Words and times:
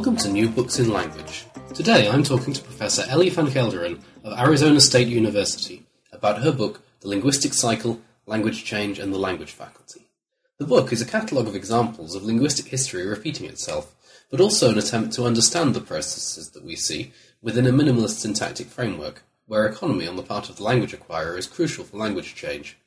Welcome 0.00 0.16
to 0.16 0.32
New 0.32 0.48
Books 0.48 0.78
in 0.78 0.90
Language. 0.90 1.44
Today 1.74 2.08
I'm 2.08 2.22
talking 2.22 2.54
to 2.54 2.62
Professor 2.62 3.04
Elly 3.10 3.28
Van 3.28 3.48
Gelderen 3.48 4.00
of 4.24 4.32
Arizona 4.38 4.80
State 4.80 5.08
University 5.08 5.84
about 6.10 6.40
her 6.40 6.52
book, 6.52 6.80
The 7.00 7.08
Linguistic 7.08 7.52
Cycle 7.52 8.00
Language 8.24 8.64
Change 8.64 8.98
and 8.98 9.12
the 9.12 9.18
Language 9.18 9.52
Faculty. 9.52 10.08
The 10.56 10.64
book 10.64 10.90
is 10.90 11.02
a 11.02 11.04
catalogue 11.04 11.48
of 11.48 11.54
examples 11.54 12.14
of 12.14 12.22
linguistic 12.22 12.68
history 12.68 13.06
repeating 13.06 13.46
itself, 13.46 13.94
but 14.30 14.40
also 14.40 14.70
an 14.70 14.78
attempt 14.78 15.12
to 15.16 15.26
understand 15.26 15.74
the 15.74 15.82
processes 15.82 16.48
that 16.52 16.64
we 16.64 16.76
see 16.76 17.12
within 17.42 17.66
a 17.66 17.70
minimalist 17.70 18.20
syntactic 18.20 18.68
framework, 18.68 19.22
where 19.44 19.66
economy 19.66 20.08
on 20.08 20.16
the 20.16 20.22
part 20.22 20.48
of 20.48 20.56
the 20.56 20.62
language 20.62 20.94
acquirer 20.94 21.36
is 21.36 21.46
crucial 21.46 21.84
for 21.84 21.98
language 21.98 22.34
change. 22.34 22.78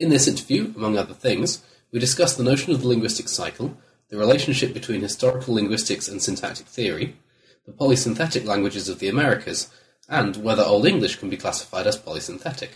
In 0.00 0.08
this 0.08 0.26
interview, 0.26 0.72
among 0.74 0.98
other 0.98 1.14
things, 1.14 1.62
we 1.92 2.00
discuss 2.00 2.34
the 2.34 2.42
notion 2.42 2.72
of 2.72 2.80
the 2.80 2.88
linguistic 2.88 3.28
cycle, 3.28 3.76
the 4.12 4.18
relationship 4.18 4.74
between 4.74 5.00
historical 5.00 5.54
linguistics 5.54 6.06
and 6.06 6.22
syntactic 6.22 6.66
theory, 6.66 7.16
the 7.64 7.72
polysynthetic 7.72 8.44
languages 8.44 8.90
of 8.90 8.98
the 8.98 9.08
Americas, 9.08 9.70
and 10.06 10.36
whether 10.36 10.62
Old 10.62 10.86
English 10.86 11.16
can 11.16 11.30
be 11.30 11.36
classified 11.38 11.86
as 11.86 11.98
polysynthetic. 11.98 12.72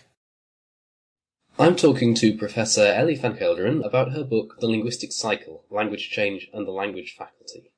I'm 1.58 1.76
talking 1.76 2.14
to 2.14 2.38
Professor 2.38 2.86
Elly 2.86 3.16
van 3.16 3.36
Gelderen 3.36 3.84
about 3.84 4.12
her 4.12 4.24
book 4.24 4.56
The 4.60 4.66
Linguistic 4.66 5.12
Cycle, 5.12 5.64
Language 5.70 6.08
Change 6.08 6.48
and 6.54 6.66
the 6.66 6.72
Language 6.72 7.14
Faculty. 7.18 7.70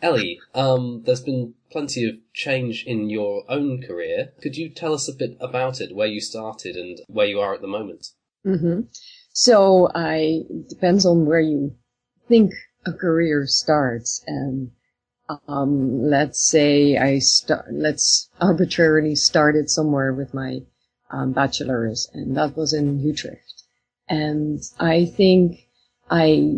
Elly, 0.00 0.40
um, 0.54 1.02
there's 1.04 1.20
been 1.20 1.52
plenty 1.70 2.08
of 2.08 2.14
change 2.32 2.84
in 2.86 3.10
your 3.10 3.44
own 3.46 3.82
career. 3.82 4.32
Could 4.40 4.56
you 4.56 4.70
tell 4.70 4.94
us 4.94 5.06
a 5.06 5.14
bit 5.14 5.36
about 5.38 5.82
it, 5.82 5.94
where 5.94 6.06
you 6.06 6.22
started 6.22 6.76
and 6.76 6.98
where 7.08 7.26
you 7.26 7.40
are 7.40 7.52
at 7.52 7.60
the 7.60 7.66
moment? 7.66 8.08
Mm-hmm. 8.46 8.82
So 9.34 9.90
I 9.94 10.44
depends 10.66 11.04
on 11.04 11.26
where 11.26 11.40
you 11.40 11.76
think 12.28 12.52
a 12.84 12.92
career 12.92 13.46
starts 13.46 14.22
and 14.26 14.70
um, 15.48 16.02
let's 16.02 16.40
say 16.40 16.96
I 16.96 17.18
start, 17.18 17.66
let's 17.72 18.28
arbitrarily 18.40 19.16
started 19.16 19.70
somewhere 19.70 20.12
with 20.12 20.34
my 20.34 20.60
um, 21.10 21.32
bachelor's, 21.32 22.08
and 22.12 22.36
that 22.36 22.56
was 22.56 22.72
in 22.72 23.00
Utrecht. 23.00 23.64
And 24.08 24.60
I 24.78 25.04
think 25.04 25.68
I 26.10 26.52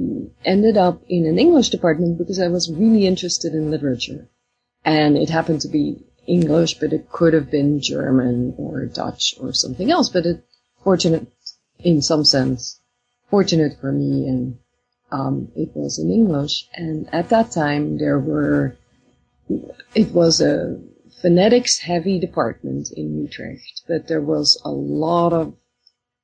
ended 0.44 0.76
up 0.76 1.02
in 1.08 1.26
an 1.26 1.38
English 1.38 1.70
department 1.70 2.18
because 2.18 2.38
I 2.38 2.48
was 2.48 2.70
really 2.70 3.06
interested 3.06 3.54
in 3.54 3.70
literature. 3.70 4.28
And 4.84 5.16
it 5.16 5.30
happened 5.30 5.62
to 5.62 5.68
be 5.68 6.04
English, 6.26 6.78
but 6.78 6.92
it 6.92 7.10
could 7.10 7.32
have 7.32 7.50
been 7.50 7.80
German 7.80 8.54
or 8.58 8.84
Dutch 8.86 9.34
or 9.40 9.52
something 9.52 9.90
else. 9.90 10.10
But 10.10 10.26
it, 10.26 10.44
fortunate 10.84 11.26
in 11.78 12.02
some 12.02 12.24
sense, 12.24 12.80
fortunate 13.30 13.78
for 13.80 13.92
me 13.92 14.26
and 14.28 14.58
um, 15.10 15.50
it 15.56 15.70
was 15.74 15.98
in 15.98 16.10
English. 16.10 16.68
And 16.74 17.08
at 17.12 17.28
that 17.30 17.50
time, 17.50 17.98
there 17.98 18.18
were, 18.18 18.76
it 19.94 20.12
was 20.12 20.40
a 20.40 20.80
phonetics 21.20 21.78
heavy 21.78 22.18
department 22.18 22.90
in 22.92 23.20
Utrecht, 23.22 23.82
but 23.88 24.08
there 24.08 24.20
was 24.20 24.60
a 24.64 24.70
lot 24.70 25.32
of 25.32 25.54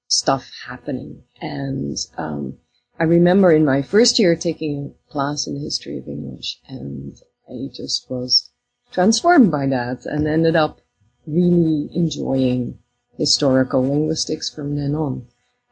stuff 0.07 0.51
happening. 0.67 1.23
And 1.41 1.97
um, 2.17 2.59
I 2.99 3.05
remember 3.05 3.51
in 3.51 3.65
my 3.65 3.83
first 3.83 4.19
year 4.19 4.37
taking 4.37 4.95
a 5.09 5.13
class 5.13 5.47
in 5.47 5.55
the 5.55 5.61
history 5.61 5.99
of 5.99 6.07
English, 6.07 6.61
and 6.69 7.17
I 7.49 7.69
just 7.73 8.09
was 8.09 8.51
transformed 8.93 9.51
by 9.51 9.67
that 9.67 10.07
and 10.07 10.29
ended 10.29 10.55
up 10.55 10.81
really 11.27 11.89
enjoying 11.95 12.79
historical 13.17 13.83
linguistics 13.83 14.49
from 14.55 14.77
then 14.77 14.95
on. 14.95 15.27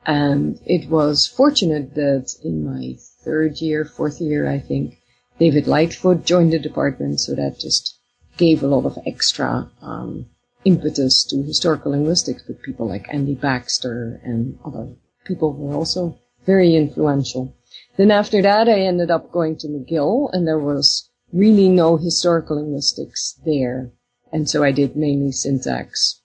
And 0.04 0.60
it 0.66 0.88
was 0.88 1.26
fortunate 1.28 1.94
that 1.94 2.34
in 2.42 2.64
my 2.64 2.96
third 3.24 3.60
year, 3.60 3.84
fourth 3.84 4.20
year, 4.20 4.48
I 4.48 4.58
think, 4.58 4.98
David 5.38 5.66
Lightfoot 5.66 6.24
joined 6.24 6.52
the 6.52 6.58
department, 6.58 7.20
so 7.20 7.34
that 7.34 7.58
just 7.58 7.98
gave 8.36 8.62
a 8.62 8.66
lot 8.66 8.86
of 8.86 8.98
extra 9.06 9.70
um, 9.80 10.26
impetus 10.64 11.24
to 11.24 11.42
historical 11.42 11.92
linguistics 11.92 12.46
with 12.46 12.62
people 12.62 12.88
like 12.88 13.12
Andy 13.12 13.34
Baxter 13.34 14.20
and 14.22 14.58
other 14.64 14.88
people 15.24 15.52
were 15.52 15.74
also 15.74 16.18
very 16.46 16.74
influential. 16.74 17.54
Then 17.96 18.10
after 18.10 18.42
that, 18.42 18.68
I 18.68 18.80
ended 18.80 19.10
up 19.10 19.32
going 19.32 19.56
to 19.58 19.68
McGill, 19.68 20.30
and 20.32 20.46
there 20.46 20.58
was 20.58 21.08
really 21.32 21.68
no 21.68 21.96
historical 21.96 22.56
linguistics 22.56 23.38
there. 23.44 23.90
And 24.32 24.48
so 24.48 24.62
I 24.62 24.72
did 24.72 24.96
mainly 24.96 25.32
syntax. 25.32 26.20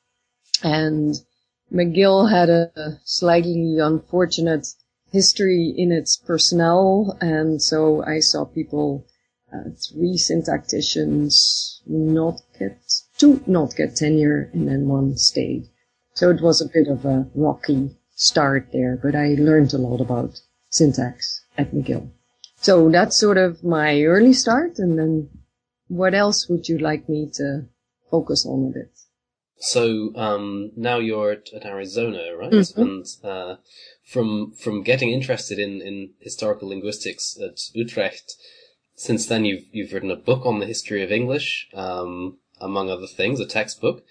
And 0.63 1.15
McGill 1.71 2.29
had 2.29 2.49
a 2.49 2.99
slightly 3.03 3.79
unfortunate 3.79 4.67
history 5.11 5.73
in 5.75 5.91
its 5.91 6.17
personnel, 6.17 7.17
and 7.21 7.61
so 7.61 8.03
I 8.03 8.19
saw 8.19 8.45
people, 8.45 9.05
uh, 9.53 9.69
three 9.91 10.17
syntacticians 10.17 11.79
not 11.85 12.41
get, 12.59 12.77
two 13.17 13.41
not 13.47 13.75
get 13.75 13.95
tenure, 13.95 14.49
and 14.53 14.67
then 14.67 14.87
one 14.87 15.17
stayed. 15.17 15.69
So 16.13 16.29
it 16.29 16.41
was 16.41 16.61
a 16.61 16.69
bit 16.69 16.87
of 16.87 17.05
a 17.05 17.27
rocky 17.35 17.95
start 18.15 18.69
there, 18.73 18.99
but 19.01 19.15
I 19.15 19.35
learned 19.37 19.73
a 19.73 19.77
lot 19.77 20.01
about 20.01 20.41
syntax 20.69 21.45
at 21.57 21.71
McGill. 21.71 22.09
So 22.59 22.89
that's 22.89 23.15
sort 23.15 23.37
of 23.37 23.63
my 23.63 24.01
early 24.03 24.33
start, 24.33 24.79
and 24.79 24.97
then 24.97 25.29
what 25.87 26.13
else 26.13 26.49
would 26.49 26.67
you 26.67 26.77
like 26.79 27.07
me 27.07 27.29
to 27.35 27.65
focus 28.09 28.45
on 28.45 28.65
a 28.65 28.73
bit? 28.73 28.91
So 29.59 30.11
um, 30.15 30.71
now 30.75 30.99
you're 30.99 31.31
at, 31.31 31.49
at 31.53 31.65
Arizona, 31.65 32.35
right? 32.35 32.51
Mhm. 32.51 32.77
And 32.77 33.05
uh, 33.23 33.55
from 34.03 34.53
from 34.53 34.83
getting 34.83 35.11
interested 35.11 35.57
in, 35.57 35.81
in 35.81 36.13
historical 36.19 36.69
linguistics 36.69 37.37
at 37.41 37.59
Utrecht, 37.73 38.35
since 38.95 39.25
then 39.25 39.45
you've 39.45 39.65
you've 39.71 39.93
written 39.93 40.11
a 40.11 40.15
book 40.15 40.45
on 40.45 40.59
the 40.59 40.67
history 40.67 41.03
of 41.03 41.11
English, 41.11 41.67
um, 41.73 42.37
among 42.59 42.89
other 42.89 43.07
things, 43.07 43.39
a 43.39 43.45
textbook. 43.45 44.03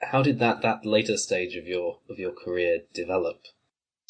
How 0.00 0.22
did 0.22 0.38
that, 0.38 0.62
that 0.62 0.86
later 0.86 1.16
stage 1.16 1.56
of 1.56 1.66
your 1.66 1.98
of 2.08 2.18
your 2.18 2.32
career 2.32 2.80
develop? 2.92 3.40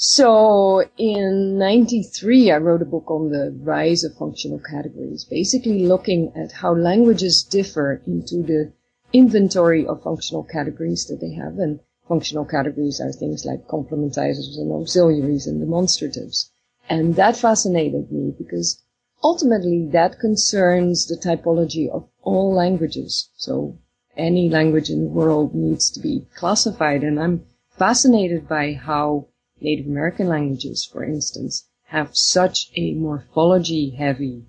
So 0.00 0.84
in 0.96 1.58
93, 1.58 2.52
I 2.52 2.58
wrote 2.58 2.82
a 2.82 2.84
book 2.84 3.10
on 3.10 3.30
the 3.30 3.52
rise 3.60 4.04
of 4.04 4.14
functional 4.16 4.60
categories, 4.60 5.24
basically 5.24 5.86
looking 5.86 6.32
at 6.36 6.52
how 6.52 6.72
languages 6.72 7.42
differ 7.42 8.00
into 8.06 8.42
the 8.42 8.72
inventory 9.12 9.86
of 9.86 10.02
functional 10.02 10.44
categories 10.44 11.06
that 11.06 11.20
they 11.20 11.32
have. 11.32 11.58
And 11.58 11.80
functional 12.06 12.44
categories 12.44 13.00
are 13.00 13.12
things 13.12 13.44
like 13.44 13.66
complementizers 13.66 14.58
and 14.58 14.72
auxiliaries 14.72 15.46
and 15.46 15.62
demonstratives. 15.62 16.50
And 16.88 17.16
that 17.16 17.36
fascinated 17.36 18.10
me 18.10 18.34
because 18.36 18.82
ultimately 19.22 19.86
that 19.92 20.18
concerns 20.18 21.06
the 21.06 21.16
typology 21.16 21.88
of 21.88 22.08
all 22.22 22.52
languages. 22.54 23.28
So 23.36 23.78
any 24.16 24.48
language 24.48 24.90
in 24.90 25.04
the 25.04 25.10
world 25.10 25.54
needs 25.54 25.90
to 25.90 26.00
be 26.00 26.26
classified. 26.34 27.02
And 27.02 27.20
I'm 27.20 27.44
fascinated 27.70 28.48
by 28.48 28.72
how 28.72 29.26
Native 29.60 29.86
American 29.86 30.28
languages, 30.28 30.84
for 30.84 31.04
instance, 31.04 31.64
have 31.84 32.16
such 32.16 32.70
a 32.76 32.94
morphology 32.94 33.90
heavy 33.90 34.44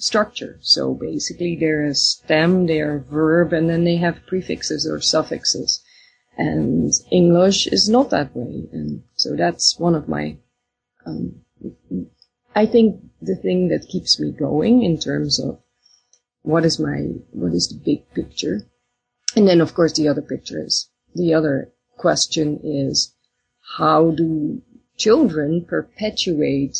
structure. 0.00 0.58
So 0.62 0.94
basically 0.94 1.56
they're 1.56 1.84
a 1.84 1.94
stem, 1.94 2.66
they're 2.66 2.96
a 2.96 3.00
verb, 3.00 3.52
and 3.52 3.68
then 3.68 3.84
they 3.84 3.96
have 3.96 4.26
prefixes 4.26 4.86
or 4.90 5.00
suffixes. 5.00 5.82
And 6.36 6.92
English 7.10 7.66
is 7.66 7.88
not 7.88 8.10
that 8.10 8.34
way. 8.34 8.68
And 8.72 9.02
so 9.14 9.36
that's 9.36 9.78
one 9.78 9.94
of 9.94 10.08
my, 10.08 10.38
um, 11.06 11.44
I 12.54 12.66
think 12.66 13.02
the 13.20 13.36
thing 13.36 13.68
that 13.68 13.88
keeps 13.88 14.18
me 14.18 14.32
going 14.32 14.82
in 14.82 14.98
terms 14.98 15.38
of 15.38 15.60
what 16.42 16.64
is 16.64 16.80
my, 16.80 16.98
what 17.30 17.52
is 17.52 17.68
the 17.68 17.78
big 17.84 18.10
picture? 18.14 18.62
And 19.36 19.46
then 19.46 19.60
of 19.60 19.74
course 19.74 19.92
the 19.92 20.08
other 20.08 20.22
picture 20.22 20.64
is, 20.64 20.88
the 21.14 21.34
other 21.34 21.72
question 21.98 22.58
is, 22.64 23.14
how 23.76 24.12
do 24.12 24.62
children 24.96 25.64
perpetuate 25.68 26.78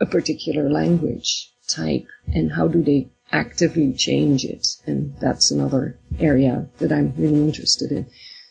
a 0.00 0.06
particular 0.06 0.70
language 0.70 1.52
type 1.68 2.06
and 2.32 2.52
how 2.52 2.68
do 2.68 2.82
they 2.82 3.10
actively 3.32 3.92
change 3.92 4.44
it? 4.44 4.66
And 4.86 5.14
that's 5.20 5.50
another 5.50 5.98
area 6.18 6.68
that 6.78 6.92
I'm 6.92 7.14
really 7.16 7.42
interested 7.42 7.92
in. 7.92 8.06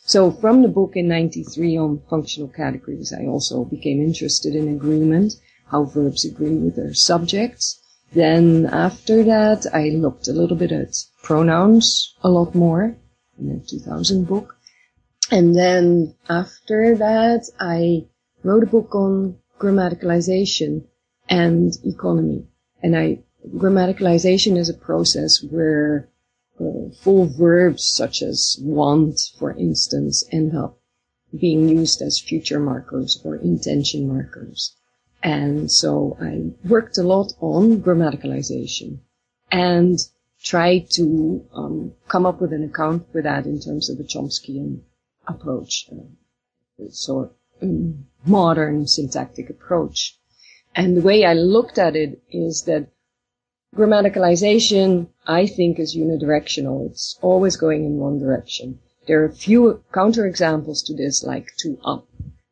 So 0.06 0.31
from 0.31 0.62
the 0.62 0.67
book 0.67 0.95
in 0.95 1.07
93 1.07 1.77
on 1.77 2.01
functional 2.09 2.50
categories, 2.50 3.12
I 3.12 3.25
also 3.25 3.65
became 3.65 4.01
interested 4.01 4.56
in 4.56 4.67
agreement, 4.67 5.33
how 5.71 5.85
verbs 5.85 6.25
agree 6.25 6.57
with 6.57 6.75
their 6.75 6.94
subjects. 6.94 7.81
Then 8.13 8.67
after 8.67 9.23
that, 9.23 9.65
I 9.73 9.89
looked 9.89 10.27
a 10.27 10.33
little 10.33 10.56
bit 10.56 10.71
at 10.71 10.94
pronouns 11.23 12.15
a 12.21 12.29
lot 12.29 12.53
more 12.53 12.95
in 13.39 13.50
the 13.50 13.65
2000 13.67 14.25
book. 14.25 14.56
And 15.31 15.56
then 15.56 16.15
after 16.29 16.95
that, 16.97 17.50
I 17.59 18.06
wrote 18.44 18.63
a 18.63 18.67
book 18.67 18.94
on 18.94 19.39
grammaticalization 19.59 20.85
and 21.27 21.73
economy. 21.83 22.45
And 22.86 22.96
I, 22.96 23.24
grammaticalization 23.48 24.56
is 24.58 24.70
a 24.70 24.84
process 24.90 25.42
where 25.42 26.08
uh, 26.60 26.94
full 27.02 27.26
verbs 27.26 27.84
such 27.84 28.22
as 28.22 28.60
want, 28.62 29.20
for 29.40 29.58
instance, 29.58 30.24
end 30.32 30.56
up 30.56 30.78
being 31.36 31.68
used 31.68 32.04
as 32.04 32.20
future 32.20 32.60
markers 32.60 33.20
or 33.24 33.38
intention 33.38 34.08
markers. 34.08 34.76
And 35.24 35.72
so 35.72 36.16
I 36.22 36.52
worked 36.70 37.00
a 37.00 37.02
lot 37.02 37.34
on 37.40 37.82
grammaticalization 37.82 39.00
and 39.52 39.98
tried 40.44 40.92
to 40.92 41.44
um, 41.56 41.94
come 42.08 42.28
up 42.28 42.40
with 42.40 42.54
an 42.54 42.66
account 42.66 43.12
for 43.12 43.24
that 43.24 43.48
in 43.48 43.60
terms 43.60 43.90
of 43.90 44.00
a 44.00 44.04
Chomskyan 44.04 44.82
approach, 45.28 45.90
uh, 45.92 46.86
so 46.92 47.32
um, 47.64 48.06
modern 48.28 48.86
syntactic 48.86 49.50
approach. 49.50 50.20
And 50.75 50.98
the 50.98 51.01
way 51.01 51.24
I 51.24 51.33
looked 51.33 51.77
at 51.77 51.95
it 51.95 52.22
is 52.30 52.63
that 52.63 52.89
grammaticalization, 53.75 55.07
I 55.25 55.48
think, 55.48 55.80
is 55.80 55.95
unidirectional. 55.95 56.89
It's 56.89 57.18
always 57.22 57.56
going 57.56 57.86
in 57.86 57.98
one 57.98 58.19
direction. 58.19 58.80
There 59.07 59.22
are 59.22 59.25
a 59.25 59.33
few 59.33 59.83
counterexamples 59.94 60.86
to 60.86 60.94
this, 60.94 61.24
like 61.24 61.48
to 61.60 61.80
up, 61.86 62.07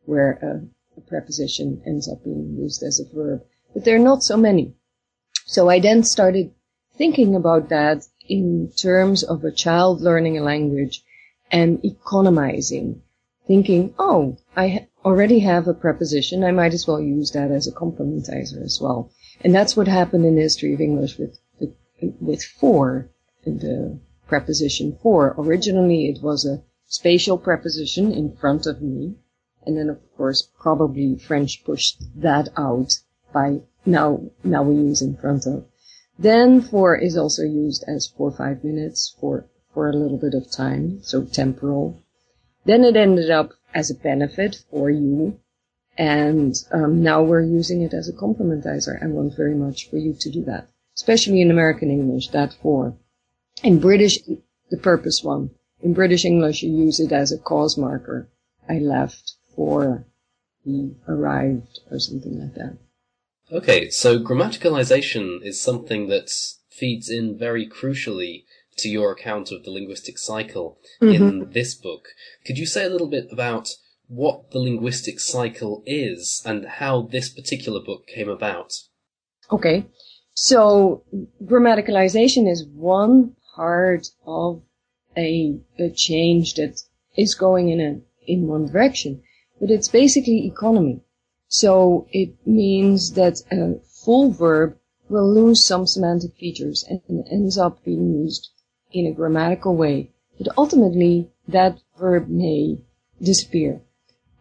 where 0.06 0.31
a, 0.42 1.00
a 1.00 1.02
preposition 1.02 1.81
ends 1.86 2.08
up 2.08 2.24
being 2.24 2.56
used 2.58 2.81
as 2.84 3.00
a 3.00 3.16
verb. 3.16 3.44
But 3.74 3.84
there 3.84 3.96
are 3.96 4.10
not 4.12 4.24
so 4.24 4.38
many. 4.38 4.75
So 5.46 5.70
I 5.70 5.80
then 5.80 6.04
started 6.04 6.54
thinking 6.96 7.36
about 7.36 7.70
that 7.70 8.06
in 8.30 8.72
terms 8.78 9.24
of 9.24 9.44
a 9.44 9.52
child 9.52 10.02
learning 10.02 10.38
a 10.38 10.44
language 10.44 11.04
and 11.52 11.84
economizing, 11.84 13.02
thinking, 13.48 13.94
oh, 14.00 14.38
I 14.56 14.68
ha- 14.68 14.88
already 15.06 15.40
have 15.40 15.68
a 15.68 15.74
preposition. 15.74 16.44
I 16.44 16.51
might 16.51 16.74
as 16.74 16.88
well 16.88 17.01
use 17.01 17.31
that 17.31 17.51
as 17.51 17.68
a 17.68 17.72
complementizer 17.72 18.63
as 18.63 18.80
well. 18.81 19.12
And 19.42 19.54
that's 19.54 19.75
what 19.75 19.88
happened 19.88 20.25
in 20.25 20.36
the 20.36 20.42
history 20.42 20.74
of 20.74 20.81
English 20.81 21.18
with, 21.18 21.38
with 22.22 22.44
for, 22.44 23.10
the 23.45 24.00
preposition 24.28 24.98
for. 25.01 25.36
Originally 25.38 26.07
it 26.07 26.22
was 26.24 26.45
a 26.45 26.63
spatial 26.86 27.38
preposition 27.38 28.12
in 28.12 28.36
front 28.36 28.66
of 28.66 28.81
me. 28.81 29.16
And 29.66 29.78
then 29.78 29.89
of 29.89 30.00
course 30.16 30.50
probably 30.60 31.18
French 31.18 31.63
pushed 31.63 32.01
that 32.16 32.50
out 32.57 32.94
by 33.34 33.62
now, 33.86 34.22
now 34.44 34.63
we 34.63 34.75
use 34.75 35.01
in 35.01 35.18
front 35.18 35.46
of. 35.46 35.66
Then 36.18 36.62
for 36.62 36.96
is 36.96 37.18
also 37.18 37.44
used 37.44 37.84
as 37.88 38.07
for 38.07 38.31
five 38.31 38.63
minutes 38.63 39.16
for, 39.19 39.48
for 39.74 39.89
a 39.89 39.94
little 39.94 40.18
bit 40.18 40.34
of 40.34 40.51
time. 40.51 41.01
So 41.01 41.24
temporal. 41.25 42.03
Then 42.65 42.83
it 42.83 42.95
ended 42.95 43.30
up 43.30 43.54
as 43.74 43.89
a 43.89 43.95
benefit 43.95 44.63
for 44.69 44.89
you. 44.89 45.39
And 45.98 46.56
um, 46.71 47.04
now 47.04 47.21
we're 47.21 47.44
using 47.44 47.81
it 47.81 47.94
as 47.94 48.10
a 48.10 48.13
complementizer. 48.13 49.01
I 49.04 49.07
want 49.07 49.36
very 49.36 49.54
much 49.54 49.89
for 49.89 49.98
you 49.98 50.13
to 50.19 50.30
do 50.30 50.44
that, 50.45 50.68
especially 50.95 51.42
in 51.42 51.51
American 51.51 51.92
English, 51.92 52.30
that 52.30 52.54
for. 52.54 52.95
In 53.63 53.80
British, 53.80 54.19
the 54.71 54.77
purpose 54.77 55.24
one. 55.24 55.51
In 55.81 55.94
British 55.94 56.25
English, 56.25 56.63
you 56.63 56.71
use 56.71 57.00
it 57.00 57.12
as 57.12 57.31
a 57.31 57.38
cause 57.38 57.77
marker. 57.77 58.27
I 58.68 58.80
left 58.80 59.33
for 59.56 60.06
he 60.63 60.95
arrived 61.07 61.81
or 61.92 62.00
something 62.00 62.39
like 62.39 62.56
that. 62.56 62.77
Okay, 63.51 63.89
so 63.89 64.19
grammaticalization 64.19 65.44
is 65.44 65.62
something 65.62 66.07
that 66.07 66.31
feeds 66.69 67.10
in 67.10 67.38
very 67.38 67.68
crucially 67.68 68.45
to 68.78 68.90
your 68.90 69.12
account 69.12 69.52
of 69.52 69.64
the 69.64 69.72
linguistic 69.72 70.18
cycle 70.18 70.80
mm-hmm. 71.02 71.14
in 71.14 71.52
this 71.52 71.75
book. 71.75 72.10
Could 72.46 72.58
you 72.58 72.66
say 72.66 72.86
a 72.86 72.90
little 72.90 73.10
bit 73.10 73.28
about 73.31 73.70
what 74.08 74.52
the 74.52 74.60
linguistic 74.60 75.20
cycle 75.20 75.84
is 75.86 76.42
and 76.46 76.66
how 76.66 77.04
this 77.04 77.30
particular 77.30 77.81
book 77.81 78.08
came 78.08 78.30
about? 78.30 78.74
Okay. 79.52 79.86
So 80.34 81.04
grammaticalization 81.44 82.50
is 82.50 82.66
one 82.66 83.36
part 83.56 84.08
of 84.25 84.64
a, 85.16 85.60
a 85.78 85.90
change 85.92 86.56
that 86.56 86.81
is 87.16 87.36
going 87.36 87.70
in 87.70 87.80
a, 87.80 88.31
in 88.31 88.48
one 88.48 88.68
direction, 88.68 89.22
but 89.60 89.70
it's 89.70 89.88
basically 89.88 90.48
economy. 90.48 91.02
So 91.48 92.08
it 92.12 92.36
means 92.48 93.14
that 93.14 93.42
a 93.52 93.80
full 94.04 94.31
verb 94.31 94.78
will 95.08 95.31
lose 95.31 95.64
some 95.64 95.86
semantic 95.86 96.36
features 96.36 96.84
and 96.90 97.25
ends 97.31 97.58
up 97.58 97.84
being 97.84 98.14
used 98.14 98.50
in 98.94 99.07
a 99.07 99.12
grammatical 99.12 99.75
way. 99.75 100.12
But 100.38 100.54
ultimately, 100.57 101.30
that 101.48 101.80
verb 101.98 102.30
may 102.30 102.80
disappear. 103.22 103.81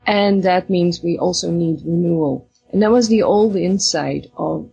And 0.06 0.42
that 0.42 0.70
means 0.70 1.02
we 1.02 1.18
also 1.18 1.50
need 1.50 1.82
renewal. 1.84 2.48
And 2.72 2.82
that 2.82 2.90
was 2.90 3.08
the 3.08 3.22
old 3.22 3.56
insight 3.56 4.30
of 4.36 4.70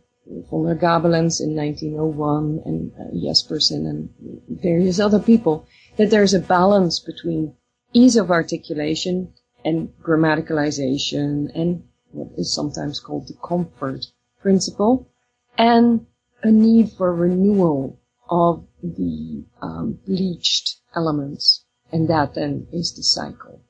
von 0.49 0.65
der 0.65 0.75
Gabelentz 0.75 1.41
in 1.41 1.55
1901 1.55 2.61
and 2.65 2.91
uh, 2.93 3.11
Jespersen 3.15 3.87
and 3.89 4.09
various 4.47 4.99
other 4.99 5.19
people, 5.19 5.67
that 5.97 6.11
there's 6.11 6.33
a 6.33 6.39
balance 6.39 6.99
between 6.99 7.55
ease 7.93 8.15
of 8.15 8.29
articulation 8.29 9.33
and 9.65 9.91
grammaticalization 10.01 11.49
and 11.55 11.83
what 12.11 12.29
is 12.37 12.53
sometimes 12.53 12.99
called 12.99 13.27
the 13.27 13.35
comfort 13.43 14.05
principle 14.41 15.09
and 15.57 16.05
a 16.43 16.51
need 16.51 16.91
for 16.91 17.13
renewal 17.13 17.98
of 18.29 18.65
the 18.83 19.43
um, 19.61 19.99
bleached 20.05 20.77
elements, 20.95 21.65
and 21.91 22.07
that 22.09 22.35
then 22.35 22.67
is 22.71 22.93
the 22.95 23.03
cycle. 23.03 23.61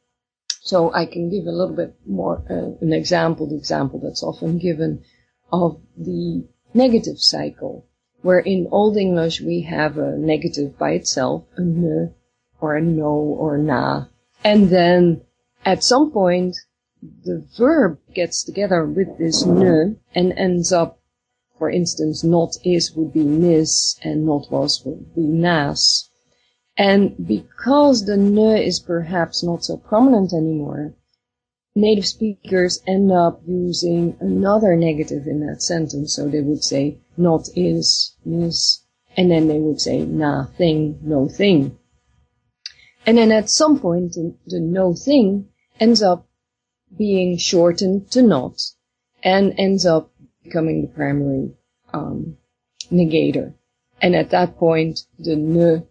So 0.62 0.94
I 0.94 1.06
can 1.06 1.30
give 1.30 1.46
a 1.46 1.52
little 1.52 1.76
bit 1.76 1.96
more 2.06 2.44
uh, 2.50 2.84
an 2.84 2.94
example, 2.94 3.48
the 3.48 3.56
example 3.56 4.00
that's 4.00 4.24
often 4.24 4.58
given 4.58 5.04
of 5.52 5.82
the 5.98 6.48
negative 6.74 7.20
cycle, 7.20 7.88
where 8.22 8.40
in 8.40 8.68
Old 8.72 8.98
English 8.98 9.42
we 9.42 9.62
have 9.62 9.98
a 9.98 10.18
negative 10.18 10.78
by 10.78 10.92
itself, 10.92 11.46
a 11.56 11.62
ne, 11.62 12.14
or 12.60 12.76
a 12.76 12.82
no, 12.82 13.08
or 13.08 13.58
na, 13.58 14.06
and 14.44 14.70
then 14.70 15.22
at 15.66 15.84
some 15.84 16.12
point 16.12 16.56
the 17.24 17.48
verb 17.58 17.98
gets 18.14 18.44
together 18.44 18.86
with 18.86 19.18
this 19.18 19.46
ne 19.46 19.96
and 20.14 20.34
ends 20.34 20.72
up 20.72 20.99
for 21.60 21.70
instance, 21.70 22.24
not 22.24 22.58
is 22.64 22.96
would 22.96 23.14
be 23.14 23.24
nis 23.24 24.00
and 24.02 24.26
not 24.26 24.50
was 24.50 24.84
would 24.86 25.14
be 25.14 25.22
nas. 25.22 26.10
And 26.78 27.28
because 27.28 28.06
the 28.06 28.16
ne 28.16 28.66
is 28.66 28.80
perhaps 28.80 29.44
not 29.44 29.66
so 29.66 29.76
prominent 29.76 30.32
anymore, 30.34 30.96
native 31.76 32.08
speakers 32.08 32.82
end 32.88 33.12
up 33.12 33.42
using 33.46 34.16
another 34.22 34.78
negative 34.78 35.28
in 35.28 35.46
that 35.46 35.62
sentence. 35.62 36.16
So 36.16 36.30
they 36.30 36.42
would 36.42 36.64
say 36.64 37.00
not 37.18 37.50
is, 37.56 38.16
nis, 38.24 38.86
and 39.18 39.30
then 39.30 39.50
they 39.50 39.60
would 39.60 39.82
say 39.82 40.06
na 40.06 40.46
thing, 40.46 41.00
no 41.02 41.28
thing. 41.28 41.78
And 43.06 43.18
then 43.18 43.32
at 43.34 43.50
some 43.50 43.80
point 43.80 44.14
the 44.14 44.60
no 44.60 44.94
thing 44.94 45.50
ends 45.80 46.02
up 46.02 46.26
being 46.98 47.38
shortened 47.38 48.12
to 48.12 48.22
not 48.22 48.62
and 49.24 49.54
ends 49.58 49.86
up 49.86 50.12
becoming 50.44 50.82
the 50.82 50.88
primary 50.88 51.52
um, 51.94 52.38
negator. 52.92 53.54
And 54.02 54.16
at 54.16 54.30
that 54.30 54.58
point, 54.58 55.02
the 55.18 55.36
ne 55.36 55.84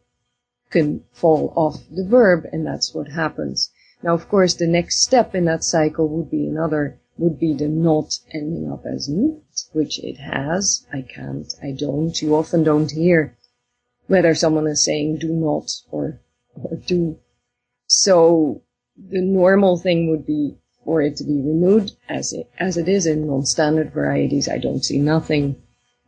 can 0.71 1.05
fall 1.13 1.53
off 1.57 1.83
the 1.91 2.05
verb, 2.05 2.47
and 2.53 2.67
that's 2.67 2.95
what 2.95 3.09
happens. 3.09 3.71
Now, 4.03 4.15
of 4.15 4.29
course, 4.29 4.55
the 4.55 4.67
next 4.67 5.03
step 5.03 5.35
in 5.35 5.45
that 5.47 5.65
cycle 5.65 6.09
would 6.09 6.31
be 6.31 6.47
another, 6.47 6.99
would 7.17 7.39
be 7.39 7.53
the 7.53 7.69
not 7.69 8.19
ending 8.33 8.71
up 8.71 8.85
as 8.87 9.09
n, 9.09 9.43
which 9.73 9.99
it 9.99 10.19
has. 10.19 10.87
I 10.93 11.03
can't, 11.03 11.53
I 11.63 11.73
don't. 11.73 12.21
You 12.21 12.37
often 12.37 12.63
don't 12.63 12.91
hear 12.91 13.37
whether 14.07 14.35
someone 14.35 14.67
is 14.67 14.85
saying 14.85 15.19
do 15.19 15.33
not 15.33 15.71
or, 15.91 16.21
or 16.55 16.77
do. 16.77 17.19
So 17.87 18.63
the 18.97 19.21
normal 19.21 19.79
thing 19.79 20.11
would 20.11 20.27
be 20.27 20.57
for 20.89 21.03
it 21.03 21.19
to 21.19 21.25
be 21.25 21.35
renewed 21.35 21.93
as 22.09 22.33
it, 22.33 22.51
as 22.59 22.79
it 22.79 22.89
is 22.89 23.05
in 23.07 23.27
non-standard 23.27 23.93
varieties. 23.93 24.49
I 24.49 24.57
don't 24.57 24.83
see 24.83 24.99
nothing. 24.99 25.63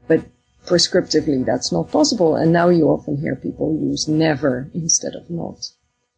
But 0.08 0.24
prescriptively, 0.64 1.44
that's 1.44 1.70
not 1.70 1.90
possible. 1.90 2.34
And 2.34 2.50
now 2.50 2.70
you 2.70 2.86
often 2.86 3.18
hear 3.18 3.36
people 3.36 3.78
use 3.78 4.08
never 4.08 4.70
instead 4.72 5.14
of 5.14 5.28
not. 5.28 5.68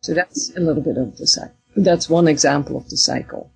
So 0.02 0.14
that's 0.14 0.57
a 0.57 0.61
little 0.61 0.81
bit 0.81 0.97
of 0.97 1.16
the 1.16 1.26
cycle. 1.26 1.57
That's 1.75 2.09
one 2.09 2.28
example 2.28 2.76
of 2.76 2.88
the 2.88 2.97
cycle. 2.97 3.50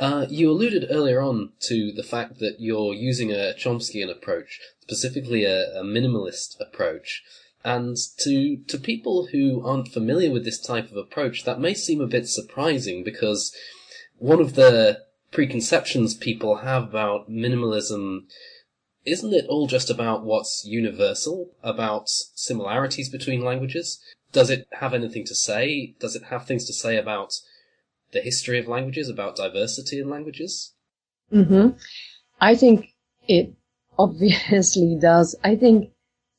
Uh, 0.00 0.24
you 0.30 0.50
alluded 0.50 0.86
earlier 0.88 1.20
on 1.20 1.50
to 1.68 1.92
the 1.92 2.02
fact 2.02 2.38
that 2.38 2.56
you're 2.58 2.94
using 2.94 3.30
a 3.30 3.52
Chomskyan 3.58 4.10
approach, 4.10 4.60
specifically 4.80 5.44
a, 5.44 5.78
a 5.78 5.82
minimalist 5.84 6.58
approach. 6.58 7.22
And 7.66 7.98
to, 8.20 8.56
to 8.66 8.78
people 8.78 9.26
who 9.30 9.62
aren't 9.62 9.88
familiar 9.88 10.30
with 10.30 10.46
this 10.46 10.58
type 10.58 10.90
of 10.90 10.96
approach, 10.96 11.44
that 11.44 11.60
may 11.60 11.74
seem 11.74 12.00
a 12.00 12.06
bit 12.06 12.28
surprising 12.28 13.04
because 13.04 13.54
one 14.18 14.40
of 14.40 14.54
the 14.54 15.00
preconceptions 15.30 16.14
people 16.14 16.58
have 16.58 16.84
about 16.84 17.30
minimalism 17.30 18.22
isn't 19.04 19.32
it 19.32 19.46
all 19.48 19.66
just 19.66 19.88
about 19.88 20.24
what's 20.24 20.64
universal, 20.66 21.50
about 21.62 22.08
similarities 22.08 23.08
between 23.08 23.42
languages? 23.42 24.00
Does 24.32 24.50
it 24.50 24.66
have 24.72 24.92
anything 24.92 25.24
to 25.26 25.34
say? 25.34 25.94
Does 25.98 26.14
it 26.14 26.24
have 26.24 26.46
things 26.46 26.66
to 26.66 26.74
say 26.74 26.98
about 26.98 27.32
the 28.12 28.20
history 28.20 28.58
of 28.58 28.68
languages, 28.68 29.08
about 29.08 29.36
diversity 29.36 29.98
in 29.98 30.10
languages? 30.10 30.74
hmm 31.30 31.68
I 32.40 32.54
think 32.54 32.94
it 33.26 33.54
obviously 33.98 34.96
does. 35.00 35.34
I 35.42 35.56
think 35.56 35.90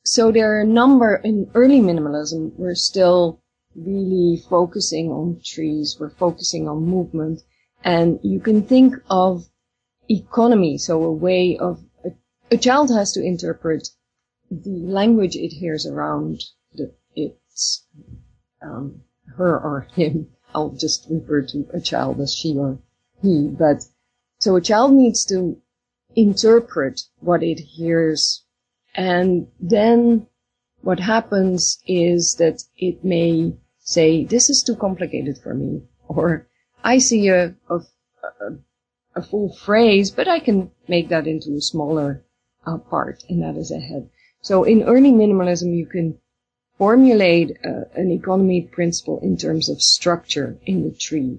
so. 0.04 0.30
There 0.30 0.56
are 0.56 0.60
a 0.60 0.66
number 0.66 1.16
in 1.16 1.50
early 1.54 1.80
minimalism. 1.80 2.52
We're 2.56 2.74
still 2.74 3.40
really 3.74 4.42
focusing 4.48 5.10
on 5.10 5.40
trees. 5.44 5.96
We're 5.98 6.10
focusing 6.10 6.68
on 6.68 6.84
movement, 6.84 7.42
and 7.84 8.18
you 8.22 8.40
can 8.40 8.62
think 8.62 8.94
of 9.08 9.48
economy. 10.08 10.78
So 10.78 11.02
a 11.04 11.12
way 11.12 11.56
of 11.58 11.82
a, 12.04 12.10
a 12.50 12.56
child 12.56 12.90
has 12.90 13.12
to 13.12 13.22
interpret 13.22 13.88
the 14.50 14.70
language 14.70 15.36
it 15.36 15.52
hears 15.52 15.86
around 15.86 16.42
the, 16.74 16.92
its 17.14 17.86
um, 18.62 19.02
her 19.36 19.58
or 19.58 19.86
him. 19.94 20.28
I'll 20.54 20.70
just 20.70 21.06
refer 21.08 21.42
to 21.42 21.68
a 21.72 21.80
child 21.80 22.20
as 22.20 22.34
she 22.34 22.56
or 22.56 22.78
he. 23.22 23.46
But 23.46 23.84
so 24.40 24.56
a 24.56 24.60
child 24.60 24.92
needs 24.92 25.24
to 25.26 25.56
interpret 26.16 27.02
what 27.20 27.42
it 27.42 27.60
hears. 27.60 28.42
And 28.96 29.46
then 29.60 30.26
what 30.80 30.98
happens 30.98 31.78
is 31.86 32.34
that 32.36 32.64
it 32.76 33.04
may 33.04 33.52
say, 33.78 34.24
this 34.24 34.50
is 34.50 34.64
too 34.64 34.74
complicated 34.74 35.38
for 35.38 35.54
me. 35.54 35.82
Or 36.08 36.48
I 36.82 36.98
see 36.98 37.28
a, 37.28 37.54
a, 37.68 37.80
a, 39.14 39.22
full 39.22 39.52
phrase, 39.52 40.10
but 40.10 40.28
I 40.28 40.40
can 40.40 40.70
make 40.88 41.08
that 41.08 41.26
into 41.26 41.54
a 41.54 41.60
smaller 41.60 42.24
uh, 42.66 42.78
part, 42.78 43.24
and 43.28 43.42
that 43.42 43.56
is 43.56 43.70
a 43.70 43.80
head. 43.80 44.08
So 44.42 44.64
in 44.64 44.82
early 44.84 45.12
minimalism, 45.12 45.76
you 45.76 45.86
can 45.86 46.18
formulate 46.78 47.58
uh, 47.64 47.84
an 47.94 48.10
economy 48.10 48.62
principle 48.62 49.20
in 49.20 49.36
terms 49.36 49.68
of 49.68 49.82
structure 49.82 50.58
in 50.64 50.82
the 50.82 50.90
tree. 50.90 51.38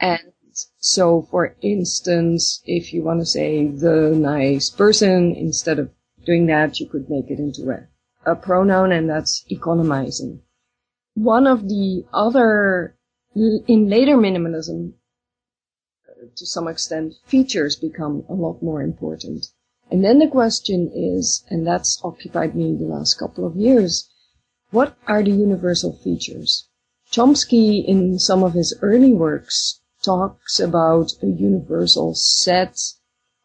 And 0.00 0.32
so, 0.78 1.22
for 1.30 1.56
instance, 1.62 2.62
if 2.64 2.92
you 2.92 3.02
want 3.02 3.20
to 3.20 3.26
say 3.26 3.66
the 3.66 4.14
nice 4.16 4.70
person, 4.70 5.34
instead 5.34 5.78
of 5.78 5.90
doing 6.24 6.46
that, 6.46 6.78
you 6.78 6.86
could 6.86 7.10
make 7.10 7.30
it 7.30 7.38
into 7.38 7.70
a, 7.70 7.88
a 8.30 8.36
pronoun, 8.36 8.92
and 8.92 9.08
that's 9.08 9.44
economizing. 9.50 10.42
One 11.14 11.46
of 11.46 11.68
the 11.68 12.04
other, 12.12 12.96
in 13.66 13.88
later 13.88 14.16
minimalism, 14.16 14.94
to 16.36 16.46
some 16.46 16.68
extent, 16.68 17.14
features 17.24 17.76
become 17.76 18.24
a 18.28 18.34
lot 18.34 18.62
more 18.62 18.82
important. 18.82 19.46
And 19.90 20.04
then 20.04 20.18
the 20.18 20.28
question 20.28 20.90
is, 20.94 21.44
and 21.48 21.66
that's 21.66 22.00
occupied 22.04 22.54
me 22.54 22.74
the 22.74 22.84
last 22.84 23.14
couple 23.14 23.46
of 23.46 23.56
years, 23.56 24.08
what 24.70 24.96
are 25.06 25.22
the 25.22 25.30
universal 25.30 25.92
features? 25.92 26.68
Chomsky, 27.10 27.84
in 27.84 28.18
some 28.18 28.42
of 28.42 28.52
his 28.52 28.74
early 28.82 29.14
works, 29.14 29.80
talks 30.02 30.60
about 30.60 31.12
a 31.22 31.26
universal 31.26 32.14
set 32.14 32.78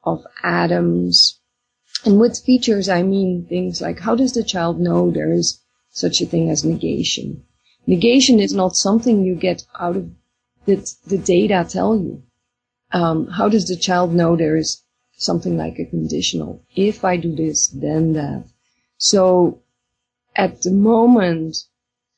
of 0.03 0.25
atoms. 0.43 1.39
And 2.03 2.19
with 2.19 2.43
features, 2.43 2.89
I 2.89 3.03
mean 3.03 3.45
things 3.47 3.81
like 3.81 3.99
how 3.99 4.15
does 4.15 4.33
the 4.33 4.43
child 4.43 4.79
know 4.79 5.11
there 5.11 5.31
is 5.31 5.61
such 5.91 6.21
a 6.21 6.25
thing 6.25 6.49
as 6.49 6.65
negation? 6.65 7.45
Negation 7.85 8.39
is 8.39 8.53
not 8.53 8.75
something 8.75 9.23
you 9.23 9.35
get 9.35 9.65
out 9.79 9.97
of 9.97 10.09
that 10.65 10.95
the 11.05 11.17
data 11.17 11.65
tell 11.67 11.97
you. 11.97 12.23
Um, 12.91 13.27
how 13.27 13.49
does 13.49 13.67
the 13.67 13.75
child 13.75 14.13
know 14.13 14.35
there 14.35 14.55
is 14.55 14.81
something 15.17 15.57
like 15.57 15.79
a 15.79 15.85
conditional? 15.85 16.63
If 16.75 17.03
I 17.03 17.17
do 17.17 17.35
this, 17.35 17.67
then 17.67 18.13
that. 18.13 18.45
So 18.97 19.61
at 20.35 20.61
the 20.61 20.71
moment, 20.71 21.57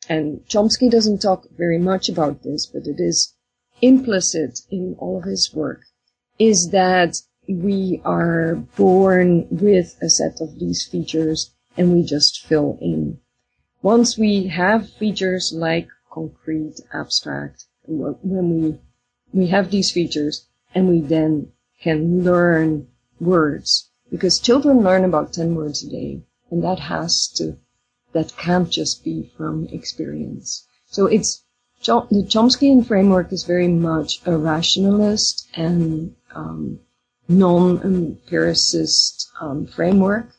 and 0.08 0.46
Chomsky 0.48 0.90
doesn't 0.90 1.22
talk 1.22 1.48
very 1.58 1.80
much 1.80 2.10
about 2.10 2.44
this, 2.44 2.66
but 2.68 2.86
it 2.86 3.00
is 3.00 3.34
implicit 3.82 4.60
in 4.70 4.96
all 5.00 5.18
of 5.18 5.24
his 5.24 5.54
work, 5.54 5.82
is 6.38 6.70
that 6.70 7.18
we 7.48 8.02
are 8.06 8.56
born 8.76 9.48
with 9.50 9.96
a 10.02 10.10
set 10.10 10.42
of 10.42 10.60
these 10.60 10.86
features 10.86 11.52
and 11.78 11.92
we 11.92 12.04
just 12.04 12.46
fill 12.46 12.78
in. 12.82 13.20
Once 13.86 14.18
we 14.18 14.48
have 14.48 14.90
features 14.90 15.54
like 15.54 15.88
concrete, 16.10 16.82
abstract, 16.92 17.66
when 17.86 18.50
we, 18.50 18.80
we 19.32 19.46
have 19.46 19.70
these 19.70 19.92
features 19.92 20.48
and 20.74 20.90
we 20.90 21.02
then 21.02 21.52
can 21.80 22.24
learn 22.24 22.88
words 23.20 23.92
because 24.10 24.40
children 24.40 24.82
learn 24.82 25.04
about 25.04 25.32
10 25.32 25.54
words 25.54 25.84
a 25.84 25.90
day 25.92 26.20
and 26.50 26.64
that 26.64 26.80
has 26.80 27.28
to 27.28 27.56
that 28.12 28.36
can't 28.38 28.72
just 28.72 29.04
be 29.04 29.32
from 29.38 29.68
experience. 29.68 30.66
So 30.88 31.06
it's 31.06 31.44
the 31.86 32.26
Chomskyan 32.28 32.88
framework 32.88 33.32
is 33.32 33.44
very 33.44 33.68
much 33.68 34.20
a 34.26 34.36
rationalist 34.36 35.48
and 35.54 36.16
um, 36.34 36.80
non-empiricist 37.28 39.30
um, 39.40 39.68
framework, 39.68 40.32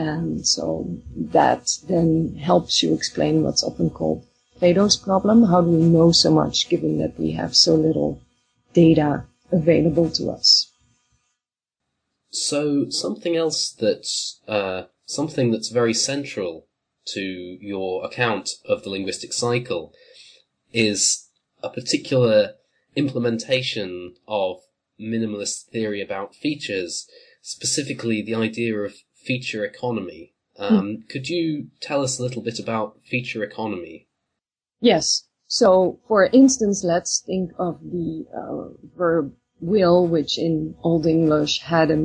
and 0.00 0.46
so 0.46 0.86
that 1.14 1.68
then 1.86 2.34
helps 2.36 2.82
you 2.82 2.94
explain 2.94 3.42
what's 3.42 3.62
often 3.62 3.90
called 3.90 4.26
Plato's 4.58 4.96
problem. 4.96 5.44
How 5.44 5.60
do 5.60 5.68
we 5.68 5.84
know 5.84 6.10
so 6.10 6.30
much 6.30 6.70
given 6.70 6.96
that 6.98 7.20
we 7.20 7.32
have 7.32 7.54
so 7.54 7.74
little 7.74 8.22
data 8.72 9.24
available 9.52 10.08
to 10.12 10.30
us? 10.30 10.72
So 12.30 12.88
something 12.88 13.36
else 13.36 13.70
that's 13.78 14.40
uh, 14.48 14.84
something 15.04 15.50
that's 15.50 15.68
very 15.68 15.92
central 15.92 16.66
to 17.08 17.20
your 17.20 18.02
account 18.06 18.48
of 18.64 18.82
the 18.82 18.90
linguistic 18.90 19.34
cycle 19.34 19.92
is 20.72 21.28
a 21.62 21.68
particular 21.68 22.54
implementation 22.96 24.14
of 24.26 24.60
minimalist 24.98 25.68
theory 25.72 26.00
about 26.00 26.34
features, 26.34 27.06
specifically 27.42 28.22
the 28.22 28.34
idea 28.34 28.78
of 28.78 28.94
feature 29.22 29.64
economy. 29.64 30.32
Um, 30.58 30.86
mm. 30.86 31.08
Could 31.08 31.28
you 31.28 31.68
tell 31.80 32.02
us 32.02 32.18
a 32.18 32.22
little 32.22 32.42
bit 32.42 32.58
about 32.58 32.98
feature 33.04 33.42
economy? 33.42 34.06
Yes. 34.80 35.24
So, 35.46 35.98
for 36.06 36.24
instance, 36.26 36.84
let's 36.84 37.20
think 37.20 37.52
of 37.58 37.80
the 37.82 38.26
uh, 38.34 38.68
verb 38.96 39.34
will, 39.60 40.06
which 40.06 40.38
in 40.38 40.74
Old 40.82 41.06
English 41.06 41.60
had 41.60 41.90
a 41.90 41.96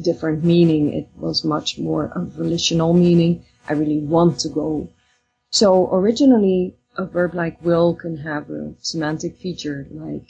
different 0.00 0.44
meaning. 0.44 0.92
It 0.92 1.08
was 1.16 1.44
much 1.44 1.78
more 1.78 2.12
a 2.14 2.24
volitional 2.24 2.94
meaning. 2.94 3.44
I 3.68 3.74
really 3.74 3.98
want 3.98 4.40
to 4.40 4.48
go. 4.48 4.88
So 5.50 5.92
originally, 5.92 6.76
a 6.96 7.06
verb 7.06 7.34
like 7.34 7.62
will 7.62 7.94
can 7.94 8.18
have 8.18 8.50
a 8.50 8.74
semantic 8.80 9.36
feature 9.36 9.86
like 9.90 10.26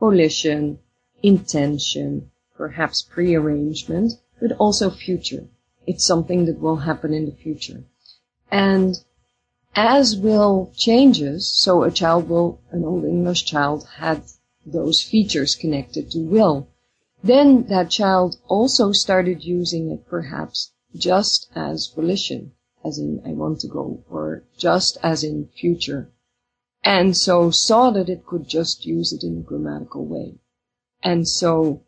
volition, 0.00 0.78
intention, 1.22 2.30
perhaps 2.56 3.02
prearrangement, 3.02 4.12
but 4.40 4.52
also 4.52 4.90
future. 4.90 5.46
It's 5.86 6.04
something 6.04 6.46
that 6.46 6.60
will 6.60 6.76
happen 6.76 7.12
in 7.12 7.26
the 7.26 7.32
future. 7.32 7.84
And 8.50 9.02
as 9.74 10.16
will 10.16 10.72
changes, 10.76 11.52
so 11.52 11.82
a 11.82 11.90
child 11.90 12.28
will, 12.28 12.60
an 12.70 12.84
Old 12.84 13.04
English 13.04 13.44
child 13.44 13.86
had 13.96 14.22
those 14.64 15.02
features 15.02 15.54
connected 15.54 16.10
to 16.12 16.20
will. 16.20 16.68
Then 17.22 17.64
that 17.68 17.90
child 17.90 18.36
also 18.48 18.92
started 18.92 19.44
using 19.44 19.90
it 19.90 20.06
perhaps 20.06 20.72
just 20.96 21.48
as 21.54 21.88
volition 21.88 22.52
as 22.84 22.98
in 22.98 23.22
I 23.24 23.30
want 23.30 23.60
to 23.60 23.66
go, 23.66 24.04
or 24.10 24.44
just 24.58 24.98
as 25.02 25.24
in 25.24 25.48
future. 25.56 26.10
And 26.84 27.16
so 27.16 27.50
saw 27.50 27.90
that 27.90 28.10
it 28.10 28.26
could 28.26 28.46
just 28.46 28.84
use 28.84 29.12
it 29.12 29.24
in 29.24 29.38
a 29.38 29.40
grammatical 29.40 30.04
way. 30.04 30.34
And 31.02 31.26
so 31.26 31.80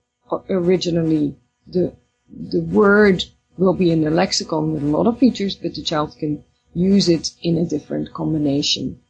originally 0.48 1.36
the, 1.66 1.94
the 2.30 2.62
word 2.62 3.24
will 3.56 3.74
be 3.74 3.90
in 3.90 4.02
the 4.02 4.10
lexicon 4.10 4.72
with 4.72 4.82
a 4.82 4.86
lot 4.86 5.06
of 5.06 5.18
features, 5.18 5.56
but 5.56 5.74
the 5.74 5.82
child 5.82 6.16
can 6.18 6.44
use 6.74 7.08
it 7.08 7.30
in 7.42 7.56
a 7.56 7.64
different 7.64 8.12
combination. 8.12 9.00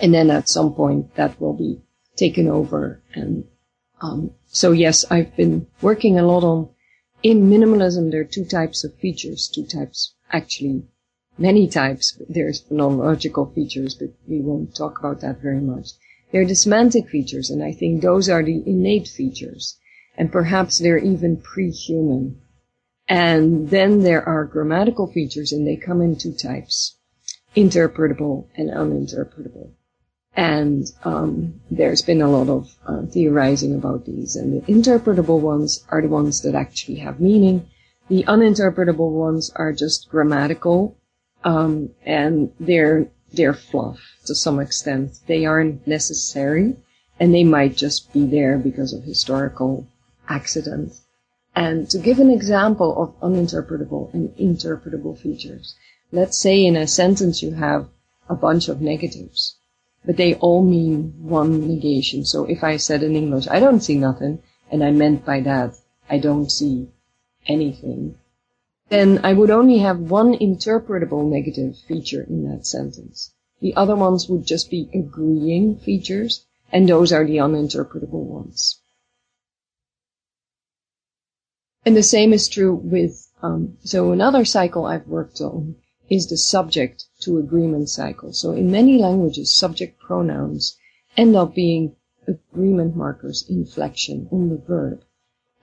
And 0.00 0.14
then 0.14 0.30
at 0.30 0.48
some 0.48 0.74
point 0.74 1.14
that 1.16 1.40
will 1.40 1.54
be 1.54 1.80
taken 2.16 2.48
over. 2.48 3.02
And 3.14 3.46
um, 4.00 4.30
so 4.46 4.72
yes, 4.72 5.04
I've 5.10 5.34
been 5.36 5.66
working 5.80 6.18
a 6.18 6.26
lot 6.26 6.44
on 6.44 6.68
in 7.22 7.50
minimalism. 7.50 8.10
There 8.10 8.20
are 8.20 8.24
two 8.24 8.44
types 8.44 8.84
of 8.84 8.94
features, 8.94 9.48
two 9.48 9.64
types 9.64 10.14
actually 10.32 10.84
many 11.38 11.68
types. 11.68 12.18
There's 12.28 12.62
phonological 12.62 13.54
features, 13.54 13.94
but 13.94 14.10
we 14.26 14.40
won't 14.40 14.74
talk 14.74 14.98
about 14.98 15.20
that 15.20 15.40
very 15.40 15.60
much. 15.60 15.90
There 16.32 16.40
are 16.40 16.46
the 16.46 16.54
semantic 16.54 17.08
features, 17.08 17.50
and 17.50 17.62
I 17.62 17.72
think 17.72 18.02
those 18.02 18.28
are 18.28 18.42
the 18.42 18.62
innate 18.66 19.08
features. 19.08 19.78
And 20.16 20.32
perhaps 20.32 20.78
they're 20.78 20.98
even 20.98 21.36
pre-human. 21.36 22.40
And 23.08 23.70
then 23.70 24.00
there 24.02 24.26
are 24.28 24.44
grammatical 24.44 25.06
features, 25.06 25.52
and 25.52 25.66
they 25.66 25.76
come 25.76 26.02
in 26.02 26.16
two 26.16 26.32
types. 26.32 26.96
Interpretable 27.56 28.48
and 28.56 28.70
uninterpretable. 28.70 29.70
And 30.34 30.86
um, 31.04 31.60
there's 31.70 32.02
been 32.02 32.20
a 32.20 32.28
lot 32.28 32.48
of 32.48 32.74
uh, 32.86 33.06
theorizing 33.06 33.74
about 33.74 34.04
these. 34.04 34.36
And 34.36 34.52
the 34.52 34.72
interpretable 34.72 35.40
ones 35.40 35.84
are 35.88 36.02
the 36.02 36.08
ones 36.08 36.42
that 36.42 36.54
actually 36.54 36.96
have 36.96 37.20
meaning. 37.20 37.68
The 38.08 38.24
uninterpretable 38.24 39.10
ones 39.10 39.50
are 39.56 39.72
just 39.72 40.08
grammatical, 40.10 40.96
um, 41.42 41.90
and 42.04 42.52
they're 42.60 43.08
they're 43.32 43.54
fluff 43.54 43.98
to 44.26 44.34
some 44.34 44.60
extent. 44.60 45.18
They 45.26 45.44
aren't 45.44 45.86
necessary, 45.86 46.76
and 47.18 47.34
they 47.34 47.44
might 47.44 47.76
just 47.76 48.12
be 48.12 48.26
there 48.26 48.58
because 48.58 48.92
of 48.92 49.02
historical 49.02 49.88
accident. 50.28 50.92
And 51.58 51.88
to 51.88 51.98
give 51.98 52.18
an 52.18 52.30
example 52.30 53.02
of 53.02 53.18
uninterpretable 53.20 54.12
and 54.12 54.28
interpretable 54.36 55.16
features, 55.16 55.74
let's 56.12 56.36
say 56.36 56.62
in 56.62 56.76
a 56.76 56.86
sentence 56.86 57.42
you 57.42 57.52
have 57.52 57.88
a 58.28 58.34
bunch 58.34 58.68
of 58.68 58.82
negatives, 58.82 59.56
but 60.04 60.18
they 60.18 60.34
all 60.34 60.62
mean 60.62 61.14
one 61.18 61.66
negation. 61.66 62.26
So 62.26 62.44
if 62.44 62.62
I 62.62 62.76
said 62.76 63.02
in 63.02 63.16
English, 63.16 63.48
I 63.48 63.58
don't 63.58 63.80
see 63.80 63.96
nothing, 63.96 64.42
and 64.70 64.84
I 64.84 64.90
meant 64.90 65.24
by 65.24 65.40
that, 65.40 65.74
I 66.10 66.18
don't 66.18 66.52
see 66.52 66.88
anything, 67.46 68.16
then 68.90 69.20
I 69.24 69.32
would 69.32 69.50
only 69.50 69.78
have 69.78 69.98
one 69.98 70.34
interpretable 70.34 71.26
negative 71.26 71.78
feature 71.88 72.22
in 72.22 72.50
that 72.50 72.66
sentence. 72.66 73.32
The 73.60 73.74
other 73.76 73.96
ones 73.96 74.28
would 74.28 74.44
just 74.44 74.70
be 74.70 74.90
agreeing 74.92 75.78
features, 75.78 76.44
and 76.70 76.86
those 76.86 77.14
are 77.14 77.24
the 77.24 77.38
uninterpretable 77.38 78.24
ones. 78.24 78.78
And 81.86 81.96
the 81.96 82.02
same 82.02 82.32
is 82.32 82.48
true 82.48 82.74
with, 82.74 83.30
um, 83.42 83.78
so 83.84 84.10
another 84.10 84.44
cycle 84.44 84.86
I've 84.86 85.06
worked 85.06 85.40
on 85.40 85.76
is 86.10 86.26
the 86.26 86.36
subject 86.36 87.04
to 87.20 87.38
agreement 87.38 87.88
cycle. 87.88 88.32
So 88.32 88.50
in 88.50 88.72
many 88.72 88.98
languages, 88.98 89.54
subject 89.54 90.00
pronouns 90.00 90.76
end 91.16 91.36
up 91.36 91.54
being 91.54 91.94
agreement 92.26 92.96
markers, 92.96 93.44
inflection 93.48 94.26
on 94.32 94.48
the 94.48 94.56
verb. 94.56 95.04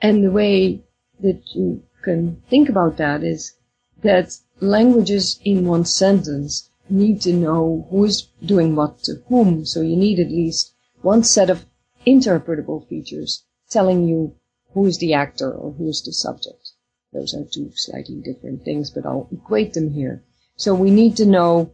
And 0.01 0.23
the 0.23 0.31
way 0.31 0.81
that 1.19 1.41
you 1.53 1.83
can 2.03 2.41
think 2.49 2.69
about 2.69 2.95
that 2.97 3.21
is 3.21 3.55
that 4.01 4.37
languages 4.61 5.41
in 5.43 5.67
one 5.67 5.83
sentence 5.83 6.69
need 6.89 7.19
to 7.23 7.33
know 7.33 7.85
who 7.89 8.05
is 8.05 8.29
doing 8.45 8.77
what 8.77 9.03
to 9.03 9.21
whom. 9.27 9.65
So 9.65 9.81
you 9.81 9.97
need 9.97 10.21
at 10.21 10.31
least 10.31 10.73
one 11.01 11.23
set 11.23 11.49
of 11.49 11.65
interpretable 12.07 12.87
features 12.87 13.43
telling 13.69 14.07
you 14.07 14.35
who 14.73 14.85
is 14.85 14.97
the 14.97 15.13
actor 15.13 15.51
or 15.51 15.71
who 15.73 15.87
is 15.87 16.01
the 16.01 16.13
subject. 16.13 16.71
Those 17.11 17.33
are 17.33 17.43
two 17.43 17.71
slightly 17.75 18.21
different 18.21 18.65
things, 18.65 18.89
but 18.89 19.05
I'll 19.05 19.27
equate 19.31 19.73
them 19.73 19.91
here. 19.91 20.23
So 20.55 20.73
we 20.73 20.89
need 20.89 21.15
to 21.17 21.25
know 21.25 21.73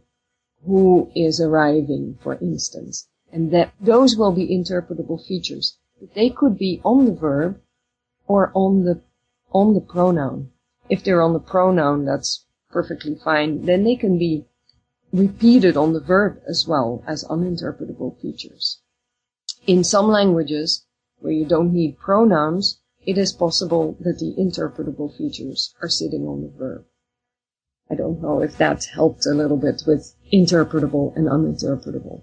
who 0.66 1.10
is 1.14 1.40
arriving, 1.40 2.18
for 2.20 2.34
instance, 2.34 3.08
and 3.32 3.50
that 3.52 3.72
those 3.80 4.16
will 4.16 4.32
be 4.32 4.48
interpretable 4.48 5.24
features. 5.24 5.78
But 5.98 6.14
they 6.14 6.28
could 6.28 6.58
be 6.58 6.80
on 6.84 7.06
the 7.06 7.14
verb 7.14 7.60
or 8.26 8.52
on 8.54 8.84
the 8.84 9.00
on 9.52 9.74
the 9.74 9.80
pronoun. 9.80 10.50
If 10.88 11.02
they're 11.02 11.22
on 11.22 11.32
the 11.32 11.40
pronoun, 11.40 12.04
that's 12.04 12.44
perfectly 12.70 13.14
fine. 13.14 13.64
Then 13.64 13.84
they 13.84 13.96
can 13.96 14.18
be 14.18 14.46
repeated 15.12 15.76
on 15.76 15.92
the 15.92 16.00
verb 16.00 16.40
as 16.46 16.66
well 16.68 17.02
as 17.06 17.24
uninterpretable 17.24 18.20
features. 18.20 18.80
In 19.66 19.84
some 19.84 20.08
languages, 20.08 20.84
where 21.20 21.32
you 21.32 21.44
don't 21.44 21.72
need 21.72 21.98
pronouns, 21.98 22.79
it 23.06 23.18
is 23.18 23.32
possible 23.32 23.96
that 24.00 24.18
the 24.18 24.34
interpretable 24.38 25.16
features 25.16 25.74
are 25.82 25.88
sitting 25.88 26.26
on 26.26 26.42
the 26.42 26.48
verb. 26.48 26.84
I 27.90 27.94
don't 27.94 28.22
know 28.22 28.40
if 28.40 28.56
that 28.58 28.84
helped 28.84 29.26
a 29.26 29.34
little 29.34 29.56
bit 29.56 29.82
with 29.86 30.14
interpretable 30.32 31.16
and 31.16 31.26
uninterpretable. 31.26 32.22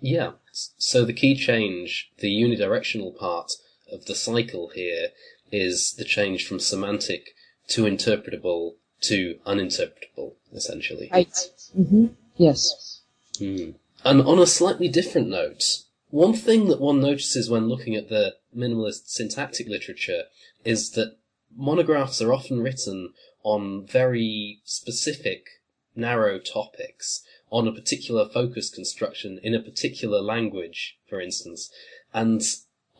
Yeah. 0.00 0.32
So 0.52 1.04
the 1.04 1.12
key 1.12 1.36
change, 1.36 2.10
the 2.18 2.28
unidirectional 2.28 3.16
part 3.16 3.52
of 3.90 4.06
the 4.06 4.14
cycle 4.14 4.70
here, 4.74 5.08
is 5.52 5.94
the 5.94 6.04
change 6.04 6.46
from 6.46 6.58
semantic 6.58 7.34
to 7.68 7.84
interpretable 7.84 8.74
to 9.02 9.38
uninterpretable, 9.46 10.34
essentially. 10.52 11.08
Right. 11.12 11.32
Mm-hmm. 11.78 12.06
Yes. 12.36 13.02
Mm. 13.34 13.74
And 14.04 14.22
on 14.22 14.38
a 14.38 14.46
slightly 14.46 14.88
different 14.88 15.28
note, 15.28 15.83
one 16.14 16.32
thing 16.32 16.68
that 16.68 16.80
one 16.80 17.00
notices 17.00 17.50
when 17.50 17.68
looking 17.68 17.96
at 17.96 18.08
the 18.08 18.36
minimalist 18.56 19.08
syntactic 19.08 19.66
literature 19.66 20.22
is 20.64 20.92
that 20.92 21.16
monographs 21.56 22.22
are 22.22 22.32
often 22.32 22.62
written 22.62 23.12
on 23.42 23.84
very 23.84 24.60
specific, 24.62 25.60
narrow 25.96 26.38
topics, 26.38 27.24
on 27.50 27.66
a 27.66 27.72
particular 27.72 28.28
focus 28.28 28.70
construction 28.70 29.40
in 29.42 29.56
a 29.56 29.60
particular 29.60 30.22
language, 30.22 30.96
for 31.10 31.20
instance. 31.20 31.68
And 32.12 32.40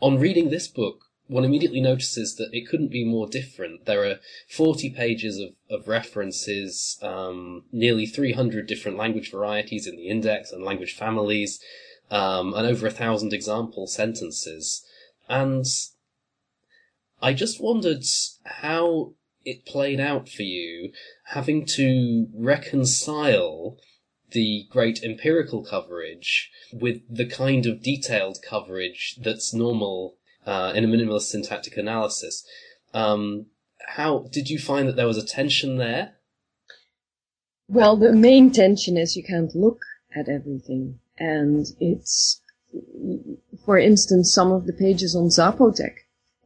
on 0.00 0.18
reading 0.18 0.50
this 0.50 0.66
book, 0.66 1.04
one 1.28 1.44
immediately 1.44 1.80
notices 1.80 2.34
that 2.34 2.52
it 2.52 2.68
couldn't 2.68 2.90
be 2.90 3.04
more 3.04 3.28
different. 3.28 3.84
There 3.84 4.04
are 4.04 4.18
40 4.48 4.90
pages 4.90 5.38
of, 5.38 5.50
of 5.70 5.86
references, 5.86 6.98
um, 7.00 7.62
nearly 7.70 8.06
300 8.06 8.66
different 8.66 8.98
language 8.98 9.30
varieties 9.30 9.86
in 9.86 9.94
the 9.94 10.08
index 10.08 10.50
and 10.50 10.64
language 10.64 10.96
families, 10.96 11.60
um, 12.10 12.54
and 12.54 12.66
over 12.66 12.86
a 12.86 12.90
thousand 12.90 13.32
example 13.32 13.86
sentences. 13.86 14.84
And 15.28 15.64
I 17.22 17.32
just 17.32 17.60
wondered 17.60 18.04
how 18.44 19.14
it 19.44 19.66
played 19.66 20.00
out 20.00 20.28
for 20.28 20.42
you 20.42 20.92
having 21.28 21.66
to 21.66 22.28
reconcile 22.34 23.78
the 24.30 24.66
great 24.70 25.02
empirical 25.02 25.64
coverage 25.64 26.50
with 26.72 27.02
the 27.08 27.26
kind 27.26 27.66
of 27.66 27.82
detailed 27.82 28.38
coverage 28.46 29.18
that's 29.22 29.54
normal 29.54 30.16
uh, 30.44 30.72
in 30.74 30.84
a 30.84 30.88
minimalist 30.88 31.30
syntactic 31.30 31.76
analysis. 31.76 32.44
Um, 32.92 33.46
how 33.86 34.26
did 34.30 34.50
you 34.50 34.58
find 34.58 34.88
that 34.88 34.96
there 34.96 35.06
was 35.06 35.18
a 35.18 35.26
tension 35.26 35.76
there? 35.76 36.14
Well, 37.68 37.96
the 37.96 38.12
main 38.12 38.50
tension 38.50 38.96
is 38.96 39.16
you 39.16 39.22
can't 39.22 39.54
look 39.54 39.84
at 40.14 40.28
everything. 40.28 41.00
And 41.18 41.66
it's, 41.80 42.40
for 43.64 43.78
instance, 43.78 44.32
some 44.32 44.52
of 44.52 44.66
the 44.66 44.72
pages 44.72 45.14
on 45.14 45.28
Zapotec. 45.28 45.94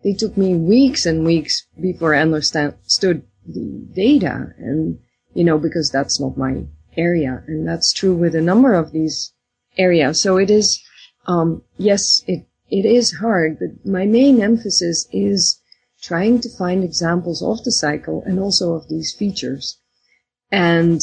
They 0.05 0.13
took 0.13 0.37
me 0.37 0.55
weeks 0.55 1.07
and 1.07 1.25
weeks 1.25 1.67
before 1.81 2.15
I 2.15 2.21
understood 2.21 3.23
the 3.47 3.87
data 3.95 4.55
and, 4.59 4.99
you 5.35 5.45
know, 5.45 5.59
because 5.59 5.91
that's 5.91 6.21
not 6.21 6.37
my 6.37 6.65
area. 6.97 7.43
And 7.47 7.67
that's 7.67 7.93
true 7.93 8.15
with 8.15 8.35
a 8.35 8.41
number 8.41 8.75
of 8.75 8.93
these 8.93 9.33
areas. 9.77 10.21
So 10.21 10.37
it 10.37 10.51
is, 10.51 10.81
um, 11.27 11.63
yes, 11.79 12.23
it, 12.27 12.47
it 12.71 12.85
is 12.85 13.15
hard, 13.15 13.59
but 13.59 13.91
my 13.91 14.05
main 14.05 14.41
emphasis 14.43 15.09
is 15.13 15.61
trying 16.03 16.41
to 16.41 16.57
find 16.57 16.85
examples 16.85 17.43
of 17.43 17.65
the 17.65 17.73
cycle 17.73 18.23
and 18.27 18.39
also 18.39 18.75
of 18.75 18.89
these 18.89 19.13
features. 19.13 19.79
And 20.51 21.01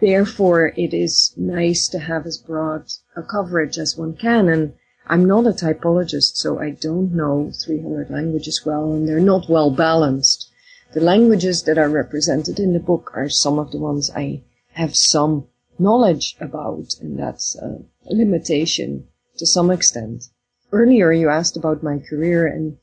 therefore 0.00 0.72
it 0.76 0.94
is 0.94 1.32
nice 1.36 1.88
to 1.88 1.98
have 1.98 2.26
as 2.26 2.38
broad 2.38 2.84
a 3.16 3.22
coverage 3.22 3.78
as 3.78 3.96
one 3.96 4.14
can. 4.14 4.48
And 4.48 4.74
I'm 5.06 5.24
not 5.24 5.46
a 5.46 5.50
typologist, 5.50 6.36
so 6.36 6.58
I 6.58 6.70
don't 6.70 7.12
know 7.12 7.50
300 7.64 8.10
languages 8.10 8.64
well, 8.64 8.92
and 8.92 9.08
they're 9.08 9.20
not 9.20 9.48
well 9.48 9.70
balanced. 9.70 10.50
The 10.92 11.00
languages 11.00 11.62
that 11.64 11.78
are 11.78 11.88
represented 11.88 12.58
in 12.58 12.72
the 12.72 12.80
book 12.80 13.10
are 13.14 13.28
some 13.28 13.58
of 13.58 13.72
the 13.72 13.78
ones 13.78 14.10
I 14.14 14.42
have 14.72 14.94
some 14.96 15.48
knowledge 15.78 16.36
about, 16.40 16.94
and 17.00 17.18
that's 17.18 17.56
a 17.56 17.80
limitation 18.06 19.08
to 19.38 19.46
some 19.46 19.70
extent. 19.70 20.24
Earlier 20.72 21.12
you 21.12 21.28
asked 21.28 21.56
about 21.56 21.82
my 21.82 21.98
career, 21.98 22.46
and 22.46 22.78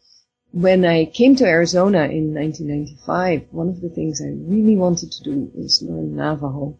when 0.55 0.85
I 0.85 1.03
came 1.03 1.35
to 1.35 1.45
Arizona 1.45 2.05
in 2.05 2.33
1995, 2.33 3.47
one 3.51 3.67
of 3.67 3.81
the 3.81 3.89
things 3.89 4.21
I 4.21 4.29
really 4.29 4.77
wanted 4.77 5.11
to 5.11 5.23
do 5.23 5.51
was 5.53 5.81
learn 5.81 6.15
Navajo. 6.15 6.79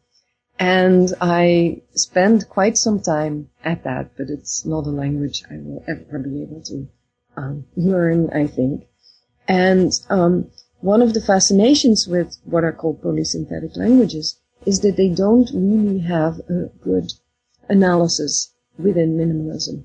And 0.57 1.13
I 1.19 1.81
spent 1.93 2.47
quite 2.47 2.77
some 2.77 3.01
time 3.01 3.49
at 3.65 3.83
that, 3.83 4.11
but 4.15 4.29
it's 4.29 4.65
not 4.65 4.87
a 4.87 4.91
language 4.91 5.43
I 5.51 5.57
will 5.57 5.83
ever 5.89 6.19
be 6.19 6.43
able 6.43 6.61
to 6.61 6.87
um, 7.35 7.65
learn, 7.75 8.29
I 8.29 8.47
think. 8.47 8.87
And 9.45 9.91
um, 10.09 10.49
one 10.79 11.01
of 11.01 11.13
the 11.13 11.19
fascinations 11.19 12.07
with 12.07 12.37
what 12.45 12.63
are 12.63 12.71
called 12.71 13.01
polysynthetic 13.01 13.75
languages 13.75 14.39
is 14.65 14.79
that 14.79 14.95
they 14.95 15.09
don't 15.09 15.51
really 15.53 15.99
have 15.99 16.39
a 16.47 16.69
good 16.81 17.11
analysis 17.67 18.53
within 18.77 19.17
minimalism. 19.17 19.83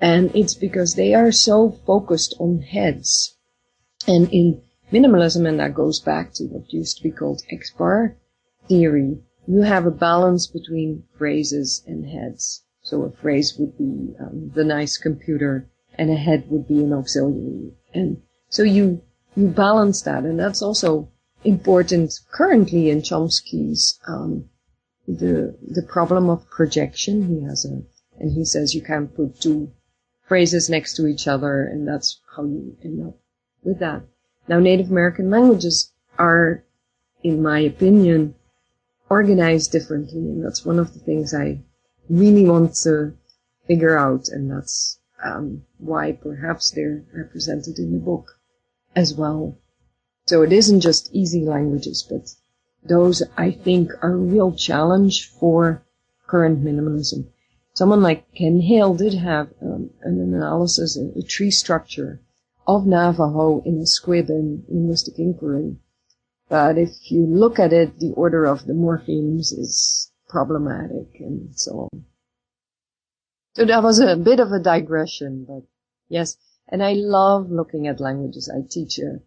And 0.00 0.34
it's 0.34 0.54
because 0.54 0.94
they 0.94 1.14
are 1.14 1.32
so 1.32 1.72
focused 1.86 2.34
on 2.38 2.62
heads. 2.62 3.36
And 4.06 4.28
in 4.32 4.62
minimalism, 4.92 5.46
and 5.48 5.58
that 5.60 5.74
goes 5.74 6.00
back 6.00 6.32
to 6.34 6.44
what 6.44 6.72
used 6.72 6.98
to 6.98 7.02
be 7.02 7.10
called 7.10 7.42
X-bar 7.50 8.16
theory, 8.68 9.18
you 9.46 9.62
have 9.62 9.86
a 9.86 9.90
balance 9.90 10.46
between 10.46 11.04
phrases 11.16 11.82
and 11.86 12.06
heads. 12.06 12.62
So 12.82 13.02
a 13.02 13.10
phrase 13.10 13.58
would 13.58 13.76
be 13.76 14.14
um, 14.20 14.52
the 14.54 14.64
nice 14.64 14.96
computer, 14.96 15.68
and 15.94 16.10
a 16.10 16.16
head 16.16 16.50
would 16.50 16.68
be 16.68 16.84
an 16.84 16.92
auxiliary. 16.92 17.72
And 17.92 18.22
so 18.48 18.62
you 18.62 19.02
you 19.34 19.48
balance 19.48 20.02
that, 20.02 20.24
and 20.24 20.38
that's 20.38 20.62
also 20.62 21.10
important 21.44 22.18
currently 22.30 22.90
in 22.90 23.02
Chomsky's 23.02 23.98
um, 24.06 24.48
the 25.06 25.56
the 25.62 25.82
problem 25.82 26.28
of 26.30 26.48
projection. 26.50 27.28
He 27.28 27.44
has 27.44 27.64
a 27.64 27.82
and 28.20 28.32
he 28.32 28.44
says 28.44 28.74
you 28.74 28.82
can't 28.82 29.14
put 29.14 29.40
two 29.40 29.72
phrases 30.28 30.68
next 30.68 30.94
to 30.94 31.06
each 31.06 31.26
other, 31.26 31.64
and 31.64 31.88
that's 31.88 32.20
how 32.36 32.44
you 32.44 32.76
end 32.84 33.08
up 33.08 33.16
with 33.64 33.78
that. 33.80 34.02
Now, 34.46 34.60
Native 34.60 34.90
American 34.90 35.30
languages 35.30 35.92
are, 36.18 36.64
in 37.22 37.42
my 37.42 37.60
opinion, 37.60 38.34
organized 39.08 39.72
differently. 39.72 40.20
And 40.20 40.44
that's 40.44 40.64
one 40.64 40.78
of 40.78 40.92
the 40.92 41.00
things 41.00 41.34
I 41.34 41.60
really 42.08 42.46
want 42.46 42.74
to 42.82 43.16
figure 43.66 43.96
out. 43.96 44.28
And 44.28 44.50
that's 44.50 44.98
um, 45.24 45.64
why 45.78 46.12
perhaps 46.12 46.70
they're 46.70 47.04
represented 47.12 47.78
in 47.78 47.92
the 47.92 47.98
book 47.98 48.38
as 48.94 49.14
well. 49.14 49.56
So 50.26 50.42
it 50.42 50.52
isn't 50.52 50.80
just 50.80 51.14
easy 51.14 51.44
languages, 51.44 52.06
but 52.08 52.30
those 52.84 53.22
I 53.36 53.50
think 53.50 53.92
are 54.02 54.12
a 54.12 54.16
real 54.16 54.52
challenge 54.52 55.28
for 55.28 55.82
current 56.26 56.62
minimalism. 56.62 57.28
Someone 57.78 58.02
like 58.02 58.34
Ken 58.34 58.60
Hale 58.60 58.92
did 58.92 59.14
have 59.14 59.54
um, 59.62 59.90
an 60.02 60.18
analysis, 60.18 60.96
a, 60.96 61.22
tree 61.22 61.52
structure 61.52 62.20
of 62.66 62.88
Navajo 62.88 63.62
in 63.64 63.78
a 63.78 63.86
squib 63.86 64.30
in 64.30 64.64
linguistic 64.68 65.16
inquiry. 65.20 65.76
But 66.48 66.76
if 66.76 67.12
you 67.12 67.24
look 67.24 67.60
at 67.60 67.72
it, 67.72 68.00
the 68.00 68.10
order 68.14 68.46
of 68.46 68.66
the 68.66 68.72
morphemes 68.72 69.52
is 69.56 70.10
problematic 70.28 71.20
and 71.20 71.56
so 71.56 71.88
on. 71.92 72.04
So 73.54 73.64
that 73.64 73.84
was 73.84 74.00
a 74.00 74.16
bit 74.16 74.40
of 74.40 74.50
a 74.50 74.58
digression, 74.58 75.44
but 75.44 75.62
yes. 76.08 76.36
And 76.68 76.82
I 76.82 76.94
love 76.94 77.48
looking 77.48 77.86
at 77.86 78.00
languages. 78.00 78.50
I 78.52 78.66
teach 78.68 78.98
a, 78.98 79.20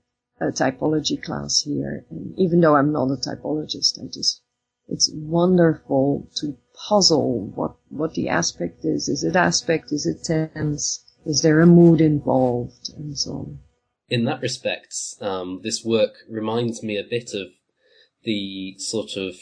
a 0.45 0.51
typology 0.51 1.23
class 1.23 1.61
here. 1.61 2.05
And 2.09 2.37
even 2.37 2.59
though 2.59 2.75
I'm 2.75 2.91
not 2.91 3.11
a 3.11 3.15
typologist, 3.15 3.97
I 4.03 4.07
just, 4.07 4.41
it's 4.89 5.09
wonderful 5.13 6.27
to 6.41 6.57
puzzle 6.87 7.51
what, 7.55 7.75
what 7.89 8.13
the 8.13 8.29
aspect 8.29 8.85
is. 8.85 9.07
Is 9.07 9.23
it 9.23 9.35
aspect? 9.35 9.91
Is 9.91 10.05
it 10.05 10.23
tense? 10.23 11.03
Is 11.25 11.41
there 11.41 11.59
a 11.59 11.65
mood 11.67 12.01
involved? 12.01 12.89
And 12.95 13.17
so 13.17 13.31
on. 13.31 13.59
In 14.09 14.25
that 14.25 14.41
respect, 14.41 14.93
um, 15.21 15.61
this 15.63 15.85
work 15.85 16.15
reminds 16.29 16.83
me 16.83 16.97
a 16.97 17.03
bit 17.03 17.33
of 17.33 17.47
the 18.23 18.75
sort 18.77 19.15
of 19.15 19.35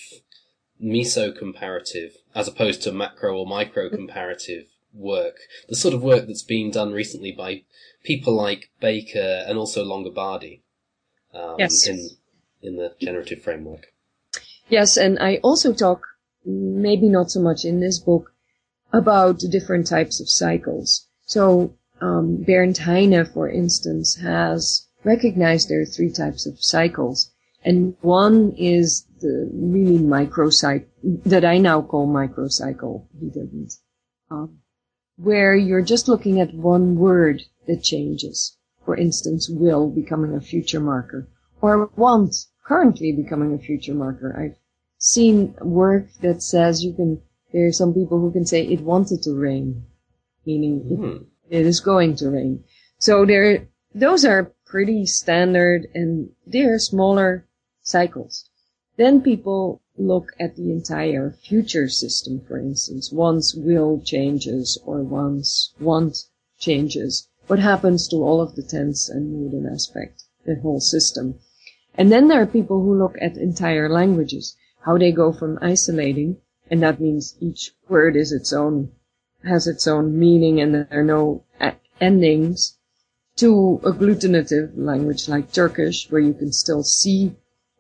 meso 0.82 1.36
comparative 1.38 2.14
as 2.36 2.48
opposed 2.48 2.82
to 2.84 2.92
macro 2.92 3.38
or 3.38 3.46
micro 3.46 3.90
comparative 3.90 4.66
work. 4.94 5.38
The 5.68 5.76
sort 5.76 5.94
of 5.94 6.04
work 6.04 6.28
that's 6.28 6.44
been 6.44 6.72
done 6.72 6.92
recently 6.92 7.32
by 7.32 7.64
people 8.04 8.34
like 8.34 8.70
Baker 8.80 9.44
and 9.48 9.58
also 9.58 9.84
Longobardi 9.84 10.62
um, 11.34 11.56
yes. 11.58 11.88
in 11.88 12.10
in 12.62 12.76
the 12.76 12.94
generative 13.00 13.42
framework. 13.42 13.88
Yes, 14.68 14.98
and 14.98 15.18
I 15.20 15.38
also 15.38 15.74
talk, 15.74 16.02
maybe 16.46 17.10
not 17.10 17.32
so 17.32 17.42
much 17.42 17.66
in 17.66 17.80
this 17.80 18.00
book, 18.00 18.32
about 18.92 19.40
different 19.52 19.88
types 19.88 20.20
of 20.20 20.30
cycles. 20.30 21.08
So 21.26 21.76
um, 22.02 22.44
Bernd 22.44 22.78
Heine, 22.78 23.26
for 23.26 23.50
instance, 23.50 24.16
has 24.16 24.88
recognized 25.04 25.70
there 25.70 25.82
are 25.82 25.86
three 25.86 26.12
types 26.12 26.46
of 26.46 26.64
cycles, 26.64 27.32
and 27.64 27.96
one 28.02 28.54
is 28.58 29.06
the 29.20 29.50
really 29.54 30.00
microcycle 30.00 30.88
that 31.26 31.46
I 31.46 31.58
now 31.58 31.82
call 31.82 32.08
microcycle. 32.08 33.06
He 33.20 33.30
didn't. 33.30 33.74
Um, 34.32 34.60
where 35.18 35.56
you're 35.56 35.82
just 35.82 36.08
looking 36.08 36.40
at 36.40 36.54
one 36.54 36.96
word 36.96 37.44
that 37.68 37.84
changes. 37.84 38.56
For 38.86 38.96
instance, 38.96 39.50
will 39.50 39.90
becoming 39.90 40.34
a 40.34 40.42
future 40.42 40.80
marker 40.80 41.28
or 41.62 41.92
want 41.96 42.36
currently 42.64 43.12
becoming 43.12 43.54
a 43.54 43.60
future 43.60 43.94
marker. 43.94 44.36
I've 44.36 44.58
seen 45.00 45.56
work 45.62 46.08
that 46.22 46.44
says 46.44 46.84
you 46.84 46.94
can, 46.94 47.22
there 47.52 47.68
are 47.68 47.72
some 47.72 47.94
people 47.94 48.20
who 48.20 48.32
can 48.32 48.46
say 48.46 48.66
it 48.68 48.82
wanted 48.82 49.24
to 49.24 49.34
rain, 49.34 49.86
meaning 50.46 50.82
Hmm. 50.82 51.24
it, 51.50 51.62
it 51.62 51.66
is 51.66 51.80
going 51.80 52.16
to 52.18 52.30
rain. 52.30 52.64
So 53.00 53.26
there, 53.26 53.68
those 53.96 54.24
are 54.26 54.54
pretty 54.66 55.06
standard 55.06 55.88
and 55.96 56.30
they're 56.46 56.78
smaller 56.78 57.46
cycles. 57.82 58.50
Then 58.98 59.22
people 59.22 59.82
look 59.98 60.32
at 60.40 60.56
the 60.56 60.72
entire 60.72 61.32
future 61.32 61.88
system, 61.90 62.42
for 62.48 62.58
instance. 62.58 63.12
Once 63.12 63.56
will 63.56 64.02
changes 64.02 64.78
or 64.86 65.02
once 65.02 65.74
want 65.80 66.26
changes. 66.60 67.28
What 67.48 67.60
happens 67.60 68.08
to 68.10 68.18
all 68.18 68.42
of 68.42 68.56
the 68.56 68.64
tense 68.64 69.10
and 69.10 69.32
mood 69.32 69.54
and 69.54 69.66
aspect, 69.66 70.24
the 70.46 70.56
whole 70.56 70.80
system? 70.80 71.40
And 71.96 72.12
then 72.12 72.28
there 72.28 72.42
are 72.42 72.46
people 72.46 72.84
who 72.84 72.94
look 72.94 73.16
at 73.20 73.38
entire 73.38 73.90
languages, 73.90 74.56
how 74.82 74.98
they 74.98 75.12
go 75.12 75.32
from 75.32 75.60
isolating, 75.62 76.38
and 76.70 76.82
that 76.84 77.00
means 77.00 77.36
each 77.40 77.74
word 77.88 78.16
is 78.16 78.32
its 78.32 78.54
own, 78.54 78.92
has 79.44 79.68
its 79.68 79.88
own 79.88 80.18
meaning 80.18 80.60
and 80.62 80.74
there 80.74 80.88
are 80.92 81.04
no 81.04 81.44
uh, 81.60 81.72
endings, 82.00 82.78
to 83.36 83.80
agglutinative 83.84 84.72
language 84.76 85.30
like 85.30 85.52
Turkish, 85.52 86.10
where 86.12 86.22
you 86.22 86.34
can 86.34 86.52
still 86.52 86.84
see 86.84 87.36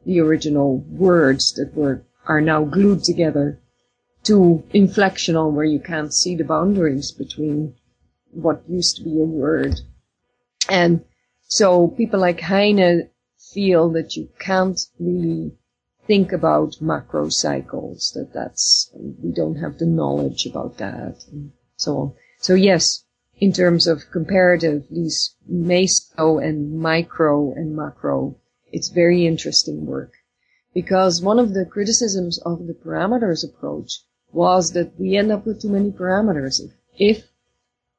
the 0.05 0.19
original 0.19 0.77
words 0.77 1.53
that 1.53 1.73
were 1.75 2.03
are 2.25 2.41
now 2.41 2.63
glued 2.63 3.03
together 3.03 3.59
to 4.23 4.63
inflectional 4.73 5.51
where 5.51 5.65
you 5.65 5.79
can't 5.79 6.13
see 6.13 6.35
the 6.35 6.43
boundaries 6.43 7.11
between 7.11 7.73
what 8.31 8.63
used 8.69 8.97
to 8.97 9.03
be 9.03 9.19
a 9.19 9.23
word. 9.23 9.79
And 10.69 11.03
so 11.47 11.87
people 11.87 12.19
like 12.19 12.41
Heine 12.41 13.09
feel 13.37 13.89
that 13.89 14.15
you 14.15 14.29
can't 14.37 14.79
really 14.99 15.57
think 16.09 16.31
about 16.31 16.81
macro 16.81 17.29
cycles, 17.29 18.11
that 18.15 18.33
that's, 18.33 18.91
we 18.95 19.31
don't 19.31 19.57
have 19.57 19.77
the 19.77 19.85
knowledge 19.85 20.47
about 20.47 20.79
that 20.79 21.23
and 21.31 21.51
so 21.77 21.97
on. 21.97 22.13
So 22.39 22.55
yes, 22.55 23.03
in 23.37 23.53
terms 23.53 23.85
of 23.85 24.09
comparative, 24.11 24.87
these 24.89 25.35
meso 25.47 26.43
and 26.43 26.79
micro 26.79 27.53
and 27.53 27.75
macro, 27.75 28.35
it's 28.71 28.89
very 28.89 29.27
interesting 29.27 29.85
work 29.85 30.13
because 30.73 31.21
one 31.21 31.37
of 31.37 31.53
the 31.53 31.63
criticisms 31.63 32.39
of 32.39 32.65
the 32.65 32.73
parameters 32.73 33.43
approach 33.43 33.99
was 34.31 34.71
that 34.71 34.99
we 34.99 35.15
end 35.15 35.31
up 35.31 35.45
with 35.45 35.61
too 35.61 35.69
many 35.69 35.91
parameters. 35.91 36.59
If, 36.59 36.71
if 36.97 37.29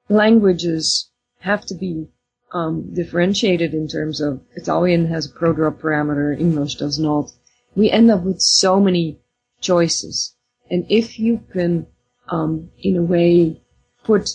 languages 0.08 1.10
have 1.38 1.64
to 1.66 1.74
be 1.76 2.08
um, 2.52 2.92
differentiated 2.92 3.72
in 3.72 3.86
terms 3.86 4.20
of 4.20 4.40
Italian 4.56 5.06
has 5.06 5.26
a 5.26 5.30
pro-drop 5.30 5.80
parameter, 5.80 6.36
English 6.38 6.74
does 6.74 6.98
not, 6.98 7.30
we 7.74 7.90
end 7.90 8.10
up 8.10 8.22
with 8.22 8.40
so 8.40 8.80
many 8.80 9.20
choices. 9.60 10.34
And 10.70 10.86
if 10.88 11.18
you 11.18 11.42
can, 11.52 11.86
um, 12.28 12.70
in 12.78 12.96
a 12.96 13.02
way, 13.02 13.60
put 14.04 14.28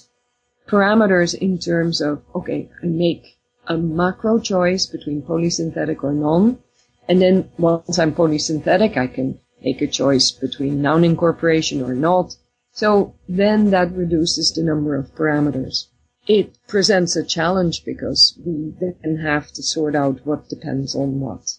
parameters 0.68 1.34
in 1.34 1.60
terms 1.60 2.02
of, 2.02 2.24
okay, 2.34 2.70
I 2.82 2.86
make 2.88 3.38
a 3.68 3.78
macro 3.78 4.40
choice 4.40 4.86
between 4.86 5.22
polysynthetic 5.22 6.04
or 6.04 6.14
non, 6.14 6.60
and 7.08 7.22
then 7.22 7.50
once 7.58 8.00
I'm 8.00 8.14
polysynthetic, 8.14 8.98
I 8.98 9.08
can 9.08 9.40
make 9.62 9.82
a 9.82 9.88
choice 9.88 10.32
between 10.32 10.82
noun 10.82 11.04
incorporation 11.04 11.82
or 11.82 11.94
not. 11.94 12.36
So 12.74 13.16
then 13.28 13.72
that 13.72 13.96
reduces 13.96 14.52
the 14.52 14.64
number 14.64 14.96
of 14.96 15.16
parameters. 15.16 15.86
It 16.28 16.58
presents 16.68 17.16
a 17.16 17.24
challenge 17.24 17.86
because 17.86 18.40
we 18.46 18.74
then 18.80 19.18
have 19.18 19.52
to 19.54 19.64
sort 19.64 19.96
out 19.96 20.26
what 20.26 20.50
depends 20.50 20.96
on 20.96 21.20
what. 21.20 21.58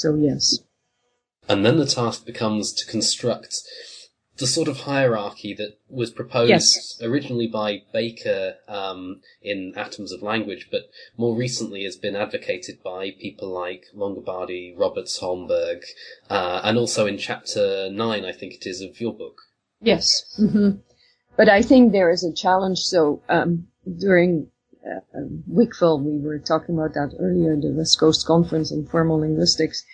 So 0.00 0.14
yes. 0.14 0.60
And 1.46 1.66
then 1.66 1.76
the 1.76 1.84
task 1.84 2.24
becomes 2.24 2.72
to 2.72 2.86
construct 2.86 3.54
the 4.38 4.46
sort 4.46 4.66
of 4.66 4.78
hierarchy 4.80 5.52
that 5.52 5.78
was 5.90 6.10
proposed 6.10 6.48
Yes. 6.48 6.98
originally 7.02 7.46
by 7.46 7.82
Baker 7.92 8.54
um, 8.66 9.20
in 9.42 9.74
Atoms 9.76 10.10
of 10.10 10.22
Language, 10.22 10.68
but 10.70 10.84
more 11.18 11.36
recently 11.36 11.84
has 11.84 11.96
been 11.96 12.16
advocated 12.16 12.82
by 12.82 13.10
people 13.10 13.50
like 13.50 13.84
Longobardi, 13.94 14.74
Roberts 14.74 15.20
Holmberg, 15.20 15.82
uh, 16.30 16.62
and 16.64 16.78
also 16.78 17.04
in 17.04 17.18
chapter 17.18 17.90
nine, 17.90 18.24
I 18.24 18.32
think 18.32 18.54
it 18.54 18.66
is, 18.66 18.80
of 18.80 19.02
your 19.02 19.12
book. 19.12 19.42
Yes. 19.82 20.08
hmm 20.38 20.70
But 21.36 21.50
I 21.50 21.60
think 21.60 21.92
there 21.92 22.10
is 22.10 22.24
a 22.24 22.32
challenge. 22.32 22.78
So 22.78 23.20
um, 23.28 23.66
during 23.98 24.50
uh, 24.86 25.18
um, 25.18 25.44
WCCFL, 25.50 26.02
we 26.02 26.18
were 26.18 26.38
talking 26.38 26.74
about 26.74 26.94
that 26.94 27.14
earlier, 27.18 27.52
in 27.52 27.60
the 27.60 27.72
West 27.72 27.98
Coast 27.98 28.26
Conference 28.26 28.72
on 28.72 28.86
Formal 28.86 29.20
Linguistics. 29.20 29.84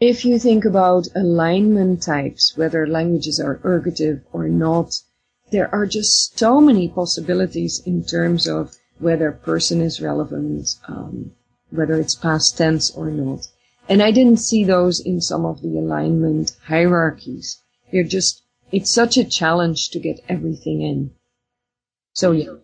If 0.00 0.24
you 0.24 0.38
think 0.38 0.64
about 0.64 1.08
alignment 1.14 2.02
types, 2.02 2.56
whether 2.56 2.86
languages 2.86 3.40
are 3.40 3.58
ergative 3.58 4.22
or 4.32 4.48
not, 4.48 4.94
there 5.50 5.72
are 5.74 5.86
just 5.86 6.38
so 6.38 6.60
many 6.60 6.88
possibilities 6.88 7.80
in 7.84 8.04
terms 8.04 8.46
of 8.46 8.76
whether 8.98 9.32
person 9.32 9.80
is 9.80 10.00
relevant, 10.00 10.68
um, 10.86 11.32
whether 11.70 11.94
it's 12.00 12.14
past 12.14 12.58
tense 12.58 12.90
or 12.90 13.10
not. 13.10 13.46
And 13.88 14.02
I 14.02 14.10
didn't 14.10 14.40
see 14.40 14.64
those 14.64 15.00
in 15.00 15.20
some 15.20 15.44
of 15.44 15.62
the 15.62 15.78
alignment 15.78 16.56
hierarchies. 16.66 17.62
They're 17.90 18.04
just, 18.04 18.42
it's 18.70 18.90
such 18.90 19.16
a 19.16 19.24
challenge 19.24 19.90
to 19.90 19.98
get 19.98 20.20
everything 20.28 20.82
in. 20.82 21.12
So 22.12 22.32
yeah, 22.32 22.56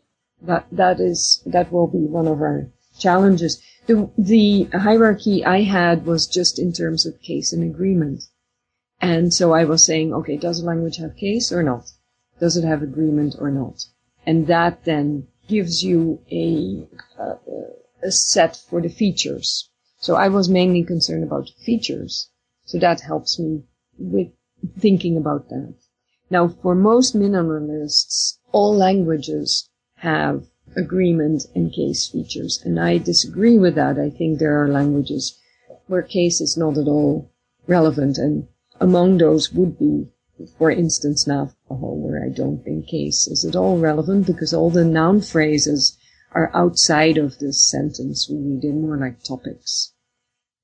that, 0.46 0.66
that 0.72 1.00
is, 1.00 1.42
that 1.46 1.72
will 1.72 1.86
be 1.86 2.06
one 2.06 2.26
of 2.26 2.40
our 2.40 2.70
challenges. 2.98 3.62
The, 3.86 4.10
the 4.16 4.64
hierarchy 4.72 5.44
I 5.44 5.62
had 5.62 6.06
was 6.06 6.26
just 6.26 6.58
in 6.58 6.72
terms 6.72 7.06
of 7.06 7.20
case 7.20 7.52
and 7.52 7.62
agreement. 7.62 8.24
And 9.00 9.34
so 9.34 9.52
I 9.52 9.64
was 9.64 9.84
saying, 9.84 10.14
okay, 10.14 10.36
does 10.36 10.60
a 10.60 10.64
language 10.64 10.96
have 10.96 11.16
case 11.16 11.52
or 11.52 11.62
not? 11.62 11.90
Does 12.40 12.56
it 12.56 12.64
have 12.64 12.82
agreement 12.82 13.36
or 13.38 13.50
not? 13.50 13.84
And 14.26 14.46
that 14.46 14.84
then 14.84 15.28
gives 15.48 15.84
you 15.84 16.20
a, 16.32 16.86
uh, 17.20 17.34
a 18.02 18.10
set 18.10 18.56
for 18.56 18.80
the 18.80 18.88
features. 18.88 19.68
So 19.98 20.14
I 20.14 20.28
was 20.28 20.48
mainly 20.48 20.82
concerned 20.84 21.24
about 21.24 21.50
features. 21.64 22.30
So 22.64 22.78
that 22.78 23.00
helps 23.00 23.38
me 23.38 23.64
with 23.98 24.28
thinking 24.78 25.16
about 25.16 25.48
that. 25.50 25.74
Now, 26.30 26.48
for 26.48 26.74
most 26.74 27.14
minimalist, 27.14 28.38
all 28.52 28.74
languages 28.74 29.68
have 30.04 30.44
agreement 30.76 31.46
and 31.54 31.72
case 31.72 32.06
features, 32.08 32.60
and 32.62 32.78
I 32.78 32.98
disagree 32.98 33.58
with 33.58 33.74
that. 33.76 33.98
I 33.98 34.10
think 34.10 34.38
there 34.38 34.62
are 34.62 34.68
languages 34.68 35.40
where 35.86 36.02
case 36.02 36.40
is 36.42 36.56
not 36.56 36.76
at 36.76 36.88
all 36.88 37.30
relevant, 37.66 38.18
and 38.18 38.46
among 38.80 39.18
those 39.18 39.52
would 39.52 39.78
be, 39.78 40.08
for 40.58 40.70
instance, 40.70 41.26
Navajo, 41.26 41.94
where 41.94 42.22
I 42.22 42.28
don't 42.28 42.62
think 42.62 42.88
case 42.88 43.26
is 43.26 43.44
at 43.44 43.56
all 43.56 43.78
relevant 43.78 44.26
because 44.26 44.52
all 44.52 44.70
the 44.70 44.84
noun 44.84 45.22
phrases 45.22 45.96
are 46.32 46.50
outside 46.54 47.16
of 47.16 47.38
this 47.38 47.62
sentence. 47.62 48.28
Really, 48.30 48.58
they're 48.60 48.72
more 48.72 48.98
like 48.98 49.22
topics, 49.22 49.94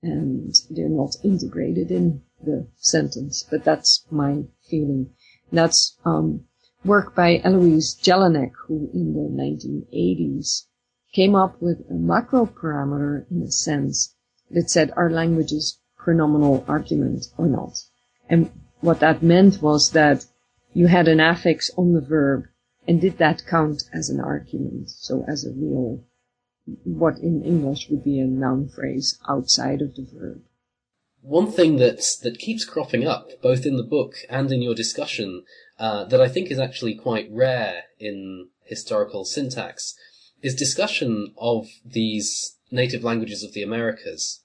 and 0.03 0.55
they're 0.68 0.88
not 0.88 1.16
integrated 1.24 1.90
in 1.90 2.22
the 2.44 2.66
sentence. 2.76 3.46
But 3.50 3.64
that's 3.64 4.05
my 4.11 4.44
feeling. 4.68 5.14
That's 5.50 5.96
um, 6.05 6.44
work 6.85 7.14
by 7.14 7.40
Eloise 7.45 7.95
Jelinek, 7.95 8.53
who 8.66 8.90
in 8.95 9.12
the 9.14 9.29
1980s 9.43 10.64
came 11.12 11.35
up 11.35 11.61
with 11.61 11.85
a 11.90 11.95
macro 11.95 12.47
parameter 12.47 13.31
in 13.31 13.43
a 13.43 13.51
sense 13.51 14.14
that 14.51 14.71
said 14.71 14.93
our 14.97 15.11
language 15.11 15.53
is 15.53 15.79
pronominal 15.99 16.64
argument 16.66 17.27
or 17.37 17.47
not. 17.47 17.79
And 18.29 18.51
what 18.81 19.01
that 19.01 19.23
meant 19.23 19.61
was 19.61 19.90
that 19.90 20.25
you 20.73 20.87
had 20.87 21.09
an 21.09 21.21
affix 21.21 21.71
on 21.77 21.93
the 21.93 22.01
verb 22.01 22.45
and 22.87 23.01
did 23.01 23.19
that 23.19 23.47
count 23.47 23.83
as 23.93 24.09
an 24.09 24.21
argument? 24.21 24.90
So 24.90 25.25
as 25.29 25.45
a 25.45 25.53
real, 25.53 26.03
what 26.85 27.19
in 27.19 27.43
English 27.45 27.88
would 27.90 28.03
be 28.03 28.19
a 28.19 28.27
noun 28.27 28.69
phrase 28.69 29.19
outside 29.29 29.83
of 29.83 29.95
the 29.95 30.07
verb. 30.12 30.43
One 31.23 31.53
thing 31.53 31.77
that 31.77 32.03
that 32.23 32.38
keeps 32.38 32.64
cropping 32.64 33.07
up, 33.07 33.43
both 33.43 33.66
in 33.66 33.77
the 33.77 33.83
book 33.83 34.14
and 34.31 34.51
in 34.51 34.62
your 34.62 34.75
discussion, 34.75 35.45
uh, 35.81 36.05
that 36.05 36.21
I 36.21 36.29
think 36.29 36.51
is 36.51 36.61
actually 36.61 36.95
quite 36.95 37.27
rare 37.33 37.85
in 37.99 38.49
historical 38.64 39.25
syntax, 39.25 39.95
is 40.43 40.55
discussion 40.55 41.33
of 41.38 41.69
these 41.85 42.59
native 42.71 43.03
languages 43.03 43.43
of 43.43 43.55
the 43.55 43.62
Americas. 43.62 44.40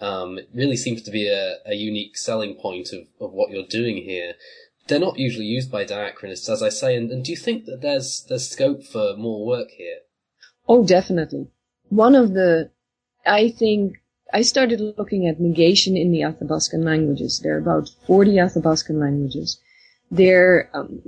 Um, 0.00 0.38
it 0.38 0.48
really 0.52 0.76
seems 0.76 1.02
to 1.02 1.12
be 1.12 1.28
a, 1.28 1.58
a 1.64 1.74
unique 1.74 2.18
selling 2.18 2.54
point 2.54 2.88
of, 2.92 3.06
of 3.20 3.32
what 3.32 3.50
you're 3.50 3.66
doing 3.68 3.98
here. 3.98 4.34
They're 4.88 4.98
not 4.98 5.16
usually 5.16 5.44
used 5.44 5.70
by 5.70 5.84
diachronists, 5.84 6.48
as 6.48 6.60
I 6.60 6.70
say, 6.70 6.96
and, 6.96 7.08
and 7.12 7.24
do 7.24 7.30
you 7.30 7.36
think 7.36 7.66
that 7.66 7.82
there's 7.82 8.26
there's 8.28 8.50
scope 8.50 8.82
for 8.82 9.14
more 9.16 9.46
work 9.46 9.68
here? 9.70 9.98
Oh, 10.68 10.84
definitely. 10.84 11.46
One 11.90 12.16
of 12.16 12.32
the, 12.32 12.70
I 13.24 13.50
think 13.50 14.02
I 14.32 14.42
started 14.42 14.80
looking 14.98 15.28
at 15.28 15.40
negation 15.40 15.96
in 15.96 16.10
the 16.10 16.22
Athabascan 16.22 16.84
languages. 16.84 17.38
There 17.40 17.54
are 17.54 17.58
about 17.58 17.90
40 18.06 18.32
Athabascan 18.32 19.00
languages. 19.00 19.60
There, 20.10 20.68
um, 20.74 21.02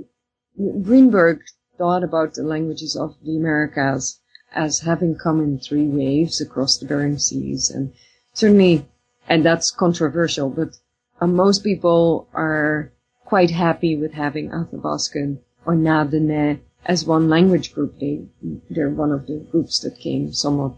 Greenberg 0.57 1.41
thought 1.77 2.03
about 2.03 2.35
the 2.35 2.43
languages 2.43 2.95
of 2.95 3.15
the 3.23 3.35
Americas 3.35 4.19
as 4.53 4.79
having 4.79 5.15
come 5.15 5.41
in 5.41 5.59
three 5.59 5.87
waves 5.87 6.39
across 6.39 6.77
the 6.77 6.85
Bering 6.85 7.17
Seas. 7.17 7.69
And 7.69 7.93
certainly, 8.33 8.87
and 9.27 9.43
that's 9.43 9.71
controversial, 9.71 10.49
but 10.49 10.77
uh, 11.19 11.27
most 11.27 11.63
people 11.63 12.27
are 12.33 12.91
quite 13.25 13.51
happy 13.51 13.95
with 13.95 14.13
having 14.13 14.51
Athabascan 14.51 15.39
or 15.65 15.75
Na-Dene 15.75 16.61
as 16.85 17.05
one 17.05 17.29
language 17.29 17.73
group. 17.73 17.99
They, 17.99 18.25
they're 18.69 18.89
one 18.89 19.11
of 19.11 19.27
the 19.27 19.39
groups 19.51 19.79
that 19.79 19.99
came 19.99 20.33
somewhat 20.33 20.73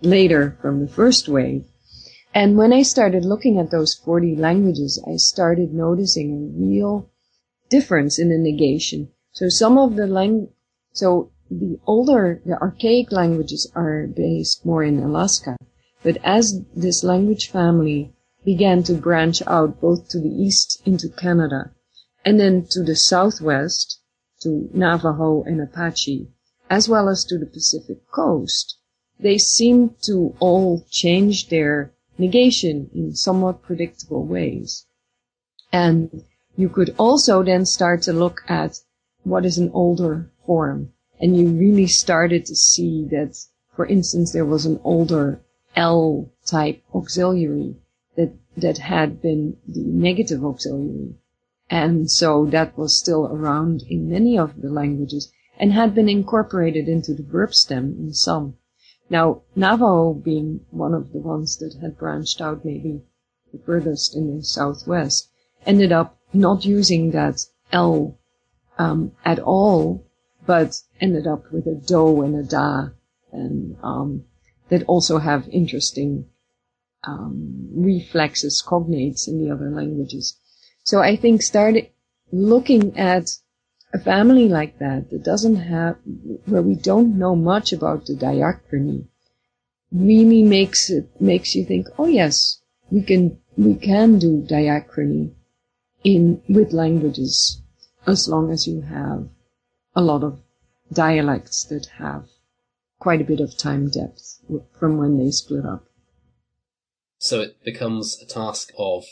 later 0.00 0.56
from 0.62 0.80
the 0.80 0.88
first 0.88 1.28
wave. 1.28 1.64
And 2.34 2.56
when 2.56 2.72
I 2.72 2.82
started 2.82 3.24
looking 3.24 3.58
at 3.58 3.70
those 3.70 3.94
40 3.94 4.36
languages, 4.36 5.02
I 5.06 5.16
started 5.16 5.72
noticing 5.74 6.32
a 6.32 6.60
real 6.64 7.10
difference 7.68 8.18
in 8.18 8.28
the 8.30 8.38
negation. 8.38 9.10
So 9.32 9.48
some 9.48 9.78
of 9.78 9.96
the 9.96 10.06
lang, 10.06 10.48
so 10.92 11.30
the 11.50 11.78
older, 11.86 12.42
the 12.44 12.60
archaic 12.60 13.12
languages 13.12 13.70
are 13.74 14.06
based 14.06 14.66
more 14.66 14.82
in 14.82 14.98
Alaska. 14.98 15.56
But 16.02 16.18
as 16.22 16.62
this 16.74 17.02
language 17.02 17.50
family 17.50 18.12
began 18.44 18.82
to 18.84 18.94
branch 18.94 19.42
out 19.46 19.80
both 19.80 20.08
to 20.10 20.20
the 20.20 20.28
east 20.28 20.80
into 20.86 21.08
Canada 21.08 21.72
and 22.24 22.38
then 22.38 22.66
to 22.70 22.82
the 22.82 22.96
southwest 22.96 24.00
to 24.40 24.68
Navajo 24.72 25.42
and 25.42 25.60
Apache, 25.60 26.28
as 26.70 26.88
well 26.88 27.08
as 27.08 27.24
to 27.24 27.38
the 27.38 27.46
Pacific 27.46 27.98
coast, 28.10 28.76
they 29.18 29.38
seem 29.38 29.94
to 30.02 30.34
all 30.38 30.84
change 30.90 31.48
their 31.48 31.92
negation 32.18 32.90
in 32.94 33.14
somewhat 33.14 33.62
predictable 33.62 34.24
ways. 34.24 34.86
And 35.72 36.24
you 36.58 36.68
could 36.68 36.92
also 36.98 37.44
then 37.44 37.64
start 37.64 38.02
to 38.02 38.12
look 38.12 38.42
at 38.48 38.80
what 39.22 39.46
is 39.46 39.58
an 39.58 39.70
older 39.72 40.28
form. 40.44 40.92
And 41.20 41.36
you 41.36 41.50
really 41.50 41.86
started 41.86 42.44
to 42.46 42.56
see 42.56 43.06
that, 43.12 43.38
for 43.76 43.86
instance, 43.86 44.32
there 44.32 44.44
was 44.44 44.66
an 44.66 44.80
older 44.82 45.40
L 45.76 46.32
type 46.44 46.82
auxiliary 46.92 47.76
that, 48.16 48.32
that 48.56 48.78
had 48.78 49.22
been 49.22 49.56
the 49.68 49.84
negative 49.84 50.44
auxiliary. 50.44 51.14
And 51.70 52.10
so 52.10 52.46
that 52.46 52.76
was 52.76 52.98
still 52.98 53.26
around 53.26 53.84
in 53.88 54.10
many 54.10 54.36
of 54.36 54.60
the 54.60 54.68
languages 54.68 55.30
and 55.60 55.72
had 55.72 55.94
been 55.94 56.08
incorporated 56.08 56.88
into 56.88 57.14
the 57.14 57.22
verb 57.22 57.54
stem 57.54 57.94
in 58.00 58.14
some. 58.14 58.56
Now, 59.08 59.42
Navajo 59.54 60.12
being 60.12 60.66
one 60.70 60.92
of 60.92 61.12
the 61.12 61.20
ones 61.20 61.56
that 61.58 61.74
had 61.80 61.98
branched 61.98 62.40
out 62.40 62.64
maybe 62.64 63.02
the 63.52 63.58
furthest 63.58 64.16
in 64.16 64.36
the 64.36 64.42
southwest, 64.42 65.30
ended 65.66 65.92
up 65.92 66.18
not 66.32 66.64
using 66.64 67.10
that 67.12 67.44
L 67.72 68.18
um, 68.78 69.12
at 69.24 69.38
all, 69.38 70.06
but 70.46 70.80
ended 71.00 71.26
up 71.26 71.52
with 71.52 71.66
a 71.66 71.74
do 71.74 72.22
and 72.22 72.36
a 72.36 72.42
da, 72.42 72.88
and 73.32 73.76
um, 73.82 74.24
that 74.68 74.82
also 74.84 75.18
have 75.18 75.48
interesting 75.48 76.26
um, 77.04 77.68
reflexes, 77.74 78.62
cognates 78.66 79.28
in 79.28 79.42
the 79.42 79.50
other 79.50 79.70
languages. 79.70 80.36
So 80.84 81.00
I 81.00 81.16
think 81.16 81.42
starting 81.42 81.88
looking 82.32 82.98
at 82.98 83.30
a 83.92 83.98
family 83.98 84.48
like 84.48 84.78
that 84.78 85.10
that 85.10 85.22
doesn't 85.22 85.56
have, 85.56 85.96
where 86.46 86.62
we 86.62 86.74
don't 86.74 87.18
know 87.18 87.34
much 87.34 87.72
about 87.72 88.06
the 88.06 88.14
diachrony, 88.14 89.06
really 89.90 90.42
makes 90.42 90.90
it, 90.90 91.08
makes 91.20 91.54
you 91.54 91.64
think, 91.64 91.86
oh 91.98 92.06
yes, 92.06 92.60
we 92.90 93.02
can, 93.02 93.38
we 93.56 93.74
can 93.74 94.18
do 94.18 94.46
diachrony 94.48 95.34
in, 96.04 96.42
with 96.48 96.72
languages 96.72 97.60
as 98.06 98.28
long 98.28 98.50
as 98.50 98.66
you 98.66 98.82
have 98.82 99.28
a 99.94 100.00
lot 100.00 100.22
of 100.22 100.40
dialects 100.92 101.64
that 101.64 101.86
have 101.98 102.28
quite 102.98 103.20
a 103.20 103.24
bit 103.24 103.40
of 103.40 103.56
time 103.56 103.88
depth 103.88 104.40
from 104.78 104.96
when 104.96 105.18
they 105.18 105.30
split 105.30 105.64
up. 105.64 105.84
So 107.18 107.40
it 107.40 107.62
becomes 107.64 108.20
a 108.22 108.26
task 108.26 108.70
of 108.78 109.04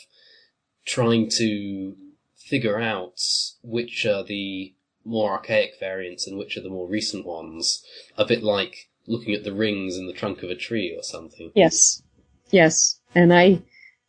trying 0.85 1.29
to 1.37 1.95
figure 2.35 2.79
out 2.79 3.19
which 3.61 4.05
are 4.05 4.23
the 4.23 4.73
more 5.03 5.31
archaic 5.31 5.73
variants 5.79 6.27
and 6.27 6.37
which 6.37 6.57
are 6.57 6.61
the 6.61 6.69
more 6.69 6.87
recent 6.87 7.25
ones. 7.25 7.83
A 8.17 8.25
bit 8.25 8.43
like 8.43 8.89
looking 9.05 9.33
at 9.33 9.43
the 9.43 9.53
rings 9.53 9.97
in 9.97 10.07
the 10.07 10.13
trunk 10.13 10.43
of 10.43 10.49
a 10.49 10.55
tree 10.55 10.93
or 10.97 11.03
something. 11.03 11.51
Yes. 11.55 12.01
Yes. 12.51 12.99
And 13.13 13.33
I, 13.33 13.61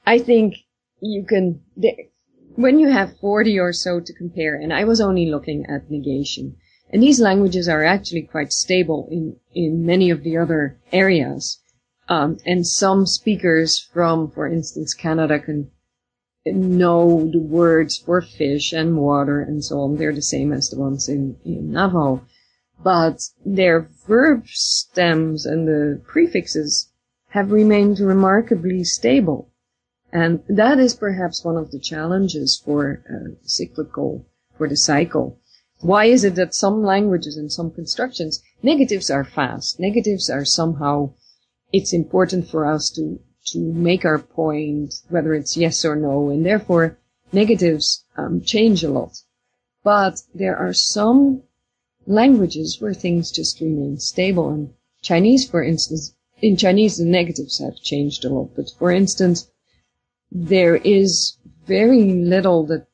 I 0.07 0.19
think 0.19 0.57
you 1.01 1.25
can, 1.25 1.63
when 2.59 2.81
you 2.81 2.89
have 2.89 3.17
40 3.21 3.57
or 3.61 3.73
so 3.73 4.01
to 4.01 4.13
compare, 4.13 4.57
and 4.57 4.73
I 4.73 4.83
was 4.83 5.01
only 5.01 5.27
looking 5.27 5.65
at 5.67 5.89
negation, 5.89 6.57
and 6.91 7.01
these 7.01 7.21
languages 7.21 7.69
are 7.69 7.85
actually 7.85 8.23
quite 8.23 8.53
stable 8.53 9.07
in, 9.13 9.37
in 9.55 9.87
many 9.87 10.11
of 10.11 10.25
the 10.25 10.37
other 10.39 10.77
areas. 10.93 11.61
Um, 12.09 12.39
and 12.45 12.67
some 12.67 13.07
speakers 13.07 13.79
from, 13.79 14.33
for 14.33 14.49
instance, 14.49 14.93
Canada 14.93 15.39
can 15.39 15.71
know 16.47 17.31
the 17.31 17.39
words 17.39 17.97
for 17.97 18.21
fish 18.21 18.73
and 18.73 18.97
water 18.97 19.41
and 19.41 19.65
so 19.65 19.79
on. 19.83 19.97
They're 19.97 20.13
the 20.13 20.21
same 20.21 20.53
as 20.53 20.69
the 20.69 20.81
ones 20.81 21.09
in, 21.09 21.37
in 21.45 21.71
Navajo. 21.71 22.23
But 22.83 23.21
their 23.47 23.89
verb 24.09 24.49
stems 24.49 25.47
and 25.47 25.69
the 25.69 26.03
prefixes 26.05 26.91
have 27.29 27.53
remained 27.53 28.01
remarkably 28.01 28.83
stable. 28.83 29.53
And 30.13 30.43
that 30.49 30.79
is 30.79 30.95
perhaps 30.95 31.45
one 31.45 31.57
of 31.57 31.71
the 31.71 31.79
challenges 31.79 32.61
for 32.65 33.03
uh, 33.09 33.35
cyclical, 33.43 34.27
for 34.57 34.69
the 34.69 34.77
cycle. 34.77 35.39
Why 35.81 36.07
is 36.07 36.25
it 36.25 36.35
that 36.37 36.55
some 36.55 36.83
languages 36.83 37.37
and 37.37 37.53
some 37.53 37.71
constructions, 37.71 38.43
negatives 38.63 39.11
are 39.11 39.25
fast. 39.25 39.79
Negatives 39.79 40.29
are 40.31 40.45
somehow, 40.45 41.13
it's 41.73 41.93
important 41.93 42.49
for 42.49 42.67
us 42.67 42.91
to 42.91 43.21
to 43.53 43.59
make 43.59 44.05
our 44.05 44.19
point, 44.19 44.95
whether 45.09 45.35
it's 45.35 45.57
yes 45.57 45.85
or 45.85 45.97
no, 45.97 46.29
and 46.29 46.45
therefore 46.45 46.99
negatives 47.33 48.05
um, 48.17 48.43
change 48.43 48.85
a 48.85 48.91
lot. 48.91 49.23
But 49.83 50.21
there 50.35 50.57
are 50.57 50.75
some 50.75 51.43
languages 52.07 52.79
where 52.81 52.95
things 52.95 53.31
just 53.31 53.61
remain 53.61 53.99
stable, 54.01 54.51
and 54.51 54.75
Chinese, 55.01 55.49
for 55.49 55.63
instance, 55.63 56.15
in 56.43 56.57
Chinese, 56.57 56.99
the 56.99 57.05
negatives 57.05 57.59
have 57.59 57.77
changed 57.77 58.25
a 58.25 58.29
lot. 58.29 58.51
But 58.55 58.71
for 58.79 58.91
instance, 58.91 59.51
there 60.31 60.77
is 60.77 61.39
very 61.67 62.13
little 62.13 62.67
that 62.67 62.87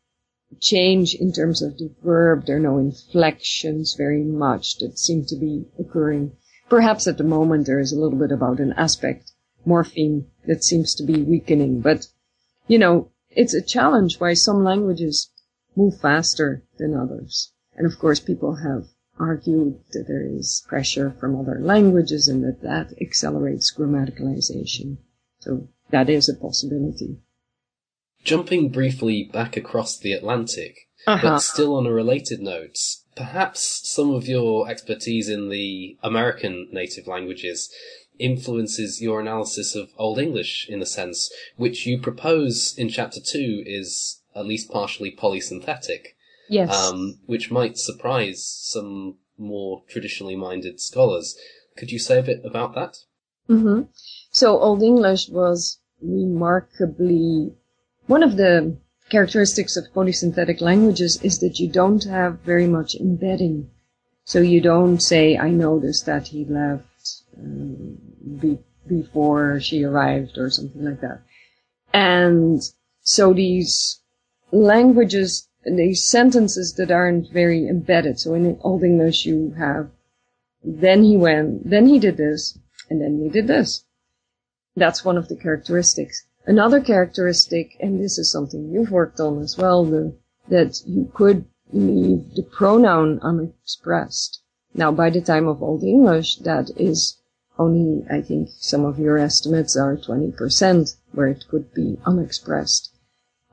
change 0.61 1.15
in 1.15 1.33
terms 1.33 1.63
of 1.63 1.77
the 1.79 1.91
verb. 2.03 2.47
There 2.47 2.57
are 2.57 2.61
no 2.61 2.79
inflections 2.79 3.95
very 3.95 4.23
much 4.23 4.79
that 4.79 4.99
seem 4.99 5.25
to 5.27 5.37
be 5.37 5.67
occurring. 5.79 6.37
Perhaps 6.69 7.07
at 7.07 7.19
the 7.19 7.25
moment 7.25 7.67
there 7.67 7.81
is 7.81 7.93
a 7.93 7.99
little 7.99 8.19
bit 8.19 8.33
about 8.33 8.61
an 8.61 8.73
aspect 8.75 9.33
morpheme 9.67 10.27
that 10.47 10.65
seems 10.65 10.95
to 10.95 11.03
be 11.03 11.23
weakening, 11.23 11.81
but 11.81 12.07
you 12.67 12.79
know, 12.79 13.11
it's 13.31 13.55
a 13.55 13.63
challenge 13.63 14.21
why 14.21 14.35
some 14.35 14.63
languages 14.63 15.31
move 15.77 16.01
faster 16.01 16.63
than 16.79 16.95
others. 16.95 17.53
And 17.77 17.87
of 17.87 17.99
course 17.99 18.21
people 18.21 18.57
have 18.57 18.87
argued 19.19 19.81
that 19.93 20.07
there 20.09 20.25
is 20.27 20.65
pressure 20.69 21.11
from 21.19 21.39
other 21.39 21.59
languages 21.61 22.29
and 22.29 22.43
that 22.45 22.63
that 22.63 22.93
accelerates 23.01 23.73
grammaticalization. 23.73 24.99
So 25.41 25.69
that 25.91 26.09
is 26.09 26.29
a 26.29 26.35
possibility. 26.35 27.19
Jumping 28.25 28.71
briefly 28.71 29.23
back 29.33 29.57
across 29.57 29.99
the 29.99 30.13
Atlantic, 30.13 30.89
Uh-huh. 31.07 31.21
but 31.23 31.39
still 31.41 31.75
on 31.77 31.87
a 31.87 31.93
related 31.93 32.41
note, 32.41 32.79
perhaps 33.15 33.83
some 33.85 34.11
of 34.11 34.27
your 34.27 34.69
expertise 34.69 35.29
in 35.29 35.51
the 35.51 35.97
American 36.03 36.69
native 36.73 37.07
languages 37.07 37.71
influences 38.19 39.03
your 39.03 39.21
analysis 39.21 39.75
of 39.75 39.91
Old 39.99 40.19
English 40.19 40.67
in 40.69 40.81
a 40.81 40.87
sense, 40.87 41.31
which 41.57 41.85
you 41.87 42.01
propose 42.01 42.75
in 42.79 42.89
chapter 42.89 43.21
two 43.21 43.63
is 43.67 44.21
at 44.35 44.47
least 44.47 44.71
partially 44.71 45.11
polysynthetic, 45.15 46.15
Yes. 46.49 46.71
um, 46.75 47.19
which 47.27 47.51
might 47.51 47.77
surprise 47.79 48.45
some 48.45 49.17
more 49.37 49.83
traditionally 49.89 50.37
minded 50.37 50.81
scholars. 50.81 51.37
Could 51.77 51.91
you 51.91 51.99
say 51.99 52.19
a 52.21 52.23
bit 52.23 52.41
about 52.45 52.75
that? 52.75 52.99
hmm 53.49 53.83
So 54.31 54.59
Old 54.59 54.83
English 54.83 55.29
was 55.29 55.79
remarkably 56.01 57.53
one 58.07 58.23
of 58.23 58.37
the 58.37 58.77
characteristics 59.11 59.77
of 59.77 59.93
polysynthetic 59.95 60.61
languages 60.61 61.21
is 61.23 61.39
that 61.41 61.59
you 61.59 61.69
don't 61.69 62.05
have 62.05 62.41
very 62.41 62.67
much 62.67 62.95
embedding. 62.95 63.71
So 64.25 64.41
you 64.41 64.61
don't 64.61 65.01
say, 65.01 65.37
"I 65.37 65.51
noticed 65.51 66.07
that 66.07 66.29
he 66.29 66.45
left 66.45 67.23
um, 67.37 67.99
be- 68.41 68.65
before 68.87 69.61
she 69.61 69.85
arrived" 69.85 70.39
or 70.39 70.51
something 70.51 70.85
like 70.85 71.01
that. 71.01 71.21
And 71.93 72.63
so 73.03 73.33
these 73.33 74.01
languages, 74.51 75.49
these 75.65 76.05
sentences 76.05 76.75
that 76.75 76.91
aren't 76.91 77.31
very 77.31 77.69
embedded. 77.69 78.19
So 78.19 78.35
in 78.35 78.59
Old 78.63 78.83
English, 78.83 79.27
you 79.27 79.55
have, 79.59 79.91
then 80.63 81.03
he 81.05 81.17
went, 81.17 81.69
then 81.69 81.87
he 81.87 81.99
did 81.99 82.17
this, 82.17 82.59
and 82.89 83.01
then 83.01 83.21
he 83.21 83.29
did 83.29 83.47
this. 83.47 83.85
That's 84.77 85.05
one 85.05 85.17
of 85.17 85.29
the 85.29 85.37
characteristics. 85.37 86.27
Another 86.47 86.81
characteristic, 86.81 87.77
and 87.81 87.99
this 87.99 88.19
is 88.19 88.31
something 88.31 88.71
you've 88.71 88.91
worked 88.91 89.19
on 89.19 89.41
as 89.41 89.57
well, 89.57 89.85
that 90.49 90.83
you 90.87 91.11
could 91.15 91.47
leave 91.73 92.35
the 92.35 92.43
pronoun 92.43 93.19
unexpressed. 93.23 94.43
Now, 94.75 94.93
by 94.93 95.09
the 95.09 95.23
time 95.23 95.49
of 95.49 95.63
Old 95.63 95.83
English, 95.83 96.37
that 96.41 96.71
is 96.77 97.17
only, 97.59 98.05
I 98.11 98.21
think, 98.21 98.51
some 98.59 98.85
of 98.85 98.99
your 98.99 99.17
estimates 99.17 99.77
are 99.77 99.97
20% 99.97 100.97
where 101.13 101.29
it 101.29 101.45
could 101.49 101.73
be 101.73 101.99
unexpressed. 102.05 102.93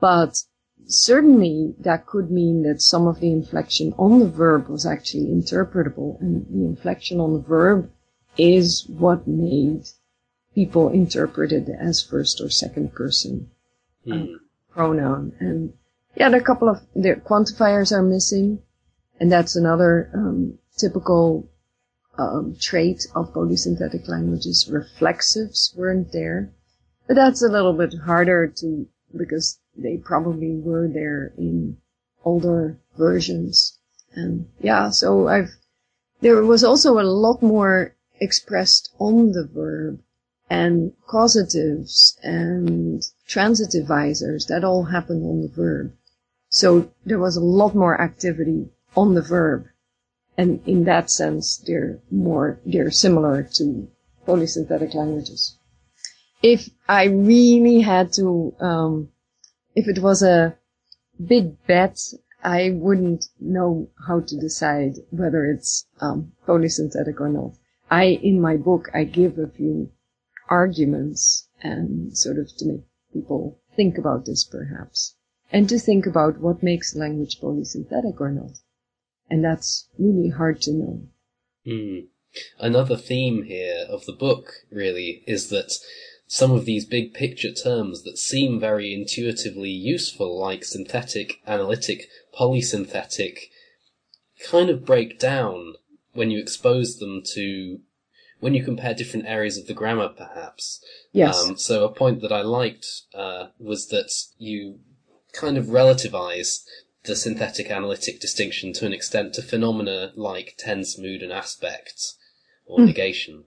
But 0.00 0.42
certainly 0.86 1.74
that 1.78 2.06
could 2.06 2.30
mean 2.30 2.62
that 2.64 2.82
some 2.82 3.06
of 3.06 3.20
the 3.20 3.32
inflection 3.32 3.94
on 3.96 4.18
the 4.18 4.28
verb 4.28 4.68
was 4.68 4.84
actually 4.84 5.26
interpretable, 5.26 6.20
and 6.20 6.46
the 6.50 6.66
inflection 6.66 7.20
on 7.20 7.32
the 7.32 7.40
verb 7.40 7.90
is 8.36 8.86
what 8.88 9.26
made 9.26 9.86
people 10.54 10.88
interpreted 10.88 11.68
as 11.70 12.02
first 12.02 12.40
or 12.40 12.50
second 12.50 12.92
person 12.94 13.50
Hmm. 14.04 14.34
pronoun. 14.70 15.32
And 15.38 15.74
yeah, 16.16 16.28
there 16.28 16.40
are 16.40 16.42
a 16.42 16.44
couple 16.44 16.68
of 16.68 16.80
the 16.94 17.14
quantifiers 17.14 17.92
are 17.92 18.02
missing, 18.02 18.62
and 19.20 19.30
that's 19.30 19.54
another 19.56 20.10
um, 20.12 20.58
typical 20.76 21.48
um, 22.18 22.56
trait 22.58 23.06
of 23.14 23.32
polysynthetic 23.32 24.08
languages. 24.08 24.68
Reflexives 24.68 25.76
weren't 25.76 26.12
there, 26.12 26.52
but 27.06 27.14
that's 27.14 27.42
a 27.42 27.48
little 27.48 27.72
bit 27.72 27.94
harder 28.04 28.46
to 28.48 28.86
because 29.16 29.58
they 29.76 29.96
probably 29.96 30.58
were 30.58 30.88
there 30.88 31.32
in 31.38 31.76
older 32.24 32.78
versions. 32.96 33.78
And 34.14 34.48
yeah, 34.60 34.90
so 34.90 35.28
I've 35.28 35.50
there 36.20 36.42
was 36.44 36.62
also 36.64 36.98
a 36.98 37.02
lot 37.02 37.42
more 37.42 37.94
expressed 38.20 38.90
on 38.98 39.32
the 39.32 39.44
verb 39.46 40.00
and 40.50 40.92
causatives 41.06 42.18
and 42.22 43.02
transitivizers, 43.28 44.46
that 44.48 44.64
all 44.64 44.84
happened 44.84 45.24
on 45.24 45.42
the 45.42 45.48
verb. 45.48 45.92
So 46.48 46.92
there 47.06 47.18
was 47.18 47.36
a 47.36 47.40
lot 47.40 47.74
more 47.74 48.00
activity 48.00 48.70
on 48.96 49.14
the 49.14 49.22
verb. 49.22 49.66
And 50.36 50.60
in 50.66 50.84
that 50.84 51.10
sense, 51.10 51.58
they're 51.66 51.98
more, 52.10 52.60
they're 52.66 52.90
similar 52.90 53.42
to 53.54 53.88
polysynthetic 54.26 54.94
languages. 54.94 55.56
If 56.42 56.68
I 56.88 57.04
really 57.04 57.80
had 57.80 58.12
to, 58.14 58.54
um, 58.60 59.08
if 59.74 59.88
it 59.88 60.02
was 60.02 60.22
a 60.22 60.56
big 61.24 61.64
bet, 61.66 61.98
I 62.44 62.70
wouldn't 62.70 63.26
know 63.40 63.88
how 64.06 64.20
to 64.20 64.36
decide 64.36 64.96
whether 65.10 65.44
it's 65.46 65.86
um, 66.00 66.32
polysynthetic 66.46 67.20
or 67.20 67.28
not. 67.28 67.52
I, 67.90 68.04
in 68.04 68.40
my 68.40 68.56
book, 68.56 68.90
I 68.92 69.04
give 69.04 69.38
a 69.38 69.46
few 69.46 69.90
arguments 70.52 71.48
and 71.62 72.16
sort 72.16 72.38
of 72.38 72.54
to 72.58 72.66
make 72.66 72.84
people 73.10 73.58
think 73.74 73.96
about 73.96 74.26
this 74.26 74.44
perhaps 74.44 75.16
and 75.50 75.66
to 75.66 75.78
think 75.78 76.04
about 76.04 76.40
what 76.40 76.62
makes 76.62 76.94
language 76.94 77.40
polysynthetic 77.40 78.20
or 78.20 78.30
not. 78.30 78.58
And 79.30 79.42
that's 79.42 79.88
really 79.98 80.28
hard 80.28 80.60
to 80.62 80.72
know. 80.72 81.02
Hmm. 81.64 81.98
Another 82.58 82.96
theme 82.96 83.44
here 83.44 83.86
of 83.88 84.04
the 84.04 84.12
book, 84.12 84.52
really, 84.70 85.22
is 85.26 85.48
that 85.48 85.72
some 86.26 86.50
of 86.50 86.64
these 86.64 86.84
big 86.86 87.14
picture 87.14 87.52
terms 87.52 88.02
that 88.04 88.18
seem 88.18 88.60
very 88.60 88.92
intuitively 88.92 89.70
useful, 89.70 90.38
like 90.38 90.64
synthetic, 90.64 91.40
analytic, 91.46 92.08
polysynthetic, 92.38 93.50
kind 94.50 94.70
of 94.70 94.84
break 94.84 95.18
down 95.18 95.74
when 96.12 96.30
you 96.30 96.38
expose 96.38 96.98
them 96.98 97.22
to, 97.34 97.80
when 98.42 98.54
you 98.54 98.64
compare 98.64 98.92
different 98.92 99.24
areas 99.24 99.56
of 99.56 99.68
the 99.68 99.72
grammar, 99.72 100.08
perhaps. 100.08 100.84
Yes. 101.12 101.40
Um, 101.40 101.56
so 101.56 101.84
a 101.84 101.94
point 101.94 102.22
that 102.22 102.32
I 102.32 102.42
liked 102.42 102.84
uh, 103.14 103.46
was 103.60 103.86
that 103.90 104.12
you 104.36 104.80
kind 105.32 105.56
of 105.56 105.66
relativize 105.66 106.64
the 107.04 107.14
synthetic 107.14 107.70
analytic 107.70 108.20
distinction 108.20 108.72
to 108.72 108.84
an 108.84 108.92
extent 108.92 109.32
to 109.34 109.42
phenomena 109.42 110.10
like 110.16 110.56
tense, 110.58 110.98
mood, 110.98 111.22
and 111.22 111.32
aspect, 111.32 112.14
or 112.66 112.80
Hmm. 112.80 112.86
negation. 112.86 113.44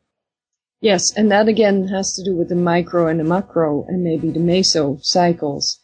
Yes, 0.80 1.12
and 1.12 1.30
that 1.30 1.50
again 1.50 1.90
has 1.90 2.16
to 2.16 2.24
do 2.24 2.34
with 2.34 2.48
the 2.48 2.56
micro 2.56 3.08
and 3.08 3.20
the 3.20 3.26
macro 3.26 3.84
and 3.90 4.02
maybe 4.02 4.30
the 4.30 4.40
meso 4.40 5.04
cycles. 5.04 5.78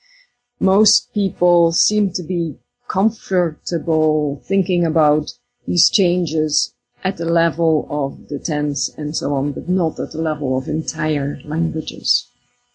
Most 0.58 1.14
people 1.14 1.74
seem 1.74 2.14
to 2.14 2.24
be 2.24 2.60
comfortable 2.88 4.42
thinking 4.46 4.86
about 4.86 5.34
these 5.68 5.90
changes 5.90 6.71
at 7.04 7.18
the 7.18 7.26
level 7.26 7.88
of 7.90 8.30
the 8.30 8.40
tense 8.40 8.90
and 8.98 9.16
so 9.16 9.34
on, 9.34 9.52
but 9.52 9.68
not 9.68 10.00
at 10.00 10.12
the 10.12 10.22
level 10.22 10.58
of 10.58 10.68
entire 10.68 11.40
languages. 11.44 12.28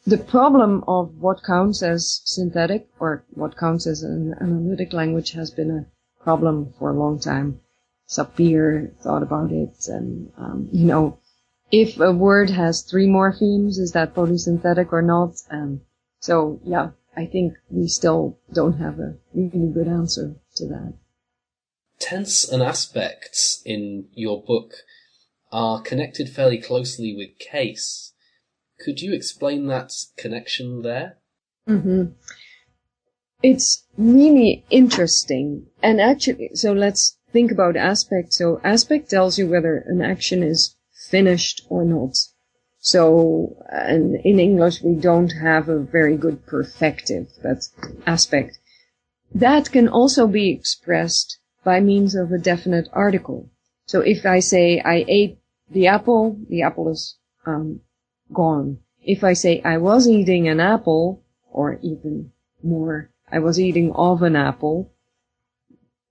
The 0.06 0.18
problem 0.18 0.84
of 0.86 1.20
what 1.20 1.42
counts 1.42 1.82
as 1.82 2.20
synthetic 2.24 2.88
or 3.00 3.24
what 3.34 3.56
counts 3.56 3.86
as 3.86 4.02
an 4.02 4.34
analytic 4.40 4.92
language 4.92 5.32
has 5.32 5.50
been 5.50 5.70
a 5.70 5.86
problem 6.22 6.74
for 6.78 6.90
a 6.90 6.98
long 6.98 7.18
time. 7.18 7.60
Sapir 8.08 8.94
thought 9.02 9.22
about 9.22 9.50
it 9.50 9.88
and, 9.88 10.32
um, 10.36 10.68
you 10.72 10.84
know, 10.84 11.18
if 11.72 11.98
a 11.98 12.12
word 12.12 12.50
has 12.50 12.82
three 12.82 13.08
morphemes, 13.08 13.78
is 13.78 13.92
that 13.92 14.14
polysynthetic 14.14 14.92
or 14.92 15.02
not? 15.02 15.34
Um, 15.50 15.80
so 16.20 16.60
yeah, 16.64 16.90
I 17.16 17.26
think 17.26 17.54
we 17.70 17.88
still 17.88 18.38
don't 18.52 18.78
have 18.78 19.00
a 19.00 19.16
really 19.34 19.72
good 19.72 19.88
answer 19.88 20.36
to 20.56 20.66
that. 20.68 20.94
Tense 21.98 22.48
and 22.48 22.62
aspects 22.62 23.62
in 23.64 24.08
your 24.12 24.42
book 24.42 24.74
are 25.50 25.80
connected 25.80 26.28
fairly 26.28 26.58
closely 26.58 27.14
with 27.16 27.38
case. 27.38 28.12
Could 28.78 29.00
you 29.00 29.14
explain 29.14 29.66
that 29.68 29.92
connection 30.16 30.82
there? 30.82 31.18
hmm 31.66 32.04
It's 33.42 33.84
really 33.96 34.64
interesting. 34.70 35.66
And 35.82 36.00
actually, 36.00 36.50
so 36.54 36.72
let's 36.72 37.16
think 37.32 37.50
about 37.50 37.76
aspect. 37.76 38.34
So 38.34 38.60
aspect 38.62 39.10
tells 39.10 39.38
you 39.38 39.48
whether 39.48 39.76
an 39.86 40.02
action 40.02 40.42
is 40.42 40.76
finished 41.10 41.62
or 41.68 41.84
not. 41.84 42.16
So, 42.78 43.56
and 43.70 44.16
in 44.24 44.38
English 44.38 44.82
we 44.82 44.94
don't 44.94 45.32
have 45.32 45.68
a 45.68 45.80
very 45.80 46.16
good 46.16 46.46
perfective, 46.46 47.28
but 47.42 47.68
aspect. 48.06 48.58
That 49.34 49.72
can 49.72 49.88
also 49.88 50.26
be 50.26 50.50
expressed 50.50 51.38
by 51.66 51.80
means 51.80 52.14
of 52.14 52.30
a 52.30 52.38
definite 52.38 52.88
article. 52.92 53.50
So 53.86 54.00
if 54.00 54.24
I 54.24 54.38
say 54.38 54.80
I 54.80 55.04
ate 55.08 55.40
the 55.68 55.88
apple, 55.88 56.38
the 56.48 56.62
apple 56.62 56.88
is 56.88 57.16
um, 57.44 57.80
gone. 58.32 58.78
If 59.02 59.24
I 59.24 59.32
say 59.32 59.60
I 59.64 59.78
was 59.78 60.08
eating 60.08 60.46
an 60.46 60.60
apple, 60.60 61.24
or 61.50 61.80
even 61.82 62.30
more, 62.62 63.10
I 63.32 63.40
was 63.40 63.58
eating 63.58 63.90
of 63.96 64.22
an 64.22 64.36
apple, 64.36 64.92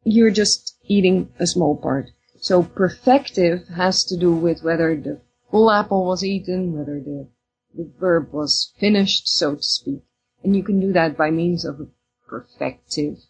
you're 0.03 0.38
just 0.43 0.76
eating 0.84 1.30
a 1.39 1.47
small 1.47 1.78
part. 1.78 2.08
So 2.41 2.62
perfective 2.62 3.70
has 3.70 4.03
to 4.06 4.18
do 4.18 4.36
with 4.36 4.62
whether 4.62 4.93
the 4.93 5.22
full 5.49 5.72
apple 5.72 6.06
was 6.06 6.22
eaten, 6.22 6.78
whether 6.78 6.99
the, 6.99 7.30
the 7.74 7.89
verb 7.97 8.34
was 8.34 8.74
finished, 8.78 9.30
so 9.30 9.56
to 9.56 9.64
speak. 9.64 10.03
And 10.43 10.53
you 10.53 10.64
can 10.64 10.82
do 10.82 10.91
that 10.91 11.16
by 11.16 11.32
means 11.32 11.64
of 11.64 11.80
a 11.80 11.88
perfective 12.30 13.24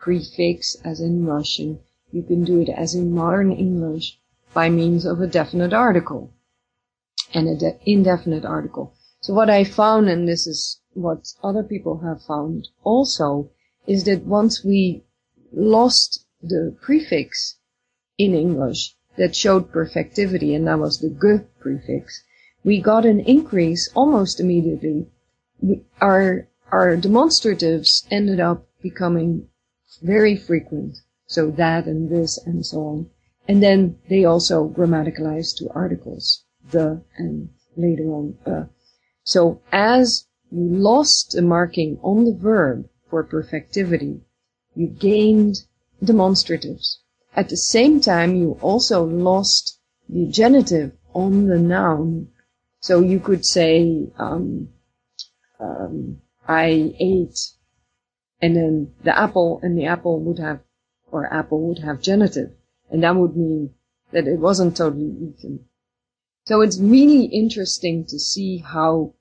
prefix, 0.00 0.76
as 0.84 1.00
in 1.00 1.26
Russian. 1.26 1.80
You 2.10 2.22
can 2.22 2.42
do 2.42 2.60
it 2.60 2.68
as 2.70 2.94
in 2.94 3.12
modern 3.12 3.52
English 3.52 4.18
by 4.54 4.68
means 4.70 5.04
of 5.04 5.20
a 5.20 5.26
definite 5.26 5.72
article 5.72 6.32
and 7.32 7.46
an 7.46 7.58
de- 7.58 7.78
indefinite 7.84 8.44
article. 8.44 8.94
So 9.20 9.34
what 9.34 9.50
I 9.50 9.64
found, 9.64 10.08
and 10.08 10.26
this 10.26 10.46
is 10.46 10.80
what 10.94 11.32
other 11.44 11.62
people 11.62 11.98
have 11.98 12.22
found 12.22 12.68
also, 12.82 13.50
is 13.86 14.04
that 14.04 14.24
once 14.26 14.64
we 14.64 15.04
lost 15.52 16.26
the 16.42 16.74
prefix 16.80 17.58
in 18.16 18.34
English 18.34 18.96
that 19.16 19.36
showed 19.36 19.70
perfectivity, 19.70 20.56
and 20.56 20.66
that 20.66 20.78
was 20.78 20.98
the 20.98 21.10
g 21.10 21.44
prefix, 21.60 22.24
we 22.64 22.80
got 22.80 23.04
an 23.04 23.20
increase 23.20 23.90
almost 23.94 24.40
immediately. 24.40 25.06
We, 25.60 25.82
our 26.00 26.48
our 26.72 26.96
demonstratives 26.96 28.06
ended 28.10 28.40
up 28.40 28.66
becoming 28.80 29.49
very 29.98 30.36
frequent. 30.36 30.98
So 31.26 31.50
that 31.52 31.86
and 31.86 32.10
this 32.10 32.38
and 32.44 32.64
so 32.64 32.78
on. 32.86 33.10
And 33.48 33.62
then 33.62 33.98
they 34.08 34.24
also 34.24 34.68
grammaticalized 34.68 35.56
to 35.58 35.70
articles, 35.74 36.44
the 36.70 37.02
and 37.16 37.50
later 37.76 38.04
on 38.12 38.38
uh. 38.46 38.64
So 39.22 39.60
as 39.72 40.26
you 40.50 40.64
lost 40.64 41.32
the 41.32 41.42
marking 41.42 41.98
on 42.02 42.24
the 42.24 42.34
verb 42.34 42.88
for 43.08 43.24
perfectivity, 43.24 44.20
you 44.74 44.88
gained 44.88 45.56
demonstratives. 46.02 46.98
At 47.36 47.48
the 47.48 47.56
same 47.56 48.00
time, 48.00 48.34
you 48.34 48.58
also 48.60 49.04
lost 49.04 49.78
the 50.08 50.26
genitive 50.26 50.92
on 51.14 51.46
the 51.46 51.58
noun. 51.58 52.28
So 52.80 53.00
you 53.00 53.20
could 53.20 53.44
say, 53.44 54.08
um, 54.18 54.70
um, 55.60 56.22
I 56.48 56.94
ate, 56.98 57.38
and 58.42 58.56
then 58.56 58.94
the 59.04 59.16
apple, 59.16 59.60
and 59.62 59.76
the 59.76 59.86
apple 59.86 60.20
would 60.20 60.38
have, 60.38 60.60
or 61.10 61.32
apple 61.32 61.60
would 61.68 61.78
have 61.80 62.00
genitive, 62.00 62.52
and 62.90 63.02
that 63.02 63.16
would 63.16 63.36
mean 63.36 63.74
that 64.12 64.26
it 64.26 64.38
wasn't 64.38 64.76
totally 64.76 65.14
eaten. 65.20 65.66
So 66.46 66.62
it's 66.62 66.80
really 66.80 67.26
interesting 67.26 68.04
to 68.06 68.18
see 68.18 68.58
how 68.58 69.14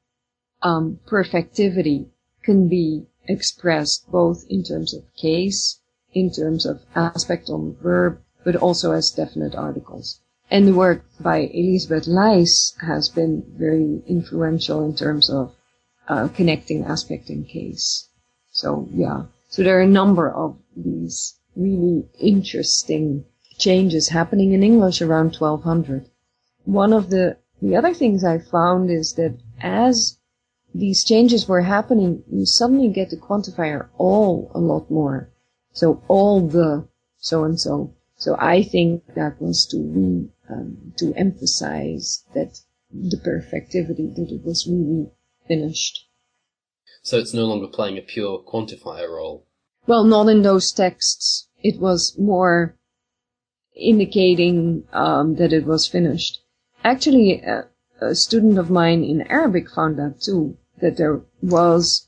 um, 0.62 1.00
perfectivity 1.06 2.08
can 2.44 2.68
be 2.68 3.06
expressed 3.28 4.10
both 4.12 4.46
in 4.50 4.64
terms 4.64 4.94
of 4.94 5.04
case, 5.16 5.80
in 6.14 6.32
terms 6.32 6.66
of 6.66 6.82
aspect 6.96 7.50
on 7.50 7.76
verb, 7.82 8.20
but 8.44 8.56
also 8.56 8.92
as 8.92 9.12
definite 9.12 9.54
articles. 9.54 10.22
And 10.50 10.68
the 10.68 10.74
work 10.74 11.06
by 11.20 11.50
Elisabeth 11.54 12.08
Leiss 12.08 12.74
has 12.82 13.10
been 13.10 13.44
very 13.56 14.02
influential 14.08 14.84
in 14.84 14.96
terms 14.96 15.30
of 15.30 15.54
uh, 16.08 16.28
connecting 16.30 16.86
aspect 16.86 17.30
and 17.30 17.48
case. 17.48 18.09
So 18.62 18.90
yeah, 18.94 19.24
so 19.48 19.64
there 19.64 19.78
are 19.78 19.90
a 19.90 19.98
number 20.02 20.30
of 20.30 20.58
these 20.76 21.40
really 21.56 22.10
interesting 22.20 23.24
changes 23.58 24.10
happening 24.10 24.52
in 24.52 24.64
English 24.64 25.02
around 25.02 25.34
1200. 25.34 26.10
One 26.66 26.92
of 26.92 27.10
the 27.10 27.38
the 27.62 27.78
other 27.78 27.94
things 27.94 28.26
I 28.26 28.38
found 28.38 28.92
is 28.92 29.14
that 29.14 29.38
as 29.62 30.18
these 30.76 31.06
changes 31.06 31.48
were 31.48 31.62
happening, 31.62 32.22
you 32.30 32.46
suddenly 32.46 32.90
get 32.90 33.12
the 33.12 33.16
quantifier 33.16 33.88
all 33.98 34.52
a 34.54 34.60
lot 34.60 34.92
more. 34.92 35.30
So 35.72 36.04
all 36.10 36.46
the 36.46 36.86
so 37.18 37.46
and 37.46 37.58
so. 37.58 37.94
So 38.18 38.36
I 38.38 38.62
think 38.64 39.06
that 39.16 39.42
was 39.42 39.66
to 39.68 39.78
re, 39.78 40.30
um, 40.50 40.94
to 40.98 41.14
emphasize 41.14 42.26
that 42.34 42.60
the 42.92 43.16
perfectivity 43.16 44.14
that 44.16 44.34
it 44.34 44.44
was 44.44 44.68
really 44.68 45.12
finished. 45.48 46.09
So 47.10 47.18
it's 47.18 47.34
no 47.34 47.46
longer 47.46 47.66
playing 47.66 47.98
a 47.98 48.04
pure 48.04 48.38
quantifier 48.38 49.10
role. 49.10 49.44
Well, 49.88 50.04
not 50.04 50.30
in 50.30 50.44
those 50.44 50.72
texts. 50.72 51.48
It 51.64 51.80
was 51.80 52.16
more 52.20 52.76
indicating 53.76 54.84
um, 54.94 55.34
that 55.38 55.52
it 55.52 55.66
was 55.66 55.88
finished. 55.88 56.40
Actually, 56.84 57.42
a, 57.42 57.66
a 58.00 58.14
student 58.14 58.60
of 58.60 58.70
mine 58.70 59.04
in 59.04 59.24
Arabic 59.24 59.72
found 59.72 59.98
that 59.98 60.22
too, 60.22 60.60
that 60.82 60.98
there 60.98 61.22
was, 61.42 62.08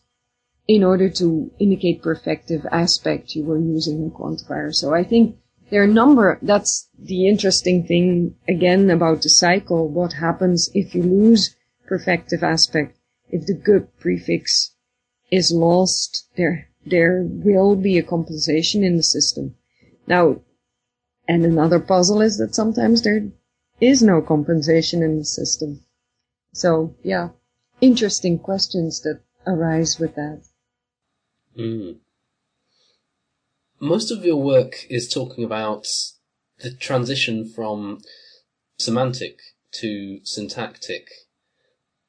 in 0.68 0.84
order 0.84 1.10
to 1.10 1.49
indicate 1.58 2.04
perfective 2.04 2.68
aspect, 2.72 3.34
you 3.34 3.43
were 3.43 3.58
using 3.58 4.06
a 4.06 4.16
quantifier. 4.16 4.72
So 4.72 4.93
I 4.93 5.04
think 5.04 5.36
there 5.72 5.82
are 5.82 5.86
a 5.86 5.99
number, 6.02 6.38
that's 6.43 6.89
the 6.99 7.28
interesting 7.28 7.88
thing 7.88 8.36
again 8.47 8.91
about 8.91 9.24
the 9.24 9.30
cycle. 9.30 9.89
What 9.89 10.14
happens 10.14 10.70
if 10.76 10.93
you 10.93 11.02
lose 11.02 11.56
perfective 11.89 12.43
aspect? 12.43 12.99
If 13.32 13.47
the 13.47 13.56
good 13.56 13.88
prefix 13.97 14.76
is 15.32 15.52
lost, 15.52 16.30
there, 16.36 16.68
there 16.86 17.24
will 17.24 17.76
be 17.76 17.98
a 17.98 18.04
compensation 18.04 18.84
in 18.84 18.98
the 18.98 19.04
system. 19.04 19.56
Now, 20.06 20.42
and 21.28 21.46
another 21.46 21.80
puzzle 21.80 22.22
is 22.22 22.38
that 22.38 22.54
sometimes 22.54 23.02
there 23.02 23.30
is 23.80 24.04
no 24.04 24.22
compensation 24.22 25.02
in 25.02 25.18
the 25.18 25.26
system. 25.26 25.84
So, 26.54 26.96
yeah, 27.04 27.30
interesting 27.80 28.38
questions 28.38 29.02
that 29.02 29.22
arise 29.48 29.98
with 29.98 30.16
that. 30.16 30.44
Mm. 31.58 31.98
Most 33.80 34.12
of 34.12 34.24
your 34.26 34.36
work 34.36 34.86
is 34.90 35.08
talking 35.08 35.44
about 35.44 35.88
the 36.60 36.72
transition 36.72 37.50
from 37.50 38.02
semantic 38.78 39.40
to 39.72 40.20
syntactic 40.24 41.08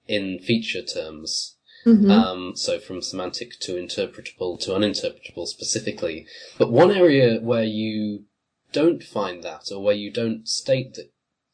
in 0.07 0.39
feature 0.39 0.83
terms. 0.83 1.52
Mm-hmm. 1.85 2.11
Um, 2.11 2.53
so 2.55 2.79
from 2.79 3.03
semantic 3.03 3.59
to 3.61 3.73
interpretable 3.73 4.59
to 4.61 4.71
uninterpretable 4.71 5.47
specifically. 5.47 6.27
But 6.59 6.71
one 6.71 6.93
area 6.93 7.41
where 7.41 7.65
you 7.65 8.25
don't 8.73 9.03
find 9.03 9.43
that, 9.43 9.71
or 9.73 9.83
where 9.83 9.95
you 9.95 10.11
don't 10.11 10.49
state 10.49 10.95
that 10.95 11.11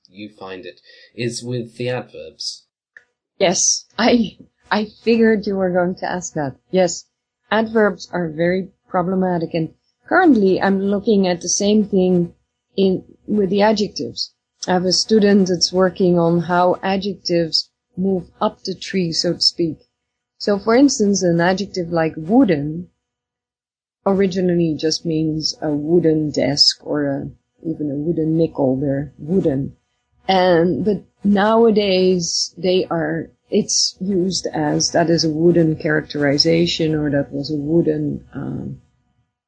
you 0.08 0.28
find 0.28 0.66
it, 0.66 0.80
is 1.14 1.42
with 1.42 1.76
the 1.76 1.88
adverbs. 1.88 2.66
Yes, 3.38 3.86
I 3.98 4.38
I 4.70 4.86
figured 5.02 5.46
you 5.46 5.56
were 5.56 5.72
going 5.72 5.94
to 5.96 6.10
ask 6.10 6.34
that. 6.34 6.56
Yes, 6.70 7.06
adverbs 7.50 8.08
are 8.12 8.28
very 8.28 8.70
problematic, 8.88 9.54
and 9.54 9.74
currently 10.06 10.60
I'm 10.60 10.80
looking 10.80 11.26
at 11.26 11.40
the 11.40 11.48
same 11.48 11.88
thing 11.88 12.34
in 12.76 13.04
with 13.26 13.50
the 13.50 13.62
adjectives. 13.62 14.34
I 14.66 14.72
have 14.72 14.84
a 14.84 14.92
student 14.92 15.48
that's 15.48 15.72
working 15.72 16.18
on 16.18 16.40
how 16.40 16.76
adjectives 16.82 17.70
move 17.96 18.30
up 18.40 18.62
the 18.62 18.74
tree, 18.74 19.12
so 19.12 19.34
to 19.34 19.40
speak. 19.40 19.78
So, 20.38 20.58
for 20.58 20.74
instance, 20.76 21.22
an 21.24 21.40
adjective 21.40 21.90
like 21.90 22.14
wooden 22.16 22.90
originally 24.06 24.76
just 24.78 25.04
means 25.04 25.56
a 25.60 25.70
wooden 25.70 26.30
desk 26.30 26.78
or 26.86 27.06
a, 27.06 27.30
even 27.68 27.90
a 27.90 27.96
wooden 27.96 28.36
nickel. 28.36 28.76
They're 28.76 29.12
wooden. 29.18 29.76
And, 30.28 30.84
but 30.84 31.04
nowadays 31.24 32.54
they 32.56 32.86
are, 32.86 33.30
it's 33.50 33.96
used 34.00 34.46
as 34.54 34.92
that 34.92 35.10
is 35.10 35.24
a 35.24 35.30
wooden 35.30 35.74
characterization 35.74 36.94
or 36.94 37.10
that 37.10 37.32
was 37.32 37.50
a 37.50 37.56
wooden, 37.56 38.24
um, 38.32 38.80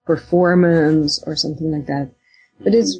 performance 0.06 1.22
or 1.24 1.36
something 1.36 1.70
like 1.70 1.86
that. 1.86 2.10
But 2.58 2.74
it's, 2.74 2.98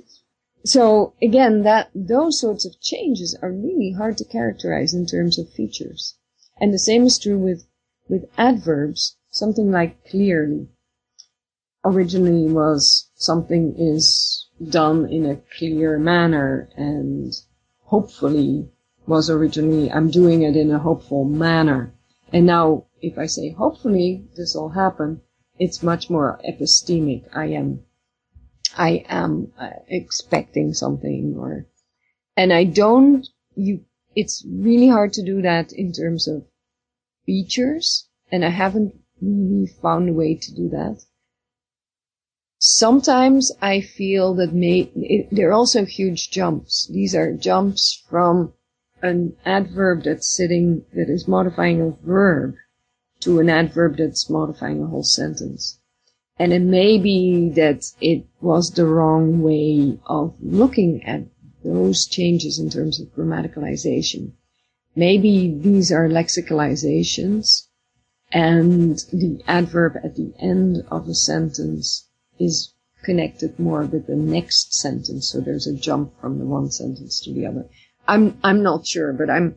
so 0.64 1.14
again, 1.20 1.62
that, 1.62 1.91
those 1.93 2.38
sorts 2.38 2.64
of 2.64 2.80
changes 2.80 3.36
are 3.43 3.51
really 3.51 3.93
hard 3.99 4.16
to 4.18 4.24
characterize 4.24 4.95
in 4.95 5.07
terms 5.07 5.41
of 5.41 5.51
features. 5.51 6.14
And 6.61 6.72
the 6.72 6.78
same 6.78 7.05
is 7.05 7.18
true 7.18 7.38
with 7.38 7.66
with 8.11 8.28
adverbs, 8.36 9.16
something 9.30 9.70
like 9.70 10.04
clearly 10.11 10.68
originally 11.84 12.52
was 12.52 13.08
something 13.14 13.74
is 13.78 14.48
done 14.68 15.08
in 15.08 15.24
a 15.24 15.40
clear 15.56 15.98
manner 15.98 16.68
and 16.76 17.32
hopefully 17.84 18.68
was 19.06 19.30
originally 19.30 19.90
I'm 19.90 20.11
doing 20.11 20.42
it 20.42 20.56
in 20.56 20.70
a 20.70 20.78
hopeful 20.78 21.24
manner. 21.24 21.94
And 22.32 22.46
now 22.46 22.86
if 23.00 23.16
I 23.16 23.26
say 23.26 23.50
hopefully 23.50 24.26
this 24.36 24.54
will 24.54 24.70
happen, 24.70 25.22
it's 25.58 25.82
much 25.82 26.11
more 26.11 26.40
epistemic. 26.46 27.24
I 27.32 27.46
am, 27.46 27.84
I 28.76 29.04
am 29.08 29.52
uh, 29.58 29.70
expecting 29.88 30.74
something 30.74 31.36
or, 31.38 31.66
and 32.36 32.52
I 32.52 32.64
don't, 32.64 33.26
you, 33.54 33.84
it's 34.14 34.44
really 34.46 34.88
hard 34.88 35.12
to 35.14 35.22
do 35.22 35.42
that 35.42 35.72
in 35.72 35.92
terms 35.92 36.28
of 36.28 36.44
features, 37.27 38.09
and 38.31 38.45
I 38.45 38.51
haven't 38.51 38.95
really 39.21 39.66
found 39.66 40.09
a 40.09 40.12
way 40.12 40.35
to 40.35 40.55
do 40.55 40.68
that. 40.71 41.05
Sometimes 42.59 43.53
I 43.62 43.81
feel 43.81 44.35
that 44.35 44.53
may, 44.53 44.91
it, 44.95 45.29
there 45.33 45.49
are 45.49 45.55
also 45.55 45.85
huge 45.85 46.31
jumps. 46.31 46.87
These 46.93 47.14
are 47.14 47.33
jumps 47.33 48.05
from 48.09 48.53
an 49.03 49.35
adverb 49.47 50.05
that's 50.05 50.37
sitting, 50.37 50.85
that 50.93 51.09
is 51.09 51.27
modifying 51.27 51.81
a 51.81 51.91
verb 52.07 52.57
to 53.21 53.39
an 53.39 53.49
adverb 53.49 53.97
that's 53.97 54.29
modifying 54.29 54.83
a 54.83 54.87
whole 54.87 55.03
sentence. 55.03 55.79
And 56.39 56.53
it 56.53 56.62
may 56.62 56.99
be 56.99 57.51
that 57.51 57.93
it 58.01 58.27
was 58.41 58.71
the 58.71 58.87
wrong 58.87 59.43
way 59.43 59.99
of 60.07 60.35
looking 60.41 61.03
at 61.05 61.25
those 61.64 62.07
changes 62.07 62.59
in 62.59 62.71
terms 62.71 63.01
of 63.01 63.14
grammaticalization. 63.14 64.33
Maybe 64.97 65.57
these 65.57 65.93
are 65.93 66.09
lexicalizations 66.09 67.66
and 68.32 68.99
the 69.12 69.43
adverb 69.47 69.97
at 70.03 70.16
the 70.16 70.32
end 70.38 70.84
of 70.91 71.09
a 71.09 71.14
sentence 71.14 72.09
is 72.38 72.74
connected 73.03 73.59
more 73.59 73.82
with 73.82 74.07
the 74.07 74.16
next 74.16 74.74
sentence. 74.74 75.28
So 75.30 75.41
there's 75.41 75.66
a 75.66 75.74
jump 75.74 76.12
from 76.20 76.38
the 76.38 76.45
one 76.45 76.70
sentence 76.70 77.20
to 77.22 77.32
the 77.32 77.47
other. 77.47 77.68
I'm, 78.07 78.38
I'm 78.43 78.62
not 78.62 78.86
sure, 78.86 79.12
but 79.12 79.30
I'm 79.30 79.57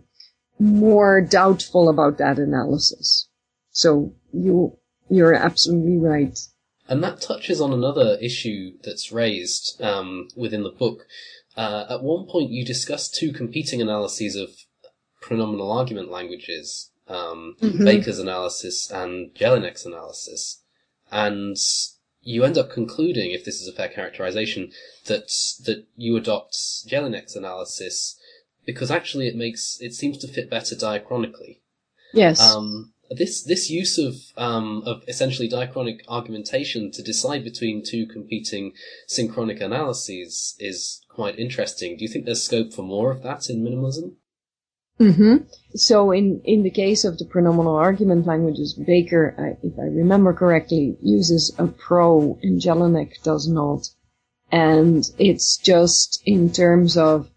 more 0.60 1.22
doubtful 1.22 1.90
about 1.90 2.18
that 2.20 2.38
analysis. 2.38 3.28
So 3.72 4.14
you, 4.32 4.78
you're 5.10 5.34
absolutely 5.34 5.98
right. 5.98 6.38
And 6.88 7.04
that 7.04 7.22
touches 7.22 7.62
on 7.62 7.74
another 7.74 8.18
issue 8.22 8.74
that's 8.84 9.12
raised 9.12 9.82
um, 9.82 10.28
within 10.36 10.64
the 10.64 10.70
book. 10.70 11.06
Uh, 11.56 11.86
at 11.90 12.04
one 12.04 12.26
point, 12.26 12.52
you 12.52 12.66
discuss 12.66 13.10
two 13.10 13.32
competing 13.32 13.82
analyses 13.82 14.36
of 14.36 14.50
pronominal 15.24 15.72
argument 15.72 16.12
languages, 16.12 16.92
um, 17.08 17.56
mm-hmm. 17.62 17.84
Baker's 17.84 18.20
analysis 18.20 18.92
and 18.92 19.34
Jelinek's 19.34 19.86
analysis, 19.86 20.62
and 21.12 21.58
you 22.22 22.44
end 22.44 22.58
up 22.58 22.70
concluding, 22.70 23.32
if 23.32 23.46
this 23.46 23.62
is 23.62 23.68
a 23.68 23.74
fair 23.74 23.90
characterization, 23.90 24.72
that 25.06 25.28
that 25.66 25.86
you 25.96 26.16
adopt 26.16 26.54
Jelinek's 26.88 27.36
analysis 27.36 28.20
because 28.66 28.92
actually 28.92 29.28
it 29.28 29.36
makes 29.36 29.78
it 29.82 29.94
seems 29.94 30.18
to 30.20 30.28
fit 30.28 30.50
better 30.50 30.76
diachronically. 30.76 31.60
Yes. 32.14 32.40
Um, 32.42 32.94
this 33.10 33.44
this 33.44 33.70
use 33.70 33.98
of 33.98 34.16
um, 34.38 34.84
of 34.86 35.04
essentially 35.08 35.50
diachronic 35.50 36.02
argumentation 36.08 36.92
to 36.92 37.04
decide 37.04 37.44
between 37.44 37.84
two 37.84 38.06
competing 38.08 38.74
synchronic 39.08 39.62
analyses 39.62 40.56
is 40.60 41.02
quite 41.10 41.38
interesting. 41.38 41.98
Do 41.98 42.04
you 42.04 42.10
think 42.10 42.26
there's 42.26 42.44
scope 42.44 42.74
for 42.74 42.84
more 42.84 43.12
of 43.12 43.22
that 43.24 43.50
in 43.50 43.64
minimalism? 43.64 44.16
Mm-hmm. 45.00 45.38
So 45.76 46.12
in, 46.12 46.42
in 46.46 46.64
the 46.64 46.70
case 46.70 47.04
of 47.04 47.18
the 47.18 47.26
pronominal 47.26 47.76
argument 47.76 48.26
languages, 48.28 48.74
Baker, 48.74 49.58
if 49.64 49.74
I 49.80 49.84
remember 49.84 50.34
correctly, 50.34 50.98
uses 51.02 51.54
a 51.58 51.68
pro 51.68 52.38
and 52.44 52.62
Jelinek 52.62 53.22
does 53.24 53.48
not. 53.48 53.90
And 54.52 55.04
it's 55.18 55.58
just 55.58 56.22
in 56.26 56.52
terms 56.52 56.96
of 56.96 57.30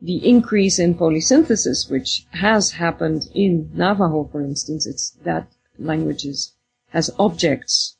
the 0.00 0.28
increase 0.28 0.78
in 0.78 0.94
polysynthesis, 0.94 1.90
which 1.90 2.26
has 2.30 2.70
happened 2.72 3.28
in 3.34 3.70
Navajo, 3.74 4.28
for 4.30 4.40
instance, 4.40 4.86
it's 4.86 5.10
that 5.24 5.48
languages 5.78 6.54
has 6.90 7.10
objects 7.18 7.96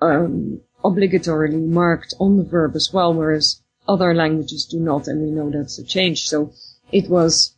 um, 0.00 0.60
obligatorily 0.84 1.66
marked 1.66 2.14
on 2.18 2.36
the 2.36 2.44
verb 2.44 2.76
as 2.76 2.90
well, 2.92 3.12
whereas 3.12 3.60
other 3.86 4.14
languages 4.14 4.64
do 4.64 4.78
not, 4.78 5.08
and 5.08 5.22
we 5.22 5.30
know 5.30 5.50
that's 5.50 5.78
a 5.78 5.84
change. 5.84 6.28
So 6.28 6.52
it 6.92 7.08
was, 7.08 7.56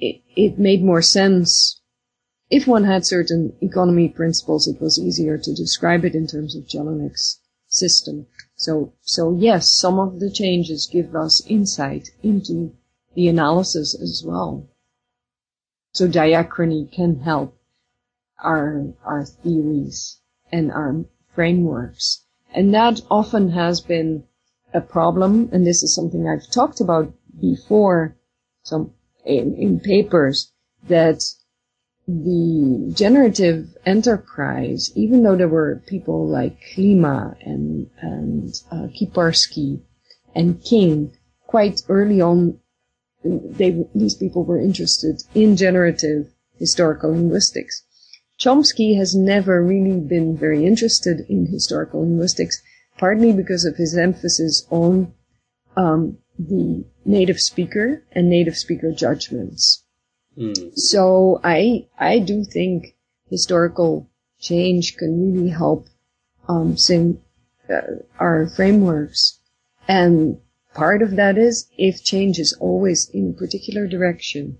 it, 0.00 0.22
it 0.36 0.58
made 0.58 0.82
more 0.82 1.02
sense. 1.02 1.80
If 2.50 2.66
one 2.66 2.84
had 2.84 3.04
certain 3.04 3.52
economy 3.60 4.08
principles, 4.08 4.66
it 4.66 4.80
was 4.80 4.98
easier 4.98 5.38
to 5.38 5.54
describe 5.54 6.04
it 6.04 6.14
in 6.14 6.26
terms 6.26 6.56
of 6.56 6.66
Jelinek's 6.66 7.40
system. 7.68 8.26
So, 8.56 8.92
so 9.02 9.36
yes, 9.36 9.72
some 9.72 9.98
of 9.98 10.20
the 10.20 10.30
changes 10.30 10.88
give 10.90 11.14
us 11.14 11.44
insight 11.46 12.08
into 12.22 12.74
the 13.14 13.28
analysis 13.28 13.94
as 14.00 14.22
well. 14.24 14.68
So 15.92 16.08
diachrony 16.08 16.90
can 16.90 17.20
help 17.20 17.56
our, 18.42 18.94
our 19.04 19.24
theories 19.24 20.18
and 20.50 20.70
our 20.72 21.04
frameworks. 21.34 22.24
And 22.54 22.72
that 22.74 23.00
often 23.10 23.50
has 23.50 23.80
been 23.80 24.24
a 24.72 24.80
problem, 24.80 25.48
and 25.52 25.66
this 25.66 25.82
is 25.82 25.94
something 25.94 26.26
I've 26.26 26.50
talked 26.50 26.80
about 26.80 27.12
before, 27.40 28.16
some 28.62 28.92
in, 29.28 29.54
in 29.56 29.80
papers, 29.80 30.52
that 30.88 31.22
the 32.06 32.92
generative 32.96 33.76
enterprise, 33.84 34.90
even 34.96 35.22
though 35.22 35.36
there 35.36 35.48
were 35.48 35.82
people 35.86 36.26
like 36.26 36.58
Klima 36.74 37.36
and, 37.44 37.90
and 38.00 38.54
uh, 38.72 38.88
Kiparsky 38.98 39.82
and 40.34 40.62
King 40.64 41.12
quite 41.46 41.82
early 41.88 42.20
on 42.20 42.58
they, 43.24 43.84
these 43.94 44.14
people 44.14 44.44
were 44.44 44.60
interested 44.60 45.22
in 45.34 45.56
generative 45.56 46.32
historical 46.58 47.10
linguistics. 47.10 47.82
Chomsky 48.38 48.96
has 48.96 49.14
never 49.14 49.62
really 49.62 50.00
been 50.00 50.36
very 50.36 50.64
interested 50.64 51.26
in 51.28 51.46
historical 51.46 52.00
linguistics, 52.00 52.62
partly 52.96 53.32
because 53.32 53.64
of 53.64 53.76
his 53.76 53.96
emphasis 53.96 54.66
on 54.70 55.12
um, 55.76 56.18
the 56.38 56.84
native 57.04 57.40
speaker 57.40 58.02
and 58.12 58.30
native 58.30 58.56
speaker 58.56 58.92
judgments. 58.92 59.84
Mm. 60.36 60.76
So 60.78 61.40
I 61.42 61.86
I 61.98 62.20
do 62.20 62.44
think 62.44 62.94
historical 63.28 64.08
change 64.38 64.96
can 64.96 65.32
really 65.34 65.50
help 65.50 65.88
um, 66.48 66.76
sing 66.76 67.20
uh, 67.68 67.80
our 68.18 68.48
frameworks 68.48 69.40
and 69.88 70.38
Part 70.78 71.02
of 71.02 71.16
that 71.16 71.36
is 71.36 71.66
if 71.76 72.04
change 72.04 72.38
is 72.38 72.52
always 72.60 73.08
in 73.08 73.30
a 73.30 73.32
particular 73.32 73.88
direction, 73.88 74.58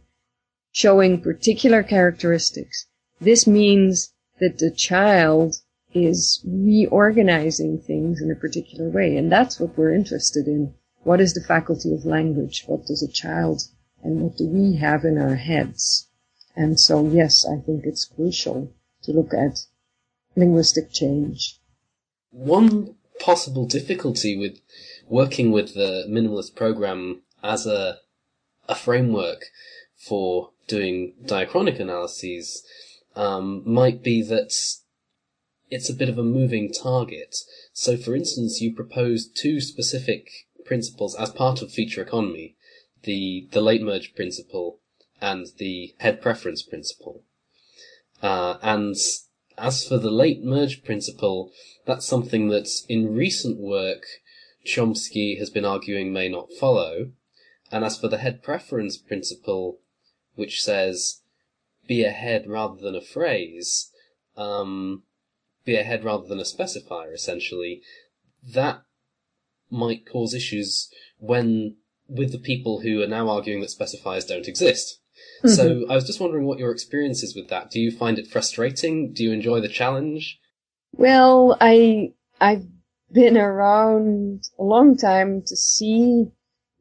showing 0.72 1.20
particular 1.20 1.84
characteristics, 1.84 2.86
this 3.20 3.46
means 3.46 4.14
that 4.40 4.58
the 4.58 4.72
child 4.72 5.60
is 5.94 6.42
reorganizing 6.44 7.78
things 7.78 8.20
in 8.20 8.32
a 8.32 8.34
particular 8.34 8.88
way. 8.88 9.16
And 9.16 9.30
that's 9.30 9.60
what 9.60 9.78
we're 9.78 9.94
interested 9.94 10.48
in. 10.48 10.74
What 11.08 11.22
is 11.22 11.32
the 11.32 11.40
faculty 11.40 11.94
of 11.94 12.04
language? 12.04 12.64
What 12.66 12.84
does 12.84 13.02
a 13.02 13.10
child 13.10 13.62
and 14.02 14.20
what 14.20 14.36
do 14.36 14.46
we 14.46 14.76
have 14.76 15.06
in 15.06 15.16
our 15.16 15.36
heads? 15.36 16.06
And 16.54 16.78
so, 16.78 17.08
yes, 17.08 17.46
I 17.46 17.56
think 17.64 17.86
it's 17.86 18.04
crucial 18.04 18.74
to 19.04 19.12
look 19.12 19.32
at 19.32 19.60
linguistic 20.36 20.92
change. 20.92 21.60
One 22.30 22.96
possible 23.18 23.64
difficulty 23.64 24.36
with 24.36 24.60
working 25.08 25.50
with 25.50 25.72
the 25.72 26.04
minimalist 26.06 26.54
program 26.54 27.22
as 27.42 27.66
a 27.66 28.00
a 28.68 28.74
framework 28.74 29.46
for 29.96 30.50
doing 30.66 31.14
diachronic 31.24 31.80
analyses 31.80 32.62
um, 33.16 33.62
might 33.64 34.02
be 34.02 34.20
that 34.24 34.52
it's 35.70 35.88
a 35.88 35.94
bit 35.94 36.10
of 36.10 36.18
a 36.18 36.22
moving 36.22 36.70
target. 36.70 37.34
So, 37.72 37.96
for 37.96 38.14
instance, 38.14 38.60
you 38.60 38.74
proposed 38.74 39.34
two 39.34 39.62
specific 39.62 40.47
principles 40.68 41.16
as 41.16 41.30
part 41.30 41.62
of 41.62 41.72
feature 41.72 42.02
economy: 42.02 42.54
the 43.02 43.48
the 43.50 43.60
late 43.60 43.82
merge 43.82 44.14
principle 44.14 44.80
and 45.20 45.46
the 45.56 45.94
head 45.98 46.22
preference 46.22 46.62
principle. 46.62 47.24
Uh, 48.22 48.58
and 48.62 48.94
as 49.56 49.86
for 49.88 49.98
the 49.98 50.10
late 50.10 50.44
merge 50.44 50.84
principle, 50.84 51.50
that's 51.86 52.06
something 52.06 52.48
that 52.48 52.68
in 52.88 53.14
recent 53.14 53.58
work 53.58 54.04
Chomsky 54.64 55.38
has 55.38 55.50
been 55.50 55.64
arguing 55.64 56.12
may 56.12 56.28
not 56.28 56.52
follow. 56.52 57.12
And 57.72 57.84
as 57.84 57.98
for 57.98 58.08
the 58.08 58.18
head 58.18 58.42
preference 58.42 58.96
principle, 58.96 59.80
which 60.34 60.62
says 60.62 61.22
be 61.86 62.04
a 62.04 62.10
head 62.10 62.46
rather 62.46 62.80
than 62.80 62.94
a 62.94 63.00
phrase, 63.00 63.90
um, 64.36 65.02
be 65.64 65.76
a 65.76 65.82
head 65.82 66.04
rather 66.04 66.26
than 66.26 66.38
a 66.38 66.44
specifier, 66.44 67.12
essentially, 67.12 67.82
that 68.42 68.82
might 69.70 70.08
cause 70.10 70.34
issues 70.34 70.88
when 71.18 71.76
with 72.08 72.32
the 72.32 72.38
people 72.38 72.80
who 72.80 73.02
are 73.02 73.06
now 73.06 73.28
arguing 73.28 73.60
that 73.60 73.70
specifiers 73.70 74.26
don't 74.26 74.48
exist. 74.48 75.00
Mm-hmm. 75.44 75.48
So 75.48 75.86
I 75.90 75.94
was 75.94 76.06
just 76.06 76.20
wondering 76.20 76.46
what 76.46 76.58
your 76.58 76.72
experience 76.72 77.22
is 77.22 77.34
with 77.34 77.48
that. 77.48 77.70
Do 77.70 77.80
you 77.80 77.90
find 77.90 78.18
it 78.18 78.28
frustrating? 78.28 79.12
Do 79.12 79.22
you 79.22 79.32
enjoy 79.32 79.60
the 79.60 79.68
challenge? 79.68 80.38
Well, 80.92 81.56
I 81.60 82.12
I've 82.40 82.66
been 83.12 83.36
around 83.36 84.44
a 84.58 84.62
long 84.62 84.96
time 84.96 85.42
to 85.42 85.56
see 85.56 86.26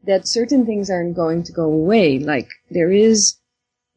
that 0.03 0.27
certain 0.27 0.65
things 0.65 0.89
aren't 0.89 1.15
going 1.15 1.43
to 1.43 1.51
go 1.51 1.63
away. 1.63 2.19
Like 2.19 2.49
there 2.69 2.91
is, 2.91 3.38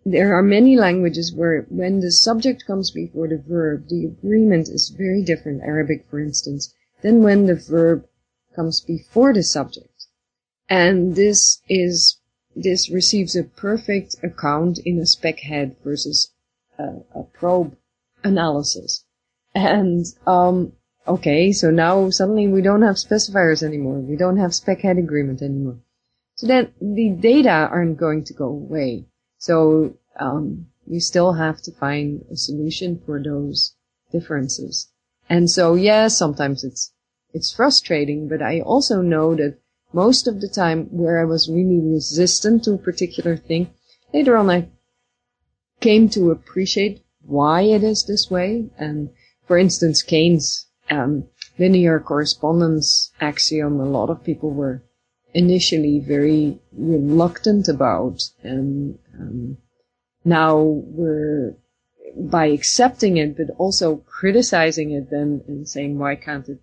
there 0.05 0.35
are 0.37 0.43
many 0.43 0.77
languages 0.77 1.33
where 1.33 1.67
when 1.69 2.01
the 2.01 2.11
subject 2.11 2.65
comes 2.67 2.91
before 2.91 3.29
the 3.29 3.43
verb, 3.47 3.89
the 3.89 4.07
agreement 4.07 4.69
is 4.69 4.95
very 4.97 5.23
different, 5.23 5.63
Arabic 5.63 6.07
for 6.11 6.19
instance, 6.19 6.75
than 7.03 7.23
when 7.23 7.47
the 7.47 7.55
verb 7.55 8.05
comes 8.61 8.81
before 8.83 9.33
the 9.33 9.43
subject. 9.43 10.07
And 10.69 11.17
this 11.17 11.63
is, 11.69 12.21
this 12.55 12.91
receives 12.91 13.35
a 13.35 13.45
perfect 13.45 14.17
account 14.23 14.79
in 14.85 14.99
a 14.99 15.07
spec 15.07 15.41
head 15.41 15.77
versus 15.83 16.35
a, 16.79 16.89
a 17.15 17.23
probe 17.33 17.77
analysis. 18.23 19.05
And, 19.55 20.05
um, 20.27 20.73
Okay, 21.09 21.51
so 21.53 21.71
now 21.71 22.11
suddenly 22.11 22.47
we 22.47 22.63
don't 22.63 22.83
have 22.83 22.97
specifiers 22.97 23.63
anymore. 23.63 23.99
We 23.99 24.17
don't 24.17 24.37
have 24.37 24.55
spec 24.55 24.83
head 24.83 24.99
agreement 24.99 25.43
anymore. 25.43 25.79
So 26.37 26.47
then 26.47 26.73
the 26.81 27.09
data 27.19 27.69
aren't 27.73 27.97
going 27.97 28.25
to 28.25 28.35
go 28.35 28.47
away. 28.47 29.07
So 29.39 29.97
um, 30.21 30.67
we 30.87 31.01
still 31.01 31.33
have 31.33 31.63
to 31.63 31.73
find 31.73 32.25
a 32.31 32.37
solution 32.37 33.01
for 33.05 33.21
those 33.21 33.75
differences. 34.13 34.93
And 35.29 35.51
so, 35.51 35.75
yeah, 35.75 36.09
sometimes 36.09 36.63
it's 36.65 36.93
it's 37.33 37.53
frustrating, 37.53 38.29
but 38.29 38.43
I 38.43 38.61
also 38.61 39.03
know 39.03 39.35
that 39.37 39.59
most 39.93 40.29
of 40.29 40.41
the 40.41 40.49
time 40.49 40.87
where 40.91 41.21
I 41.21 41.25
was 41.25 41.51
really 41.51 41.81
resistant 41.81 42.65
to 42.65 42.75
a 42.75 42.79
particular 42.79 43.37
thing, 43.37 43.71
later 44.13 44.37
on 44.37 44.51
I 44.51 44.69
came 45.81 46.09
to 46.11 46.31
appreciate 46.31 47.03
why 47.23 47.63
it 47.63 47.83
is 47.83 48.05
this 48.05 48.31
way. 48.31 48.71
And 48.79 49.11
for 49.47 49.59
instance, 49.59 50.03
Kayne's 50.03 50.67
um, 50.91 51.25
linear 51.59 52.01
correspondence 52.01 53.13
axiom, 53.21 53.81
a 53.81 53.85
lot 53.85 54.11
of 54.11 54.25
people 54.25 54.51
were 54.51 54.83
initially 55.35 56.01
very 56.01 56.59
reluctant 56.73 57.69
about, 57.69 58.21
and 58.43 58.99
um, 59.19 59.57
now 60.25 60.59
we're 60.59 61.57
by 62.17 62.47
accepting 62.47 63.17
it, 63.17 63.37
but 63.37 63.55
also 63.57 63.97
criticizing 63.97 64.91
it 64.91 65.11
then 65.11 65.43
and 65.47 65.69
saying 65.69 65.99
why 65.99 66.17
can't 66.17 66.49
it 66.49 66.61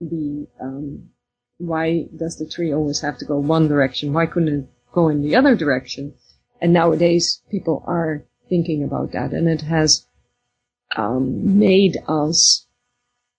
um, 0.00 1.10
why 1.58 2.06
does 2.16 2.36
the 2.36 2.48
tree 2.48 2.72
always 2.72 3.00
have 3.00 3.18
to 3.18 3.24
go 3.24 3.38
one 3.38 3.68
direction? 3.68 4.12
Why 4.12 4.26
couldn't 4.26 4.60
it 4.60 4.68
go 4.92 5.08
in 5.08 5.22
the 5.22 5.36
other 5.36 5.54
direction? 5.54 6.14
And 6.60 6.72
nowadays 6.72 7.42
people 7.50 7.84
are 7.86 8.24
thinking 8.48 8.82
about 8.82 9.12
that, 9.12 9.32
and 9.32 9.48
it 9.48 9.62
has 9.62 10.06
um, 10.96 11.58
made 11.58 11.96
us 12.08 12.66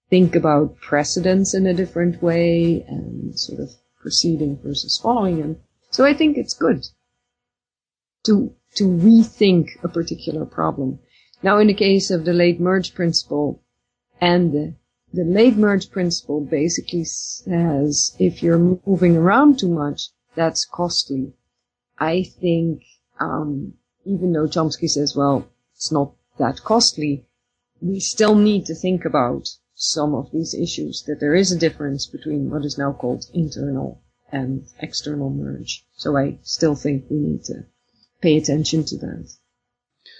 think 0.09 0.35
about 0.35 0.77
precedents 0.79 1.53
in 1.53 1.65
a 1.65 1.73
different 1.73 2.21
way 2.21 2.83
and 2.87 3.39
sort 3.39 3.59
of 3.59 3.69
proceeding 3.99 4.59
versus 4.63 4.99
following. 5.01 5.41
And 5.41 5.57
so 5.89 6.05
I 6.05 6.13
think 6.13 6.37
it's 6.37 6.53
good 6.53 6.85
to 8.25 8.53
to 8.75 8.85
rethink 8.85 9.83
a 9.83 9.89
particular 9.89 10.45
problem. 10.45 10.99
Now, 11.43 11.57
in 11.57 11.67
the 11.67 11.73
case 11.73 12.09
of 12.09 12.23
the 12.23 12.33
late 12.33 12.59
merge 12.59 12.93
principle 12.93 13.61
and 14.21 14.53
the 14.53 14.75
the 15.13 15.23
late 15.23 15.57
merge 15.57 15.89
principle 15.91 16.41
basically 16.41 17.03
says 17.03 18.15
if 18.17 18.41
you're 18.41 18.79
moving 18.85 19.17
around 19.17 19.59
too 19.59 19.69
much, 19.69 20.09
that's 20.35 20.65
costly. 20.65 21.33
I 21.99 22.23
think, 22.23 22.83
um, 23.19 23.73
even 24.05 24.31
though 24.31 24.47
Chomsky 24.47 24.89
says, 24.89 25.15
well, 25.15 25.47
it's 25.75 25.91
not 25.91 26.13
that 26.37 26.63
costly, 26.63 27.25
we 27.81 27.99
still 27.99 28.35
need 28.35 28.65
to 28.67 28.75
think 28.75 29.05
about 29.05 29.49
some 29.75 30.13
of 30.13 30.31
these 30.31 30.53
issues, 30.53 31.03
that 31.07 31.19
there 31.19 31.35
is 31.35 31.51
a 31.51 31.57
difference 31.57 32.05
between 32.05 32.49
what 32.49 32.63
is 32.63 32.77
now 32.77 32.93
called 32.93 33.25
internal 33.33 34.01
and 34.31 34.67
external 34.79 35.29
merge. 35.29 35.85
So 35.97 36.15
I 36.15 36.37
still 36.43 36.75
think 36.75 37.05
we 37.09 37.17
need 37.17 37.43
to 37.45 37.65
pay 38.21 38.37
attention 38.37 38.85
to 38.85 38.97
that. 38.97 39.33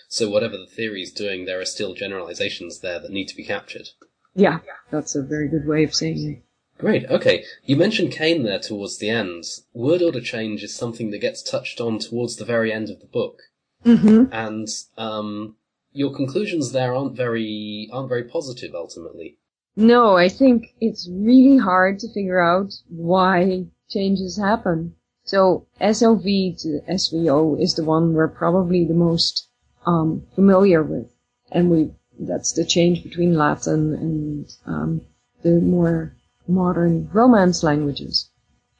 So 0.10 0.30
whatever 0.30 0.58
the 0.58 0.66
theory 0.66 1.04
is 1.04 1.12
doing, 1.12 1.46
there 1.46 1.62
are 1.62 1.66
still 1.66 1.94
generalizations 1.94 2.80
there 2.80 3.00
that 3.00 3.12
need 3.12 3.28
to 3.30 3.36
be 3.36 3.46
captured. 3.46 3.90
Yeah, 4.36 4.60
that's 4.90 5.16
a 5.16 5.22
very 5.22 5.48
good 5.48 5.68
way 5.68 5.84
of 5.84 5.94
saying 5.94 6.32
it. 6.32 6.44
Great. 6.82 7.06
Okay. 7.06 7.44
You 7.64 7.76
mentioned 7.76 8.12
Kayne 8.12 8.42
there 8.42 8.58
towards 8.58 8.98
the 8.98 9.10
end. 9.10 9.44
Word 9.72 10.02
order 10.02 10.20
change 10.20 10.64
is 10.64 10.74
something 10.74 11.12
that 11.12 11.20
gets 11.20 11.44
touched 11.44 11.80
on 11.80 12.00
towards 12.00 12.38
the 12.38 12.46
very 12.46 12.74
end 12.74 12.90
of 12.90 13.00
the 13.00 13.06
book. 13.06 13.44
Mm-hmm. 13.86 14.34
And 14.34 14.68
um, 14.98 15.58
your 15.94 16.12
conclusions 16.14 16.72
there 16.72 16.96
aren't 16.96 17.16
very 17.16 17.88
aren't 17.94 18.10
very 18.10 18.24
positive 18.24 18.74
ultimately. 18.74 19.38
No, 19.76 20.18
I 20.18 20.28
think 20.28 20.74
it's 20.82 21.08
really 21.12 21.58
hard 21.58 22.00
to 22.00 22.12
figure 22.12 22.42
out 22.42 22.74
why 22.90 23.68
changes 23.90 24.38
happen. 24.38 24.96
So 25.24 25.68
SOV 25.80 26.24
to 26.24 26.82
SVO 26.90 27.62
is 27.62 27.76
the 27.76 27.84
one 27.84 28.14
we're 28.14 28.28
probably 28.28 28.86
the 28.86 28.94
most 28.94 29.48
um, 29.86 30.24
familiar 30.36 30.84
with, 30.84 31.12
and 31.52 31.70
we 31.70 31.92
that's 32.28 32.54
the 32.54 32.66
change 32.66 33.04
between 33.04 33.34
Latin 33.34 33.96
and 33.96 34.56
um, 34.66 35.02
the 35.42 35.60
more 35.60 36.16
modern 36.48 37.10
Romance 37.12 37.64
languages, 37.64 38.30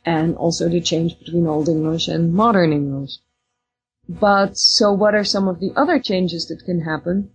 and 0.06 0.36
also 0.36 0.70
the 0.70 0.82
change 0.82 1.18
between 1.18 1.48
Old 1.48 1.68
English 1.68 2.08
and 2.08 2.34
Modern 2.34 2.72
English. 2.72 3.18
But 4.08 4.58
so, 4.58 4.92
what 4.94 5.16
are 5.16 5.24
some 5.24 5.48
of 5.48 5.60
the 5.60 5.72
other 5.76 6.00
changes 6.00 6.48
that 6.48 6.66
can 6.66 6.82
happen? 6.82 7.32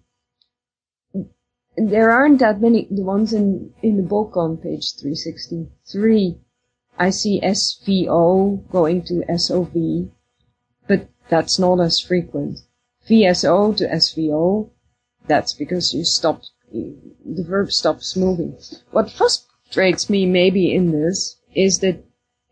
There 1.77 2.11
aren't 2.11 2.39
that 2.39 2.61
many. 2.61 2.87
The 2.91 3.03
ones 3.03 3.33
in 3.33 3.75
in 3.83 3.97
the 3.97 4.03
book 4.03 4.37
on 4.37 4.59
page 4.59 4.95
three 4.95 5.15
sixty 5.15 5.69
three, 5.91 6.39
I 6.99 7.11
see 7.11 7.41
SVO 7.41 8.69
going 8.71 9.03
to 9.07 9.25
SOV, 9.39 10.11
but 10.87 11.09
that's 11.29 11.59
not 11.59 11.81
as 11.81 12.01
frequent. 12.01 12.61
VSO 13.09 13.77
to 13.77 13.89
SVO 13.89 14.71
that's 15.27 15.53
because 15.53 15.95
you 15.95 16.05
stopped, 16.05 16.51
the 16.73 17.45
verb 17.47 17.73
stops 17.73 18.17
moving. 18.17 18.59
What 18.91 19.11
frustrates 19.11 20.09
me 20.11 20.27
maybe 20.27 20.75
in 20.75 20.93
this 20.93 21.37
is 21.55 21.81
that 21.81 22.05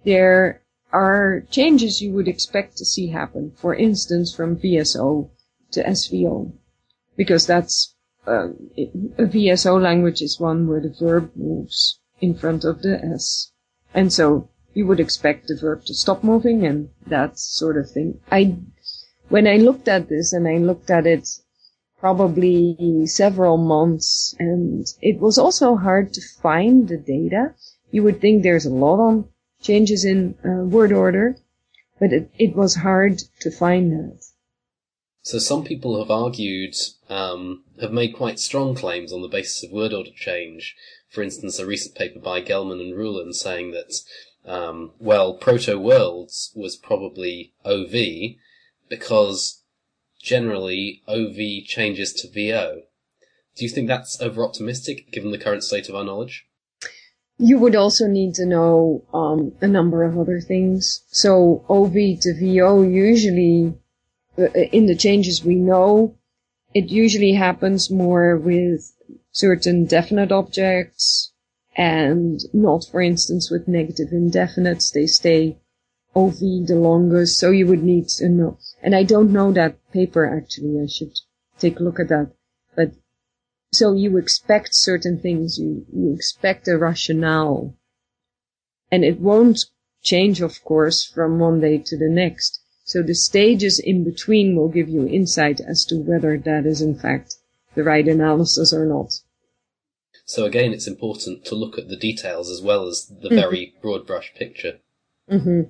there 0.04 0.62
are 0.92 1.44
changes 1.50 2.00
you 2.00 2.12
would 2.12 2.28
expect 2.28 2.76
to 2.76 2.84
see 2.84 3.08
happen. 3.08 3.52
For 3.56 3.74
instance, 3.74 4.34
from 4.34 4.56
VSO 4.56 5.30
to 5.72 5.82
SVO. 5.82 6.52
Because 7.16 7.46
that's, 7.46 7.94
uh, 8.26 8.48
a 9.18 9.24
VSO 9.24 9.80
language 9.80 10.22
is 10.22 10.40
one 10.40 10.66
where 10.66 10.80
the 10.80 10.94
verb 10.98 11.32
moves 11.34 12.00
in 12.20 12.34
front 12.34 12.64
of 12.64 12.82
the 12.82 13.04
S. 13.04 13.52
And 13.92 14.12
so 14.12 14.48
you 14.72 14.86
would 14.86 15.00
expect 15.00 15.48
the 15.48 15.56
verb 15.56 15.84
to 15.86 15.94
stop 15.94 16.24
moving 16.24 16.66
and 16.66 16.90
that 17.06 17.38
sort 17.38 17.76
of 17.76 17.90
thing. 17.90 18.20
I, 18.30 18.56
when 19.28 19.46
I 19.46 19.56
looked 19.56 19.88
at 19.88 20.08
this 20.08 20.32
and 20.32 20.48
I 20.48 20.58
looked 20.58 20.90
at 20.90 21.06
it 21.06 21.28
probably 22.04 23.06
several 23.06 23.56
months 23.56 24.36
and 24.38 24.86
it 25.00 25.18
was 25.18 25.38
also 25.38 25.74
hard 25.74 26.12
to 26.12 26.20
find 26.20 26.86
the 26.86 26.98
data. 26.98 27.54
You 27.92 28.02
would 28.02 28.20
think 28.20 28.42
there's 28.42 28.66
a 28.66 28.80
lot 28.86 29.00
on 29.00 29.26
changes 29.62 30.04
in 30.04 30.34
uh, 30.44 30.64
word 30.64 30.92
order, 30.92 31.38
but 31.98 32.12
it, 32.12 32.30
it 32.38 32.54
was 32.54 32.74
hard 32.74 33.22
to 33.40 33.50
find 33.50 33.90
that. 33.92 34.22
So 35.22 35.38
some 35.38 35.64
people 35.64 35.98
have 35.98 36.10
argued, 36.10 36.76
um, 37.08 37.64
have 37.80 37.92
made 37.92 38.14
quite 38.14 38.38
strong 38.38 38.74
claims 38.74 39.10
on 39.10 39.22
the 39.22 39.36
basis 39.36 39.64
of 39.64 39.72
word 39.72 39.94
order 39.94 40.10
change. 40.14 40.76
For 41.08 41.22
instance, 41.22 41.58
a 41.58 41.64
recent 41.64 41.94
paper 41.94 42.18
by 42.18 42.42
Gell-Mann 42.42 42.80
and 42.80 42.92
Ruhlen 42.92 43.32
saying 43.32 43.70
that, 43.70 43.94
um, 44.44 44.90
well, 44.98 45.32
proto 45.32 45.78
worlds 45.78 46.52
was 46.54 46.76
probably 46.76 47.54
OV 47.64 48.36
because 48.90 49.63
generally 50.24 51.02
OV 51.06 51.66
changes 51.66 52.12
to 52.14 52.28
VO. 52.28 52.80
Do 53.56 53.64
you 53.64 53.68
think 53.68 53.86
that's 53.86 54.20
over 54.20 54.42
optimistic 54.42 55.12
given 55.12 55.30
the 55.30 55.38
current 55.38 55.62
state 55.62 55.88
of 55.88 55.94
our 55.94 56.02
knowledge? 56.02 56.46
You 57.38 57.58
would 57.58 57.76
also 57.76 58.06
need 58.06 58.34
to 58.36 58.46
know 58.46 59.04
um, 59.12 59.52
a 59.60 59.68
number 59.68 60.02
of 60.02 60.18
other 60.18 60.40
things. 60.40 61.02
So 61.08 61.64
OV 61.68 61.92
to 62.20 62.34
VO 62.34 62.82
usually, 62.82 63.74
uh, 64.38 64.48
in 64.72 64.86
the 64.86 64.96
changes 64.96 65.44
we 65.44 65.56
know, 65.56 66.16
it 66.72 66.88
usually 66.88 67.32
happens 67.32 67.90
more 67.90 68.36
with 68.36 68.92
certain 69.30 69.84
definite 69.84 70.32
objects 70.32 71.32
and 71.76 72.40
not, 72.52 72.86
for 72.90 73.00
instance, 73.00 73.50
with 73.50 73.68
negative 73.68 74.08
indefinites. 74.08 74.92
They 74.92 75.06
stay 75.06 75.58
OV 76.16 76.38
the 76.66 76.76
longest, 76.76 77.38
so 77.38 77.50
you 77.50 77.66
would 77.66 77.82
need 77.82 78.08
to 78.08 78.28
know. 78.28 78.58
And 78.82 78.94
I 78.94 79.02
don't 79.02 79.32
know 79.32 79.52
that 79.52 79.78
paper 79.92 80.24
actually. 80.24 80.80
I 80.80 80.86
should 80.86 81.18
take 81.58 81.80
a 81.80 81.82
look 81.82 81.98
at 81.98 82.08
that. 82.08 82.32
But 82.76 82.92
so 83.72 83.92
you 83.92 84.16
expect 84.16 84.74
certain 84.74 85.18
things. 85.18 85.58
You 85.58 85.86
you 85.92 86.14
expect 86.14 86.68
a 86.68 86.78
rationale, 86.78 87.76
and 88.90 89.04
it 89.04 89.20
won't 89.20 89.64
change, 90.02 90.40
of 90.40 90.62
course, 90.62 91.04
from 91.04 91.38
one 91.38 91.60
day 91.60 91.78
to 91.78 91.96
the 91.96 92.08
next. 92.08 92.60
So 92.84 93.02
the 93.02 93.14
stages 93.14 93.78
in 93.78 94.04
between 94.04 94.54
will 94.54 94.68
give 94.68 94.88
you 94.88 95.08
insight 95.08 95.60
as 95.60 95.84
to 95.86 95.96
whether 95.96 96.36
that 96.38 96.66
is 96.66 96.82
in 96.82 96.94
fact 96.94 97.36
the 97.74 97.82
right 97.82 98.06
analysis 98.06 98.72
or 98.72 98.84
not. 98.84 99.12
So 100.26 100.44
again, 100.44 100.72
it's 100.72 100.86
important 100.86 101.44
to 101.46 101.54
look 101.54 101.78
at 101.78 101.88
the 101.88 101.96
details 101.96 102.50
as 102.50 102.62
well 102.62 102.86
as 102.86 103.06
the 103.06 103.28
mm-hmm. 103.28 103.36
very 103.36 103.74
broad 103.82 104.06
brush 104.06 104.32
picture. 104.34 104.78
Mm-hmm. 105.30 105.62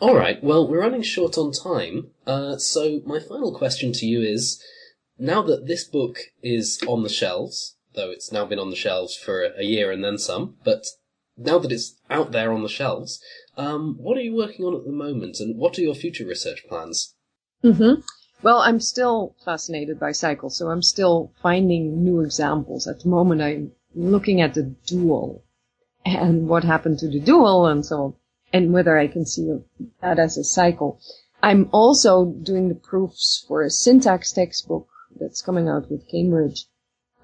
All 0.00 0.14
right. 0.14 0.42
Well, 0.42 0.68
we're 0.68 0.80
running 0.80 1.02
short 1.02 1.38
on 1.38 1.52
time. 1.52 2.10
Uh, 2.26 2.56
so 2.56 3.00
my 3.06 3.20
final 3.20 3.56
question 3.56 3.92
to 3.92 4.06
you 4.06 4.20
is: 4.20 4.62
now 5.18 5.42
that 5.42 5.66
this 5.66 5.84
book 5.84 6.18
is 6.42 6.80
on 6.86 7.02
the 7.02 7.08
shelves, 7.08 7.76
though 7.94 8.10
it's 8.10 8.32
now 8.32 8.44
been 8.44 8.58
on 8.58 8.70
the 8.70 8.76
shelves 8.76 9.16
for 9.16 9.42
a 9.42 9.62
year 9.62 9.90
and 9.90 10.04
then 10.04 10.18
some, 10.18 10.56
but 10.64 10.86
now 11.36 11.58
that 11.58 11.72
it's 11.72 11.96
out 12.10 12.32
there 12.32 12.52
on 12.52 12.62
the 12.62 12.68
shelves, 12.68 13.20
um, 13.56 13.96
what 13.98 14.16
are 14.16 14.22
you 14.22 14.34
working 14.34 14.64
on 14.64 14.74
at 14.74 14.84
the 14.84 14.92
moment, 14.92 15.40
and 15.40 15.56
what 15.56 15.78
are 15.78 15.82
your 15.82 15.94
future 15.94 16.26
research 16.26 16.64
plans? 16.68 17.14
Mm-hmm. 17.62 18.00
Well, 18.42 18.58
I'm 18.58 18.80
still 18.80 19.34
fascinated 19.44 19.98
by 19.98 20.12
cycles, 20.12 20.56
so 20.56 20.68
I'm 20.68 20.82
still 20.82 21.32
finding 21.40 22.04
new 22.04 22.20
examples. 22.20 22.86
At 22.86 23.00
the 23.00 23.08
moment, 23.08 23.40
I'm 23.40 23.72
looking 23.94 24.42
at 24.42 24.54
the 24.54 24.74
dual 24.86 25.42
and 26.04 26.46
what 26.48 26.64
happened 26.64 26.98
to 26.98 27.08
the 27.08 27.20
dual 27.20 27.66
and 27.66 27.86
so 27.86 28.02
on 28.02 28.14
and 28.54 28.72
whether 28.72 28.96
I 28.96 29.08
can 29.08 29.26
see 29.26 29.58
that 30.00 30.20
as 30.20 30.38
a 30.38 30.44
cycle. 30.44 31.00
I'm 31.42 31.68
also 31.72 32.26
doing 32.26 32.68
the 32.68 32.76
proofs 32.76 33.44
for 33.48 33.62
a 33.62 33.68
syntax 33.68 34.30
textbook 34.30 34.86
that's 35.18 35.42
coming 35.42 35.68
out 35.68 35.90
with 35.90 36.08
Cambridge 36.08 36.66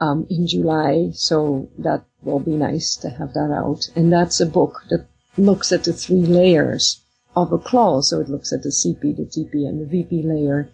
um, 0.01 0.27
in 0.29 0.49
July, 0.49 1.11
so 1.13 1.71
that 1.79 2.05
will 2.21 2.41
be 2.41 2.57
nice 2.57 2.97
to 2.97 3.11
have 3.11 3.33
that 3.35 3.53
out. 3.53 3.89
And 3.95 4.13
that's 4.13 4.41
a 4.41 4.47
book 4.47 4.83
that 4.91 5.07
looks 5.39 5.71
at 5.71 5.85
the 5.85 5.93
three 5.93 6.27
layers 6.27 7.01
of 7.37 7.53
a 7.53 7.59
clause. 7.59 8.11
So 8.11 8.19
it 8.21 8.29
looks 8.29 8.53
at 8.53 8.65
the 8.65 8.71
CP, 8.71 9.17
the 9.17 9.25
TP, 9.25 9.69
and 9.69 9.81
the 9.81 9.87
VP 9.87 10.25
layer, 10.25 10.69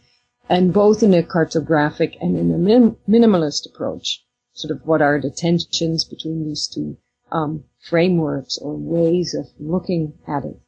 and 0.48 0.72
both 0.72 1.02
in 1.02 1.12
a 1.12 1.22
cartographic 1.22 2.16
and 2.22 2.34
in 2.34 2.50
a 2.50 2.56
min- 2.56 2.96
minimalist 3.06 3.66
approach. 3.66 4.24
Sort 4.54 4.70
of 4.70 4.86
what 4.86 5.02
are 5.02 5.20
the 5.20 5.30
tensions 5.30 6.04
between 6.04 6.44
these 6.46 6.66
two 6.66 6.96
um, 7.30 7.64
frameworks 7.80 8.58
or 8.58 8.76
ways 8.76 9.34
of 9.34 9.46
looking 9.58 10.14
at 10.26 10.44
it. 10.44 10.60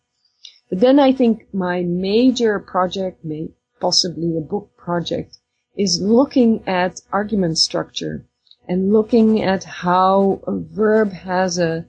But 0.68 0.80
then 0.80 0.98
I 0.98 1.12
think 1.12 1.52
my 1.52 1.82
major 1.82 2.59
project, 2.59 3.24
may 3.24 3.50
possibly 3.80 4.36
a 4.36 4.40
book 4.40 4.76
project, 4.76 5.38
is 5.76 6.00
looking 6.00 6.62
at 6.66 7.00
argument 7.12 7.59
structure 7.59 8.26
and 8.66 8.92
looking 8.92 9.42
at 9.42 9.64
how 9.64 10.40
a 10.46 10.59
verb 10.59 11.12
has 11.12 11.59
a 11.59 11.86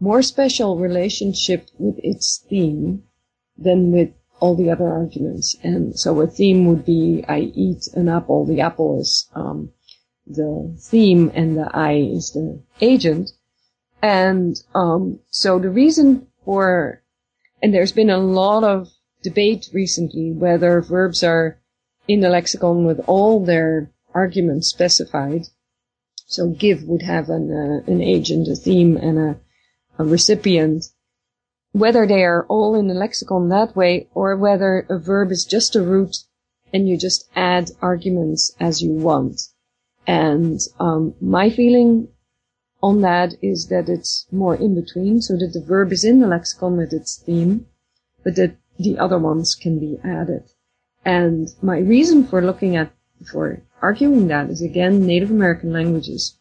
more 0.00 0.22
special 0.22 0.78
relationship 0.78 1.68
with 1.78 1.96
its 2.02 2.44
theme 2.48 3.02
than 3.56 3.92
with 3.92 4.10
all 4.40 4.56
the 4.56 4.70
other 4.70 4.88
arguments. 4.88 5.56
And 5.62 5.98
so 5.98 6.20
a 6.20 6.26
theme 6.26 6.66
would 6.66 6.84
be 6.84 7.24
I 7.28 7.40
eat 7.54 7.86
an 7.94 8.08
apple. 8.08 8.44
The 8.44 8.60
apple 8.60 9.00
is 9.00 9.28
um, 9.34 9.70
the 10.26 10.76
theme, 10.80 11.30
and 11.34 11.56
the 11.56 11.70
I 11.72 11.94
is 11.94 12.32
the 12.32 12.60
agent. 12.80 13.30
And 14.02 14.60
um, 14.74 15.20
so 15.30 15.58
the 15.58 15.70
reason 15.70 16.26
for, 16.44 17.02
and 17.62 17.72
there's 17.72 17.92
been 17.92 18.10
a 18.10 18.18
lot 18.18 18.64
of 18.64 18.88
debate 19.22 19.70
recently 19.72 20.32
whether 20.32 20.80
verbs 20.80 21.22
are 21.22 21.58
in 22.08 22.20
the 22.20 22.28
lexicon 22.28 22.84
with 22.84 23.00
all 23.06 23.44
their 23.44 23.90
arguments 24.12 24.68
specified. 24.68 25.42
So 26.26 26.48
give 26.48 26.82
would 26.84 27.02
have 27.02 27.28
an 27.28 27.50
uh, 27.52 27.90
an 27.90 28.02
agent, 28.02 28.48
a 28.48 28.56
theme, 28.56 28.96
and 28.96 29.18
a, 29.18 29.40
a 29.98 30.04
recipient 30.04 30.86
whether 31.72 32.06
they 32.06 32.22
are 32.22 32.44
all 32.46 32.74
in 32.74 32.86
the 32.86 32.94
lexicon 32.94 33.48
that 33.48 33.74
way 33.74 34.08
or 34.14 34.36
whether 34.36 34.86
a 34.90 34.98
verb 34.98 35.32
is 35.32 35.44
just 35.44 35.74
a 35.74 35.82
root 35.82 36.16
and 36.72 36.88
you 36.88 36.96
just 36.96 37.28
add 37.34 37.70
arguments 37.80 38.54
as 38.60 38.82
you 38.82 38.92
want. 38.92 39.40
And 40.06 40.60
um, 40.78 41.14
my 41.20 41.50
feeling 41.50 42.08
on 42.82 43.00
that 43.02 43.34
is 43.40 43.68
that 43.68 43.88
it's 43.88 44.26
more 44.32 44.56
in 44.56 44.74
between, 44.74 45.22
so 45.22 45.36
that 45.36 45.52
the 45.52 45.64
verb 45.64 45.92
is 45.92 46.04
in 46.04 46.20
the 46.20 46.26
lexicon 46.26 46.76
with 46.76 46.92
its 46.92 47.16
theme, 47.16 47.66
but 48.24 48.36
that 48.36 48.56
the 48.78 48.98
other 48.98 49.18
ones 49.18 49.54
can 49.54 49.78
be 49.78 49.98
added. 50.02 50.44
And 51.04 51.48
my 51.62 51.78
reason 51.78 52.26
for 52.26 52.42
looking 52.42 52.76
at, 52.76 52.92
for 53.30 53.62
arguing 53.80 54.28
that 54.28 54.50
is 54.50 54.62
again 54.62 55.06
Native 55.06 55.30
American 55.30 55.72
languages 55.72 56.38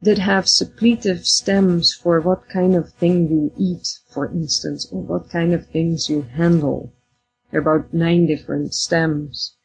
that 0.00 0.18
have 0.18 0.44
suppletive 0.44 1.26
stems 1.26 1.92
for 1.92 2.20
what 2.20 2.48
kind 2.48 2.76
of 2.76 2.92
thing 2.94 3.28
you 3.28 3.52
eat, 3.58 3.98
for 4.08 4.26
instance, 4.26 4.86
or 4.92 5.02
what 5.02 5.30
kind 5.30 5.52
of 5.52 5.66
things 5.66 6.08
you 6.08 6.22
handle. 6.22 6.92
There 7.50 7.60
are 7.60 7.76
about 7.76 7.92
nine 7.92 8.26
different 8.26 8.74
stems. 8.74 9.56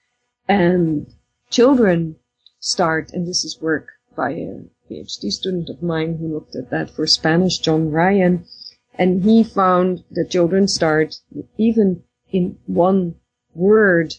And 0.47 1.07
children 1.49 2.15
start, 2.59 3.11
and 3.13 3.27
this 3.27 3.45
is 3.45 3.61
work 3.61 3.89
by 4.15 4.31
a 4.31 4.61
PhD 4.93 5.31
student 5.31 5.69
of 5.69 5.81
mine 5.81 6.17
who 6.17 6.33
looked 6.33 6.55
at 6.55 6.69
that 6.69 6.89
for 6.89 7.07
Spanish, 7.07 7.57
John 7.57 7.91
Ryan, 7.91 8.45
and 8.93 9.23
he 9.23 9.43
found 9.43 10.03
that 10.11 10.29
children 10.29 10.67
start 10.67 11.15
even 11.57 12.03
in 12.31 12.59
one 12.67 13.15
word 13.55 14.15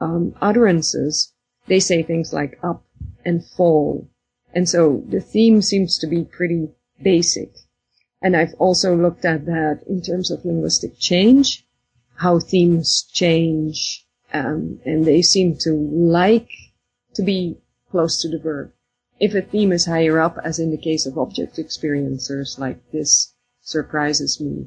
um, 0.00 0.34
utterances. 0.40 1.32
They 1.66 1.80
say 1.80 2.02
things 2.02 2.32
like 2.32 2.58
up 2.62 2.84
and 3.24 3.44
fall 3.44 4.08
and 4.54 4.68
so 4.68 5.02
the 5.08 5.20
theme 5.20 5.62
seems 5.62 5.98
to 5.98 6.06
be 6.06 6.24
pretty 6.24 6.68
basic. 7.02 7.52
And 8.20 8.36
I've 8.36 8.54
also 8.58 8.94
looked 8.94 9.24
at 9.24 9.46
that 9.46 9.82
in 9.88 10.02
terms 10.02 10.30
of 10.30 10.44
linguistic 10.44 10.98
change, 10.98 11.66
how 12.16 12.38
themes 12.38 13.08
change, 13.12 14.06
um, 14.32 14.80
and 14.84 15.04
they 15.04 15.22
seem 15.22 15.56
to 15.58 15.72
like 15.72 16.50
to 17.14 17.22
be 17.22 17.58
close 17.90 18.20
to 18.22 18.28
the 18.28 18.38
verb. 18.38 18.72
If 19.22 19.36
a 19.36 19.40
theme 19.40 19.70
is 19.70 19.86
higher 19.86 20.18
up, 20.18 20.36
as 20.42 20.58
in 20.58 20.72
the 20.72 20.76
case 20.76 21.06
of 21.06 21.16
object 21.16 21.56
experiencers, 21.56 22.58
like 22.58 22.90
this 22.90 23.32
surprises 23.60 24.40
me, 24.40 24.66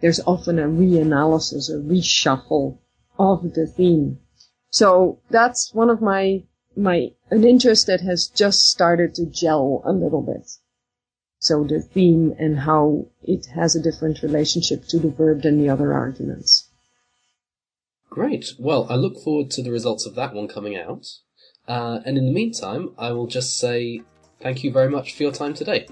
there's 0.00 0.20
often 0.20 0.60
a 0.60 0.68
reanalysis, 0.68 1.68
a 1.68 1.82
reshuffle 1.82 2.78
of 3.18 3.54
the 3.54 3.66
theme. 3.66 4.20
So 4.70 5.18
that's 5.28 5.74
one 5.74 5.90
of 5.90 6.00
my 6.00 6.44
my 6.76 7.14
an 7.30 7.42
interest 7.42 7.88
that 7.88 8.02
has 8.02 8.28
just 8.28 8.68
started 8.68 9.12
to 9.16 9.26
gel 9.26 9.82
a 9.84 9.92
little 9.92 10.22
bit. 10.22 10.52
So 11.40 11.64
the 11.64 11.82
theme 11.82 12.32
and 12.38 12.60
how 12.60 13.08
it 13.24 13.46
has 13.56 13.74
a 13.74 13.82
different 13.82 14.22
relationship 14.22 14.84
to 14.90 15.00
the 15.00 15.10
verb 15.10 15.42
than 15.42 15.58
the 15.58 15.68
other 15.68 15.92
arguments. 15.92 16.70
Great. 18.08 18.52
Well, 18.56 18.86
I 18.88 18.94
look 18.94 19.18
forward 19.18 19.50
to 19.50 19.64
the 19.64 19.72
results 19.72 20.06
of 20.06 20.14
that 20.14 20.32
one 20.32 20.46
coming 20.46 20.76
out. 20.76 21.06
Uh, 21.68 22.00
and 22.04 22.16
in 22.16 22.26
the 22.26 22.32
meantime, 22.32 22.92
I 22.98 23.12
will 23.12 23.26
just 23.26 23.58
say 23.58 24.02
thank 24.40 24.62
you 24.62 24.70
very 24.72 24.88
much 24.88 25.14
for 25.14 25.24
your 25.24 25.32
time 25.32 25.54
today. 25.54 25.86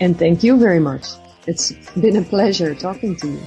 And 0.00 0.18
thank 0.18 0.42
you 0.42 0.58
very 0.58 0.80
much. 0.80 1.06
It's 1.46 1.72
been 1.94 2.16
a 2.16 2.22
pleasure 2.22 2.74
talking 2.74 3.16
to 3.16 3.28
you. 3.28 3.40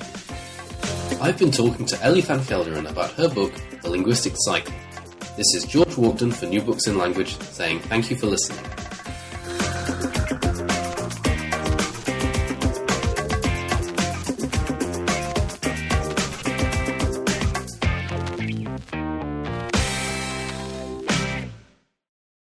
I've 1.21 1.37
been 1.37 1.51
talking 1.51 1.85
to 1.85 2.01
Elly 2.01 2.21
van 2.21 2.39
Gelderen 2.39 2.89
about 2.89 3.11
her 3.11 3.29
book, 3.29 3.53
The 3.81 3.89
Linguistic 3.89 4.33
Cycle. 4.37 4.73
This 5.35 5.53
is 5.53 5.65
George 5.65 5.89
Walkden 5.89 6.33
for 6.33 6.45
New 6.45 6.61
Books 6.61 6.87
in 6.87 6.97
Language 6.97 7.37
saying 7.41 7.79
thank 7.81 8.09
you 8.09 8.15
for 8.15 8.27
listening. 8.27 8.63